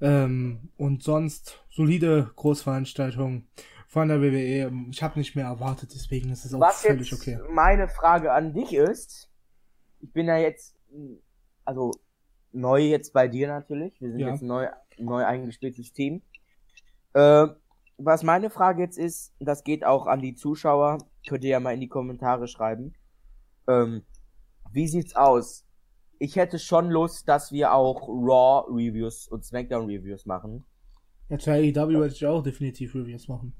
Ähm, 0.00 0.70
und 0.76 1.02
sonst 1.02 1.62
solide 1.70 2.30
Großveranstaltung 2.36 3.44
von 3.90 4.06
der 4.08 4.22
WWE. 4.22 4.72
Ich 4.90 5.02
habe 5.02 5.18
nicht 5.18 5.34
mehr 5.34 5.46
erwartet, 5.46 5.90
deswegen 5.92 6.30
ist 6.30 6.44
es 6.44 6.54
auch 6.54 6.60
Was 6.60 6.82
völlig 6.82 7.10
jetzt 7.10 7.20
okay. 7.20 7.40
meine 7.50 7.88
Frage 7.88 8.32
an 8.32 8.54
dich 8.54 8.72
ist, 8.72 9.28
ich 9.98 10.12
bin 10.12 10.26
ja 10.26 10.38
jetzt, 10.38 10.76
also 11.64 11.90
neu 12.52 12.82
jetzt 12.82 13.12
bei 13.12 13.26
dir 13.26 13.48
natürlich, 13.48 14.00
wir 14.00 14.12
sind 14.12 14.20
Ja. 14.20 14.30
jetzt 14.30 14.42
ein 14.42 14.46
neu, 14.46 14.68
neu 14.98 15.24
eingespieltes 15.24 15.92
Team. 15.92 16.22
Äh, 17.14 17.48
was 17.98 18.22
meine 18.22 18.48
Frage 18.48 18.82
jetzt 18.82 18.96
ist, 18.96 19.34
das 19.40 19.64
geht 19.64 19.84
auch 19.84 20.06
an 20.06 20.22
die 20.22 20.34
Zuschauer, 20.34 20.98
könnt 21.28 21.42
ihr 21.42 21.50
ja 21.50 21.60
mal 21.60 21.74
in 21.74 21.80
die 21.80 21.88
Kommentare 21.88 22.46
schreiben. 22.46 22.94
Ähm, 23.68 24.04
wie 24.70 24.86
sieht's 24.86 25.16
aus? 25.16 25.66
Ich 26.20 26.36
hätte 26.36 26.60
schon 26.60 26.90
Lust, 26.90 27.28
dass 27.28 27.50
wir 27.50 27.72
auch 27.74 28.06
Raw 28.08 28.66
Reviews 28.70 29.26
und 29.26 29.44
SmackDown 29.44 29.86
Reviews 29.86 30.26
machen. 30.26 30.64
Ja, 31.28 31.38
zur 31.38 31.54
AEW 31.54 31.98
werde 32.00 32.14
ich 32.14 32.24
auch 32.24 32.42
definitiv 32.42 32.94
Reviews 32.94 33.26
machen. 33.26 33.52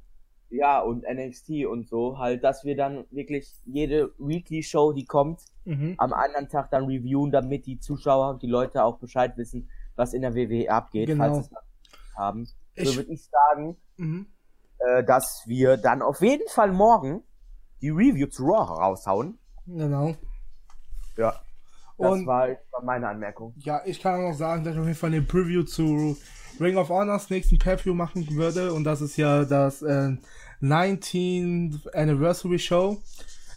Ja, 0.50 0.80
und 0.80 1.04
NXT 1.04 1.66
und 1.66 1.88
so, 1.88 2.18
halt, 2.18 2.42
dass 2.42 2.64
wir 2.64 2.76
dann 2.76 3.04
wirklich 3.10 3.52
jede 3.66 4.12
Weekly 4.18 4.62
Show, 4.64 4.92
die 4.92 5.04
kommt, 5.04 5.40
Mhm. 5.64 5.94
am 5.98 6.12
anderen 6.12 6.48
Tag 6.48 6.70
dann 6.70 6.84
reviewen, 6.86 7.30
damit 7.30 7.66
die 7.66 7.78
Zuschauer 7.78 8.30
und 8.30 8.42
die 8.42 8.48
Leute 8.48 8.82
auch 8.82 8.98
Bescheid 8.98 9.36
wissen, 9.36 9.68
was 9.94 10.12
in 10.12 10.22
der 10.22 10.34
WWE 10.34 10.68
abgeht, 10.70 11.06
Genau. 11.06 11.24
falls 11.34 11.46
es 11.46 11.50
haben. 12.16 12.48
Ich- 12.74 12.88
so 12.88 12.96
würde 12.96 13.12
ich 13.12 13.22
sagen, 13.28 13.76
Mhm. 13.96 14.26
äh, 14.78 15.04
dass 15.04 15.44
wir 15.46 15.76
dann 15.76 16.02
auf 16.02 16.20
jeden 16.20 16.48
Fall 16.48 16.72
morgen 16.72 17.22
die 17.80 17.90
Review 17.90 18.26
zu 18.26 18.44
Raw 18.44 18.72
raushauen. 18.82 19.38
Genau. 19.66 20.14
Ja. 21.16 21.34
Das 22.00 22.12
Und 22.12 22.26
war, 22.26 22.48
war 22.70 22.82
meine 22.84 23.08
Anmerkung. 23.08 23.54
ja, 23.58 23.82
ich 23.84 24.00
kann 24.00 24.14
auch 24.20 24.30
noch 24.30 24.36
sagen, 24.36 24.64
dass 24.64 24.74
ich 24.74 24.80
auf 24.80 24.86
jeden 24.86 24.98
Fall 24.98 25.12
eine 25.12 25.22
Preview 25.22 25.62
zu 25.64 26.16
Ring 26.58 26.76
of 26.76 26.88
Honors 26.88 27.30
nächsten 27.30 27.58
Pay-View 27.58 27.94
machen 27.94 28.26
würde. 28.36 28.72
Und 28.72 28.84
das 28.84 29.00
ist 29.00 29.16
ja 29.16 29.44
das 29.44 29.82
äh, 29.82 30.16
19th 30.62 31.92
Anniversary 31.94 32.58
Show. 32.58 32.98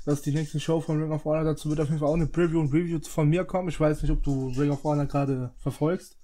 Das 0.06 0.16
ist 0.16 0.26
die 0.26 0.34
nächste 0.34 0.60
Show 0.60 0.82
von 0.82 1.02
Ring 1.02 1.12
of 1.12 1.24
Honor. 1.26 1.44
Dazu 1.46 1.70
wird 1.70 1.80
auf 1.80 1.88
jeden 1.88 2.00
Fall 2.00 2.10
auch 2.10 2.14
eine 2.16 2.28
Preview 2.28 2.60
und 2.60 2.74
Review 2.74 3.00
von 3.04 3.30
mir 3.30 3.46
kommen. 3.46 3.70
Ich 3.70 3.80
weiß 3.80 4.02
nicht, 4.02 4.12
ob 4.12 4.22
du 4.24 4.50
Ring 4.58 4.72
of 4.72 4.84
Honor 4.84 5.06
gerade 5.06 5.52
verfolgst. 5.60 6.18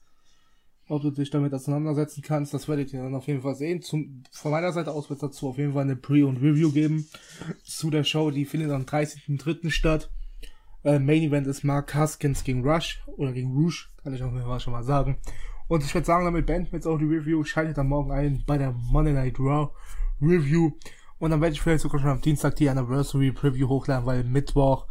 Ob 0.90 1.02
du 1.04 1.12
dich 1.12 1.30
damit 1.30 1.54
auseinandersetzen 1.54 2.24
kannst, 2.24 2.54
das 2.54 2.68
werdet 2.68 2.92
ihr 2.94 3.04
dann 3.04 3.14
auf 3.16 3.28
jeden 3.28 3.42
Fall 3.42 3.56
sehen. 3.56 3.82
Zum, 3.82 4.24
von 4.32 4.52
meiner 4.52 4.74
Seite 4.74 4.92
aus 4.92 5.10
wird 5.10 5.22
es 5.22 5.30
dazu 5.30 5.50
auf 5.50 5.58
jeden 5.58 5.74
Fall 5.74 5.84
eine 5.84 5.96
Pre- 5.96 6.26
und 6.26 6.38
Review 6.38 6.72
geben 6.72 7.08
zu 7.64 7.90
der 7.92 8.04
Show. 8.04 8.32
Die 8.32 8.46
findet 8.46 8.72
am 8.72 8.84
30.03. 8.84 9.70
statt. 9.70 10.10
Äh, 10.84 11.00
Main 11.00 11.24
Event 11.24 11.48
ist 11.48 11.64
Mark 11.64 11.94
Haskins 11.94 12.44
gegen 12.44 12.68
Rush 12.68 13.04
oder 13.18 13.34
gegen 13.34 13.52
Rouge, 13.54 13.88
kann 14.04 14.14
ich 14.14 14.22
jeden 14.22 14.42
Fall 14.42 14.60
schon 14.60 14.74
mal 14.74 14.84
sagen. 14.84 15.18
Und 15.68 15.84
ich 15.84 15.94
würde 15.94 16.06
sagen, 16.06 16.26
damit 16.26 16.46
beenden 16.46 16.72
wir 16.72 16.78
jetzt 16.78 16.88
auch 16.88 16.98
die 16.98 17.06
Review. 17.06 17.44
Schaltet 17.44 17.78
dann 17.78 17.88
morgen 17.88 18.12
ein 18.12 18.44
bei 18.48 18.58
der 18.58 18.72
Monday 18.72 19.14
Night 19.14 19.40
Raw 19.40 19.70
Review. 20.22 20.72
Und 21.20 21.32
dann 21.32 21.42
werde 21.42 21.54
ich 21.54 21.62
vielleicht 21.62 21.84
sogar 21.84 22.00
schon 22.00 22.10
am 22.10 22.22
Dienstag 22.22 22.56
die 22.56 22.70
Anniversary 22.70 23.32
Preview 23.32 23.68
hochladen, 23.68 24.06
weil 24.06 24.24
Mittwoch, 24.24 24.88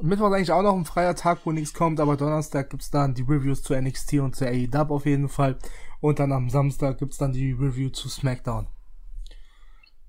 Mittwoch 0.00 0.28
ist 0.28 0.34
eigentlich 0.34 0.52
auch 0.52 0.62
noch 0.62 0.76
ein 0.76 0.84
freier 0.84 1.14
Tag, 1.14 1.40
wo 1.44 1.52
nichts 1.52 1.72
kommt, 1.72 1.98
aber 1.98 2.16
Donnerstag 2.16 2.70
gibt's 2.70 2.90
dann 2.90 3.14
die 3.14 3.22
Reviews 3.22 3.62
zu 3.62 3.74
NXT 3.74 4.14
und 4.14 4.36
zu 4.36 4.46
AEW 4.46 4.94
auf 4.94 5.06
jeden 5.06 5.28
Fall. 5.28 5.58
Und 6.00 6.18
dann 6.18 6.32
am 6.32 6.50
Samstag 6.50 6.98
gibt's 6.98 7.16
dann 7.16 7.32
die 7.32 7.52
Review 7.52 7.88
zu 7.88 8.08
SmackDown. 8.08 8.68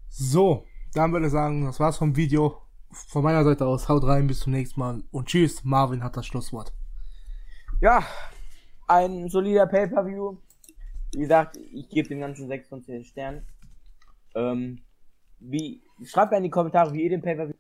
So, 0.10 0.66
dann 0.93 1.14
würde 1.14 1.28
ich 1.28 1.32
sagen, 1.32 1.66
das 1.66 1.80
war's 1.80 1.97
vom 1.97 2.16
Video. 2.16 2.62
Von 2.92 3.24
meiner 3.24 3.44
Seite 3.44 3.68
aus, 3.68 3.88
haut 3.88 4.04
rein, 4.04 4.28
bis 4.28 4.40
zum 4.40 4.54
nächsten 4.54 4.80
Mal 4.80 5.04
und 5.12 5.28
tschüss. 5.28 5.64
Marvin 5.64 6.04
hat 6.04 6.18
das 6.18 6.26
Schlusswort. 6.26 6.74
Ja, 7.82 8.04
ein 8.88 9.30
solider 9.30 9.68
Pay-Per-View. 9.68 10.38
Wie 11.14 11.20
gesagt, 11.20 11.58
ich 11.58 11.90
gebe 11.90 12.10
dem 12.10 12.20
ganzen 12.20 12.48
6 12.48 12.68
von 12.68 12.84
10 12.84 13.06
Sternen. 13.06 13.46
Ähm, 14.36 14.82
wie, 15.40 15.82
schreibt 16.04 16.32
mir 16.32 16.38
in 16.38 16.44
die 16.44 16.50
Kommentare, 16.50 16.94
wie 16.94 17.04
ihr 17.04 17.10
den 17.10 17.22
Pay-Per-View, 17.22 17.56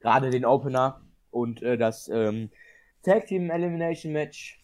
gerade 0.00 0.30
den 0.30 0.44
Opener 0.44 1.00
und 1.30 1.62
äh, 1.62 1.78
das 1.78 2.08
ähm, 2.08 2.50
Tag 3.02 3.26
Team 3.26 3.50
Elimination 3.50 4.12
Match. 4.12 4.62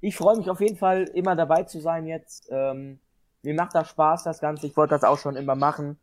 Ich 0.00 0.16
freue 0.16 0.36
mich 0.36 0.50
auf 0.50 0.60
jeden 0.60 0.76
Fall 0.76 1.04
immer 1.14 1.36
dabei 1.36 1.62
zu 1.62 1.80
sein 1.80 2.06
jetzt. 2.06 2.48
Ähm, 2.50 2.98
mir 3.42 3.54
macht 3.54 3.74
das 3.74 3.88
Spaß, 3.88 4.24
das 4.24 4.40
Ganze. 4.40 4.66
Ich 4.66 4.76
wollte 4.76 4.94
das 4.94 5.04
auch 5.04 5.18
schon 5.18 5.36
immer 5.36 5.54
machen. 5.54 5.98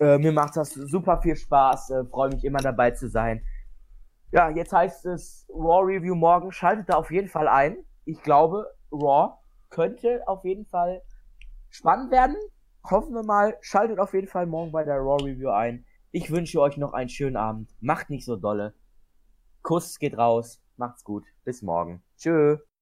Äh, 0.00 0.18
mir 0.18 0.32
macht 0.32 0.56
das 0.56 0.72
super 0.72 1.20
viel 1.20 1.36
Spaß. 1.36 1.90
Äh, 1.90 2.04
freue 2.06 2.30
mich 2.30 2.44
immer 2.44 2.58
dabei 2.58 2.90
zu 2.92 3.08
sein. 3.08 3.44
Ja, 4.32 4.48
jetzt 4.48 4.72
heißt 4.72 5.06
es 5.06 5.46
Raw 5.50 5.84
Review 5.84 6.14
morgen. 6.14 6.50
Schaltet 6.52 6.88
da 6.88 6.94
auf 6.94 7.10
jeden 7.10 7.28
Fall 7.28 7.46
ein. 7.46 7.76
Ich 8.06 8.22
glaube, 8.22 8.66
Raw 8.90 9.34
könnte 9.68 10.22
auf 10.26 10.44
jeden 10.44 10.64
Fall 10.66 11.02
spannend 11.68 12.10
werden. 12.10 12.36
Hoffen 12.88 13.14
wir 13.14 13.24
mal. 13.24 13.56
Schaltet 13.60 13.98
auf 13.98 14.14
jeden 14.14 14.28
Fall 14.28 14.46
morgen 14.46 14.72
bei 14.72 14.84
der 14.84 14.96
Raw 14.96 15.22
Review 15.22 15.50
ein. 15.50 15.84
Ich 16.12 16.30
wünsche 16.30 16.60
euch 16.60 16.76
noch 16.78 16.94
einen 16.94 17.10
schönen 17.10 17.36
Abend. 17.36 17.70
Macht 17.80 18.08
nicht 18.08 18.24
so 18.24 18.36
dolle. 18.36 18.74
Kuss 19.62 19.98
geht 19.98 20.16
raus. 20.16 20.62
Macht's 20.76 21.04
gut. 21.04 21.26
Bis 21.44 21.60
morgen. 21.60 22.02
Tschö. 22.16 22.56